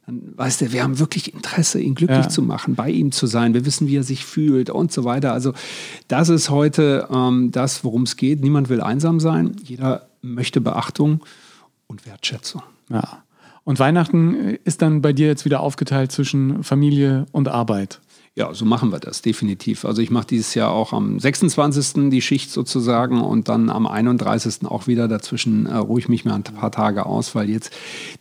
Dann 0.05 0.21
weiß 0.35 0.59
der, 0.59 0.71
wir 0.71 0.83
haben 0.83 0.99
wirklich 0.99 1.33
Interesse, 1.33 1.79
ihn 1.79 1.95
glücklich 1.95 2.25
ja. 2.25 2.29
zu 2.29 2.43
machen, 2.43 2.75
bei 2.75 2.91
ihm 2.91 3.11
zu 3.11 3.25
sein. 3.25 3.55
Wir 3.55 3.65
wissen, 3.65 3.87
wie 3.87 3.97
er 3.97 4.03
sich 4.03 4.23
fühlt 4.23 4.69
und 4.69 4.91
so 4.91 5.03
weiter. 5.03 5.33
Also 5.33 5.53
das 6.07 6.29
ist 6.29 6.51
heute 6.51 7.07
ähm, 7.11 7.49
das, 7.51 7.83
worum 7.83 8.03
es 8.03 8.15
geht. 8.15 8.41
Niemand 8.41 8.69
will 8.69 8.81
einsam 8.81 9.19
sein. 9.19 9.55
Jeder 9.63 10.07
möchte 10.25 10.61
Beachtung 10.61 11.23
und 11.87 12.05
Wertschätzung. 12.05 12.63
Ja. 12.89 13.23
Und 13.63 13.79
Weihnachten 13.79 14.57
ist 14.63 14.81
dann 14.81 15.01
bei 15.01 15.11
dir 15.11 15.27
jetzt 15.27 15.45
wieder 15.45 15.59
aufgeteilt 15.61 16.11
zwischen 16.11 16.63
Familie 16.63 17.25
und 17.31 17.47
Arbeit. 17.47 17.99
Ja, 18.37 18.53
so 18.53 18.65
machen 18.65 18.91
wir 18.91 18.99
das 18.99 19.21
definitiv. 19.21 19.85
Also 19.85 20.01
ich 20.01 20.11
mache 20.11 20.27
dieses 20.27 20.55
Jahr 20.55 20.71
auch 20.71 20.91
am 20.91 21.19
26. 21.21 22.09
die 22.09 22.21
Schicht 22.21 22.51
sozusagen 22.51 23.21
und 23.21 23.47
dann 23.47 23.69
am 23.69 23.87
31. 23.87 24.65
auch 24.65 24.87
wieder. 24.87 25.07
Dazwischen 25.07 25.67
äh, 25.67 25.77
ruhe 25.77 25.99
ich 25.99 26.09
mich 26.09 26.25
mal 26.25 26.33
ein 26.33 26.43
paar 26.43 26.71
Tage 26.71 27.05
aus, 27.05 27.33
weil 27.33 27.49
jetzt 27.49 27.71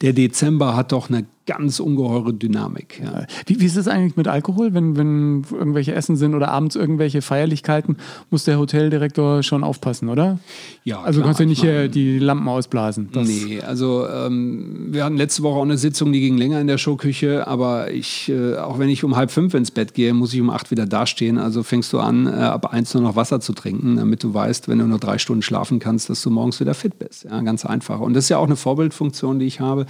der 0.02 0.12
Dezember 0.12 0.76
hat 0.76 0.92
doch 0.92 1.10
eine 1.10 1.26
ganz 1.46 1.80
ungeheure 1.80 2.32
Dynamik. 2.32 3.00
Ja. 3.02 3.26
Wie, 3.46 3.60
wie, 3.60 3.66
ist 3.66 3.76
es 3.76 3.88
eigentlich 3.88 4.16
mit 4.16 4.28
Alkohol? 4.28 4.74
Wenn, 4.74 4.96
wenn 4.96 5.44
irgendwelche 5.52 5.94
Essen 5.94 6.16
sind 6.16 6.34
oder 6.34 6.48
abends 6.50 6.76
irgendwelche 6.76 7.22
Feierlichkeiten, 7.22 7.96
muss 8.30 8.44
der 8.44 8.58
Hoteldirektor 8.58 9.42
schon 9.42 9.62
aufpassen, 9.62 10.08
oder? 10.08 10.38
Ja. 10.84 11.02
Also 11.02 11.20
klar, 11.20 11.28
kannst 11.28 11.40
du 11.40 11.46
nicht 11.46 11.60
hier 11.60 11.88
die 11.88 12.18
Lampen 12.18 12.48
ausblasen. 12.48 13.10
Das 13.12 13.28
nee, 13.28 13.60
also 13.60 14.06
ähm, 14.08 14.88
wir 14.90 15.04
hatten 15.04 15.16
letzte 15.16 15.42
Woche 15.42 15.58
auch 15.58 15.62
eine 15.62 15.76
Sitzung, 15.78 16.12
die 16.12 16.20
ging 16.20 16.38
länger 16.38 16.60
in 16.60 16.66
der 16.66 16.78
Showküche, 16.78 17.46
aber 17.46 17.90
ich, 17.90 18.30
äh, 18.30 18.56
auch 18.56 18.78
wenn 18.78 18.88
ich 18.88 19.04
um 19.04 19.16
halb 19.16 19.30
fünf 19.30 19.54
ins 19.54 19.70
Bett 19.70 19.94
gehe, 19.94 20.14
muss 20.14 20.32
ich 20.32 20.40
um 20.40 20.50
acht 20.50 20.70
wieder 20.70 20.86
dastehen. 20.86 21.38
Also 21.38 21.62
fängst 21.62 21.92
du 21.92 21.98
an, 21.98 22.26
äh, 22.26 22.30
ab 22.30 22.72
eins 22.72 22.94
nur 22.94 23.02
noch 23.02 23.16
Wasser 23.16 23.40
zu 23.40 23.52
trinken, 23.52 23.96
damit 23.96 24.22
du 24.22 24.32
weißt, 24.32 24.68
wenn 24.68 24.78
du 24.78 24.86
nur 24.86 24.98
drei 24.98 25.18
Stunden 25.18 25.42
schlafen 25.42 25.78
kannst, 25.78 26.08
dass 26.08 26.22
du 26.22 26.30
morgens 26.30 26.58
wieder 26.60 26.74
fit 26.74 26.98
bist. 26.98 27.24
Ja, 27.24 27.40
ganz 27.42 27.66
einfach. 27.66 28.00
Und 28.00 28.14
das 28.14 28.24
ist 28.24 28.28
ja 28.30 28.38
auch 28.38 28.46
eine 28.46 28.56
Vorbildfunktion, 28.56 29.38
die 29.38 29.46
ich 29.46 29.60
habe. 29.60 29.86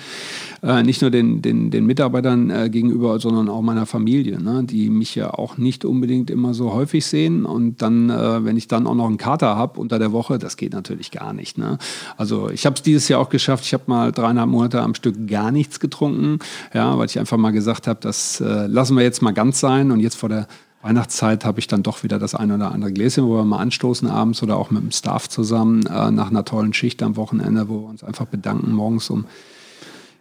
Äh, 0.64 0.82
nicht 0.82 1.02
nur 1.02 1.10
den 1.10 1.42
den, 1.42 1.70
den 1.70 1.84
Mitarbeitern 1.84 2.48
äh, 2.48 2.70
gegenüber, 2.70 3.18
sondern 3.20 3.50
auch 3.50 3.60
meiner 3.60 3.84
Familie, 3.84 4.42
ne? 4.42 4.64
die 4.64 4.88
mich 4.88 5.14
ja 5.14 5.34
auch 5.34 5.58
nicht 5.58 5.84
unbedingt 5.84 6.30
immer 6.30 6.54
so 6.54 6.72
häufig 6.72 7.04
sehen. 7.04 7.44
Und 7.44 7.82
dann, 7.82 8.08
äh, 8.08 8.44
wenn 8.44 8.56
ich 8.56 8.66
dann 8.66 8.86
auch 8.86 8.94
noch 8.94 9.06
einen 9.06 9.18
Kater 9.18 9.56
habe 9.56 9.78
unter 9.78 9.98
der 9.98 10.12
Woche, 10.12 10.38
das 10.38 10.56
geht 10.56 10.72
natürlich 10.72 11.10
gar 11.10 11.34
nicht. 11.34 11.58
Ne? 11.58 11.76
Also 12.16 12.48
ich 12.48 12.64
habe 12.64 12.76
es 12.76 12.82
dieses 12.82 13.08
Jahr 13.08 13.20
auch 13.20 13.28
geschafft. 13.28 13.64
Ich 13.66 13.74
habe 13.74 13.84
mal 13.86 14.10
dreieinhalb 14.10 14.48
Monate 14.48 14.80
am 14.80 14.94
Stück 14.94 15.28
gar 15.28 15.50
nichts 15.50 15.80
getrunken, 15.80 16.38
ja, 16.72 16.96
weil 16.96 17.06
ich 17.06 17.18
einfach 17.18 17.36
mal 17.36 17.50
gesagt 17.50 17.86
habe, 17.86 18.00
das 18.00 18.40
äh, 18.40 18.66
lassen 18.66 18.96
wir 18.96 19.02
jetzt 19.02 19.20
mal 19.20 19.32
ganz 19.32 19.60
sein. 19.60 19.90
Und 19.90 20.00
jetzt 20.00 20.16
vor 20.16 20.30
der 20.30 20.46
Weihnachtszeit 20.80 21.44
habe 21.44 21.60
ich 21.60 21.66
dann 21.66 21.82
doch 21.82 22.04
wieder 22.04 22.18
das 22.18 22.34
eine 22.34 22.54
oder 22.54 22.72
andere 22.72 22.92
Gläschen, 22.92 23.26
wo 23.26 23.36
wir 23.36 23.44
mal 23.44 23.58
anstoßen 23.58 24.08
abends 24.08 24.42
oder 24.42 24.56
auch 24.56 24.70
mit 24.70 24.82
dem 24.82 24.92
Staff 24.92 25.28
zusammen 25.28 25.84
äh, 25.84 26.10
nach 26.10 26.30
einer 26.30 26.46
tollen 26.46 26.72
Schicht 26.72 27.02
am 27.02 27.16
Wochenende, 27.16 27.68
wo 27.68 27.82
wir 27.82 27.88
uns 27.88 28.02
einfach 28.02 28.26
bedanken 28.26 28.72
morgens 28.72 29.10
um 29.10 29.26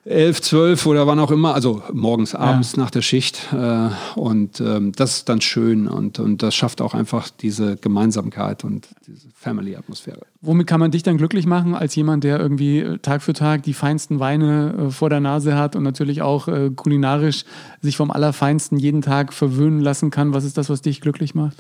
elf, 0.06 0.42
zwölf 0.42 0.86
oder 0.86 1.08
wann 1.08 1.20
auch 1.20 1.32
immer, 1.32 1.54
also 1.56 1.82
morgens, 1.94 2.36
abends 2.36 2.74
ja. 2.74 2.84
nach 2.84 2.92
der 2.92 3.02
Schicht. 3.02 3.54
Äh, 3.54 3.90
und 4.16 4.60
ähm, 4.60 4.92
das 4.94 5.18
ist 5.18 5.30
dann 5.30 5.40
schön 5.40 5.88
und, 5.88 6.20
und 6.20 6.44
das 6.44 6.56
schafft 6.56 6.82
auch 6.82 6.94
einfach 6.94 7.30
diese 7.30 7.78
Gemeinsamkeit 7.78 8.64
und 8.64 8.88
diese 9.08 9.30
Family-Atmosphäre. 9.34 10.22
Womit 10.42 10.68
kann 10.68 10.80
man 10.80 10.92
dich 10.92 11.04
dann 11.04 11.18
glücklich 11.18 11.46
machen, 11.46 11.74
als 11.74 11.96
jemand, 11.96 12.26
der 12.26 12.40
irgendwie 12.40 12.80
äh, 12.80 12.98
Tag 13.00 13.22
für 13.22 13.34
Tag 13.34 13.64
die 13.64 13.74
feinsten 13.74 14.20
Weine 14.20 14.88
äh, 14.88 14.92
vor 14.92 15.10
der 15.10 15.22
Nase 15.22 15.56
hat 15.56 15.76
und 15.76 15.84
natürlich 15.84 16.22
auch 16.22 16.48
äh, 16.48 16.70
kulinarisch 16.76 17.46
sich 17.82 17.96
vom 17.96 18.12
Allerfeinsten 18.12 18.78
jeden 18.78 19.02
Tag 19.02 19.34
verwöhnen 19.34 19.80
lassen 19.80 20.12
kann? 20.12 20.34
Was 20.34 20.44
ist 20.44 20.58
das, 20.58 20.70
was 20.70 20.82
dich 20.82 21.00
glücklich 21.00 21.34
macht? 21.34 21.58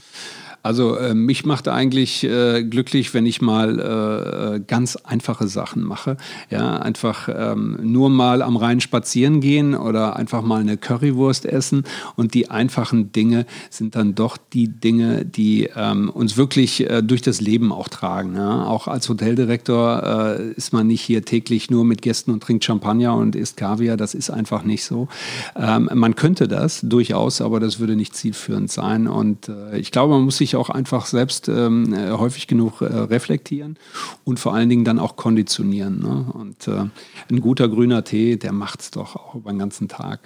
Also 0.64 0.96
äh, 0.96 1.14
mich 1.14 1.46
macht 1.46 1.68
eigentlich 1.68 2.24
äh, 2.24 2.64
glücklich, 2.64 3.14
wenn 3.14 3.26
ich 3.26 3.42
mal 3.42 3.80
äh, 3.80 4.56
äh, 4.56 4.60
ganz 4.66 4.96
einfache 4.96 5.50
Sachen 5.50 5.84
mache. 5.84 6.16
Ja, 6.50 6.78
einfach 6.78 7.28
ähm, 7.28 7.78
nur 7.84 8.10
mal 8.10 8.42
am 8.42 8.56
Rhein 8.56 8.80
spazieren 8.80 9.42
gehen 9.42 9.76
oder 9.76 10.16
einfach 10.16 10.42
mal 10.42 10.62
eine 10.62 10.78
Currywurst 10.78 11.46
essen. 11.46 11.84
Und 12.16 12.34
die 12.34 12.50
einfachen 12.50 13.12
Dinge 13.12 13.46
sind 13.70 13.96
dann 13.96 14.16
doch 14.16 14.38
die 14.38 14.70
Dinge, 14.70 15.26
die 15.26 15.70
ähm, 15.76 16.10
uns 16.10 16.38
wirklich 16.38 16.90
äh, 16.90 17.02
durch 17.04 17.22
das 17.22 17.42
Leben 17.42 17.74
auch 17.74 17.90
tragen. 17.90 18.36
Ja? 18.36 18.66
Auch 18.66 18.88
als 18.88 19.10
Hoteldirektor 19.10 20.38
äh, 20.40 20.52
ist 20.54 20.72
man 20.72 20.88
nicht 20.88 21.02
hier 21.02 21.26
täglich 21.26 21.70
nur 21.70 21.84
mit 21.84 22.02
Gästen 22.02 22.32
und 22.32 22.42
trinkt 22.42 22.64
Champagner 22.64 23.16
und 23.18 23.36
isst 23.36 23.58
Kaviar. 23.58 23.98
Das 23.98 24.14
ist 24.14 24.30
einfach 24.30 24.64
nicht 24.64 24.86
so. 24.86 25.10
Ähm, 25.58 25.90
man 25.94 26.16
könnte 26.16 26.48
das 26.48 26.80
durchaus, 26.82 27.42
aber 27.42 27.60
das 27.60 27.80
würde 27.80 27.98
nicht 27.98 28.16
zielführend 28.16 28.72
sein. 28.72 29.08
Und 29.10 29.52
ich 29.74 29.92
glaube, 29.92 30.14
man 30.14 30.24
muss 30.24 30.38
sich 30.38 30.53
auch 30.56 30.70
einfach 30.70 31.06
selbst 31.06 31.48
ähm, 31.48 31.94
äh, 31.94 32.12
häufig 32.12 32.48
genug 32.48 32.82
äh, 32.82 32.86
reflektieren 32.86 33.78
und 34.24 34.40
vor 34.40 34.54
allen 34.54 34.70
Dingen 34.70 34.86
dann 34.86 35.00
auch 35.00 35.16
konditionieren. 35.16 36.00
Ne? 36.00 36.32
Und 36.34 36.68
äh, 36.68 36.86
ein 37.30 37.42
guter 37.42 37.68
grüner 37.68 38.04
Tee, 38.04 38.38
der 38.38 38.52
macht 38.52 38.82
es 38.82 38.92
doch 38.92 39.16
auch 39.16 39.36
über 39.36 39.52
den 39.52 39.60
ganzen 39.60 39.88
Tag. 39.88 40.20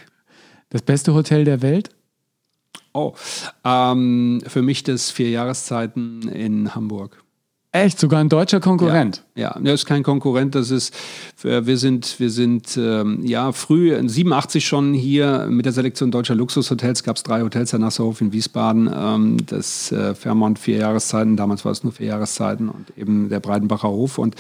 Das 0.70 0.82
beste 0.82 1.14
Hotel 1.14 1.44
der 1.44 1.62
Welt? 1.62 1.90
Oh, 2.94 3.14
ähm, 3.64 4.42
für 4.48 4.62
mich 4.62 4.84
das 4.84 5.12
Vier 5.12 5.30
Jahreszeiten 5.30 6.28
in 6.28 6.74
Hamburg. 6.74 7.24
Echt, 7.84 8.00
sogar 8.00 8.22
ein 8.22 8.30
deutscher 8.30 8.60
Konkurrent. 8.60 9.24
Ja, 9.36 9.54
ja, 9.56 9.60
das 9.62 9.82
ist 9.82 9.86
kein 9.86 10.02
Konkurrent, 10.02 10.56
das 10.56 10.72
ist, 10.72 10.96
äh, 11.44 11.68
wir 11.68 11.78
sind, 11.78 12.20
wir 12.20 12.32
sind 12.32 12.76
ähm, 12.76 13.24
ja 13.24 13.52
früh, 13.52 13.94
in 13.94 14.10
87 14.10 14.66
schon 14.66 14.96
hier 14.96 15.46
mit 15.48 15.66
der 15.66 15.74
Selektion 15.74 16.10
deutscher 16.10 16.34
Luxushotels, 16.34 17.04
gab 17.04 17.18
es 17.18 17.24
drei 17.24 17.42
Hotels, 17.42 17.70
der 17.70 17.80
Nasserhof 17.80 18.20
in 18.22 18.34
Wiesbaden, 18.34 18.90
ähm, 18.92 19.38
das 19.46 19.92
äh, 19.92 20.16
Fairmont 20.16 20.58
vier 20.58 20.78
Jahreszeiten, 20.78 21.38
damals 21.38 21.66
war 21.66 21.72
es 21.72 21.84
nur 21.84 21.94
vier 21.94 22.08
Jahreszeiten 22.08 22.70
und 22.70 22.92
eben 22.98 23.30
der 23.30 23.40
Breidenbacher 23.40 23.90
Hof. 23.90 24.18
Und 24.18 24.34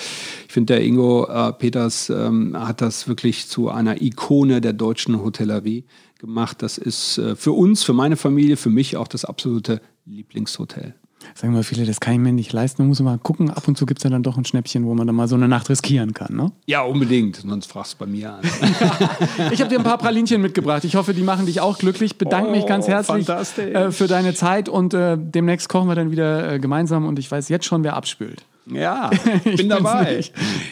ich 0.47 0.51
finde, 0.51 0.73
der 0.73 0.83
Ingo 0.83 1.27
äh, 1.27 1.53
Peters 1.53 2.09
ähm, 2.09 2.57
hat 2.57 2.81
das 2.81 3.07
wirklich 3.07 3.47
zu 3.47 3.69
einer 3.69 4.01
Ikone 4.01 4.61
der 4.61 4.73
deutschen 4.73 5.21
Hotellerie 5.21 5.85
gemacht. 6.17 6.63
Das 6.63 6.79
ist 6.79 7.19
äh, 7.19 7.35
für 7.35 7.51
uns, 7.51 7.83
für 7.83 7.93
meine 7.93 8.15
Familie, 8.15 8.57
für 8.57 8.71
mich 8.71 8.97
auch 8.97 9.07
das 9.07 9.25
absolute 9.25 9.79
Lieblingshotel 10.05 10.95
sagen 11.35 11.53
wir 11.53 11.63
viele, 11.63 11.85
das 11.85 11.99
kann 11.99 12.13
ich 12.13 12.19
mir 12.19 12.33
nicht 12.33 12.53
leisten. 12.53 12.81
Man 12.81 12.89
muss 12.89 12.99
mal 12.99 13.17
gucken, 13.17 13.49
ab 13.49 13.67
und 13.67 13.77
zu 13.77 13.85
gibt 13.85 13.99
es 13.99 14.03
ja 14.03 14.09
dann 14.09 14.23
doch 14.23 14.37
ein 14.37 14.45
Schnäppchen, 14.45 14.85
wo 14.85 14.93
man 14.93 15.07
dann 15.07 15.15
mal 15.15 15.27
so 15.27 15.35
eine 15.35 15.47
Nacht 15.47 15.69
riskieren 15.69 16.13
kann. 16.13 16.35
Ne? 16.35 16.51
Ja, 16.65 16.81
unbedingt. 16.81 17.37
Sonst 17.37 17.67
fragst 17.67 17.93
du 17.93 17.97
bei 17.99 18.05
mir 18.05 18.33
an. 18.33 18.41
ich 19.51 19.59
habe 19.61 19.69
dir 19.69 19.79
ein 19.79 19.83
paar 19.83 19.97
Pralinchen 19.97 20.41
mitgebracht. 20.41 20.83
Ich 20.83 20.95
hoffe, 20.95 21.13
die 21.13 21.23
machen 21.23 21.45
dich 21.45 21.61
auch 21.61 21.77
glücklich. 21.77 22.17
Bedanke 22.17 22.49
oh, 22.49 22.51
mich 22.51 22.65
ganz 22.65 22.87
herzlich 22.87 23.27
äh, 23.29 23.91
für 23.91 24.07
deine 24.07 24.33
Zeit 24.33 24.69
und 24.69 24.93
äh, 24.93 25.17
demnächst 25.19 25.69
kochen 25.69 25.87
wir 25.87 25.95
dann 25.95 26.11
wieder 26.11 26.53
äh, 26.53 26.59
gemeinsam 26.59 27.05
und 27.05 27.19
ich 27.19 27.29
weiß 27.29 27.49
jetzt 27.49 27.65
schon, 27.65 27.83
wer 27.83 27.95
abspült. 27.95 28.43
Ja, 28.69 29.09
ich 29.45 29.57
bin 29.57 29.69
dabei. 29.69 30.23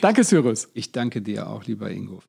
Danke, 0.02 0.24
Cyrus. 0.24 0.70
Ich 0.74 0.92
danke 0.92 1.22
dir 1.22 1.48
auch, 1.48 1.66
lieber 1.66 1.90
Ingo. 1.90 2.22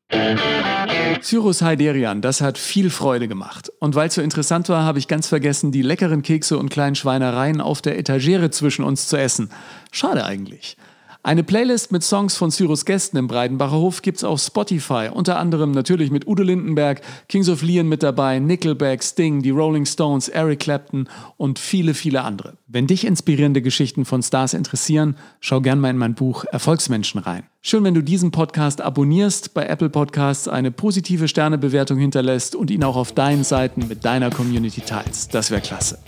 Cyrus 1.21 1.62
Heiderian, 1.62 2.23
das 2.23 2.41
hat 2.41 2.59
viel 2.59 2.91
Freude 2.91 3.29
gemacht. 3.29 3.73
Und 3.81 3.95
weil 3.95 4.09
es 4.09 4.14
so 4.14 4.23
interessant 4.23 4.69
war, 4.69 4.85
habe 4.85 4.99
ich 4.99 5.09
ganz 5.09 5.27
vergessen, 5.27 5.73
die 5.73 5.83
leckeren 5.83 6.23
Kekse 6.23 6.59
und 6.59 6.69
kleinen 6.71 6.95
Schweinereien 6.95 7.61
auf 7.61 7.83
der 7.83 7.99
Etagere 7.99 8.51
zwischen 8.51 8.85
uns 8.85 9.09
zu 9.09 9.17
essen. 9.17 9.51
Schade 9.91 10.25
eigentlich. 10.25 10.77
Eine 11.27 11.43
Playlist 11.43 11.91
mit 11.91 12.05
Songs 12.05 12.37
von 12.37 12.53
Cyrus 12.53 12.85
Gästen 12.85 13.16
im 13.16 13.27
Breidenbacher 13.27 13.72
Hof 13.72 14.01
gibt's 14.01 14.22
auf 14.22 14.41
Spotify, 14.41 15.11
unter 15.12 15.41
anderem 15.41 15.72
natürlich 15.72 16.12
mit 16.12 16.29
Udo 16.29 16.45
Lindenberg, 16.45 17.01
Kings 17.29 17.49
of 17.49 17.62
Leon 17.62 17.89
mit 17.89 18.05
dabei, 18.05 18.39
Nickelback, 18.39 19.03
Sting, 19.03 19.43
die 19.43 19.51
Rolling 19.51 19.87
Stones, 19.87 20.29
Eric 20.29 20.61
Clapton 20.61 21.09
und 21.37 21.59
viele, 21.59 21.95
viele 21.95 22.22
andere. 22.22 22.59
Wenn 22.68 22.87
dich 22.87 23.05
inspirierende 23.05 23.61
Geschichten 23.61 24.05
von 24.05 24.22
Stars 24.22 24.55
interessieren, 24.55 25.16
schau 25.41 25.61
gern 25.61 25.81
mal 25.81 25.91
in 25.91 25.99
mein 25.99 26.14
Buch 26.14 26.45
Erfolgsmenschen 26.45 27.20
rein. 27.20 27.43
Schön, 27.61 27.83
wenn 27.83 27.95
du 27.95 28.05
diesen 28.05 28.31
Podcast 28.31 28.81
abonnierst, 28.81 29.53
bei 29.53 29.66
Apple 29.66 29.91
Podcasts 29.91 30.47
eine 30.47 30.70
positive 30.70 31.27
Sternebewertung 31.27 31.99
hinterlässt 31.99 32.55
und 32.55 32.70
ihn 32.70 32.85
auch 32.85 32.95
auf 32.95 33.11
deinen 33.11 33.43
Seiten 33.43 33.89
mit 33.89 34.05
deiner 34.05 34.31
Community 34.31 34.83
teilst. 34.83 35.35
Das 35.35 35.51
wäre 35.51 35.61
klasse. 35.61 35.99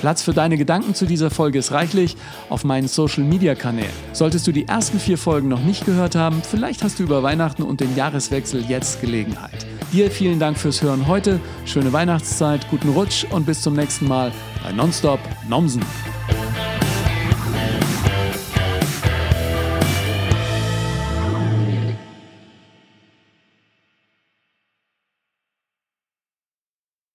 Platz 0.00 0.22
für 0.22 0.32
deine 0.32 0.56
Gedanken 0.56 0.94
zu 0.94 1.06
dieser 1.06 1.30
Folge 1.30 1.58
ist 1.58 1.72
reichlich 1.72 2.16
auf 2.48 2.64
meinen 2.64 2.88
Social 2.88 3.24
Media 3.24 3.54
Kanälen. 3.54 3.90
Solltest 4.12 4.46
du 4.46 4.52
die 4.52 4.68
ersten 4.68 5.00
vier 5.00 5.18
Folgen 5.18 5.48
noch 5.48 5.60
nicht 5.60 5.86
gehört 5.86 6.14
haben, 6.14 6.42
vielleicht 6.42 6.82
hast 6.82 6.98
du 6.98 7.02
über 7.02 7.22
Weihnachten 7.22 7.62
und 7.62 7.80
den 7.80 7.94
Jahreswechsel 7.96 8.64
jetzt 8.68 9.00
Gelegenheit. 9.00 9.66
Dir 9.92 10.10
vielen 10.10 10.38
Dank 10.38 10.58
fürs 10.58 10.82
Hören 10.82 11.06
heute, 11.06 11.40
schöne 11.64 11.92
Weihnachtszeit, 11.92 12.68
guten 12.70 12.90
Rutsch 12.90 13.24
und 13.30 13.46
bis 13.46 13.62
zum 13.62 13.74
nächsten 13.74 14.08
Mal 14.08 14.32
bei 14.62 14.72
Nonstop 14.72 15.20
Nomsen. 15.48 15.82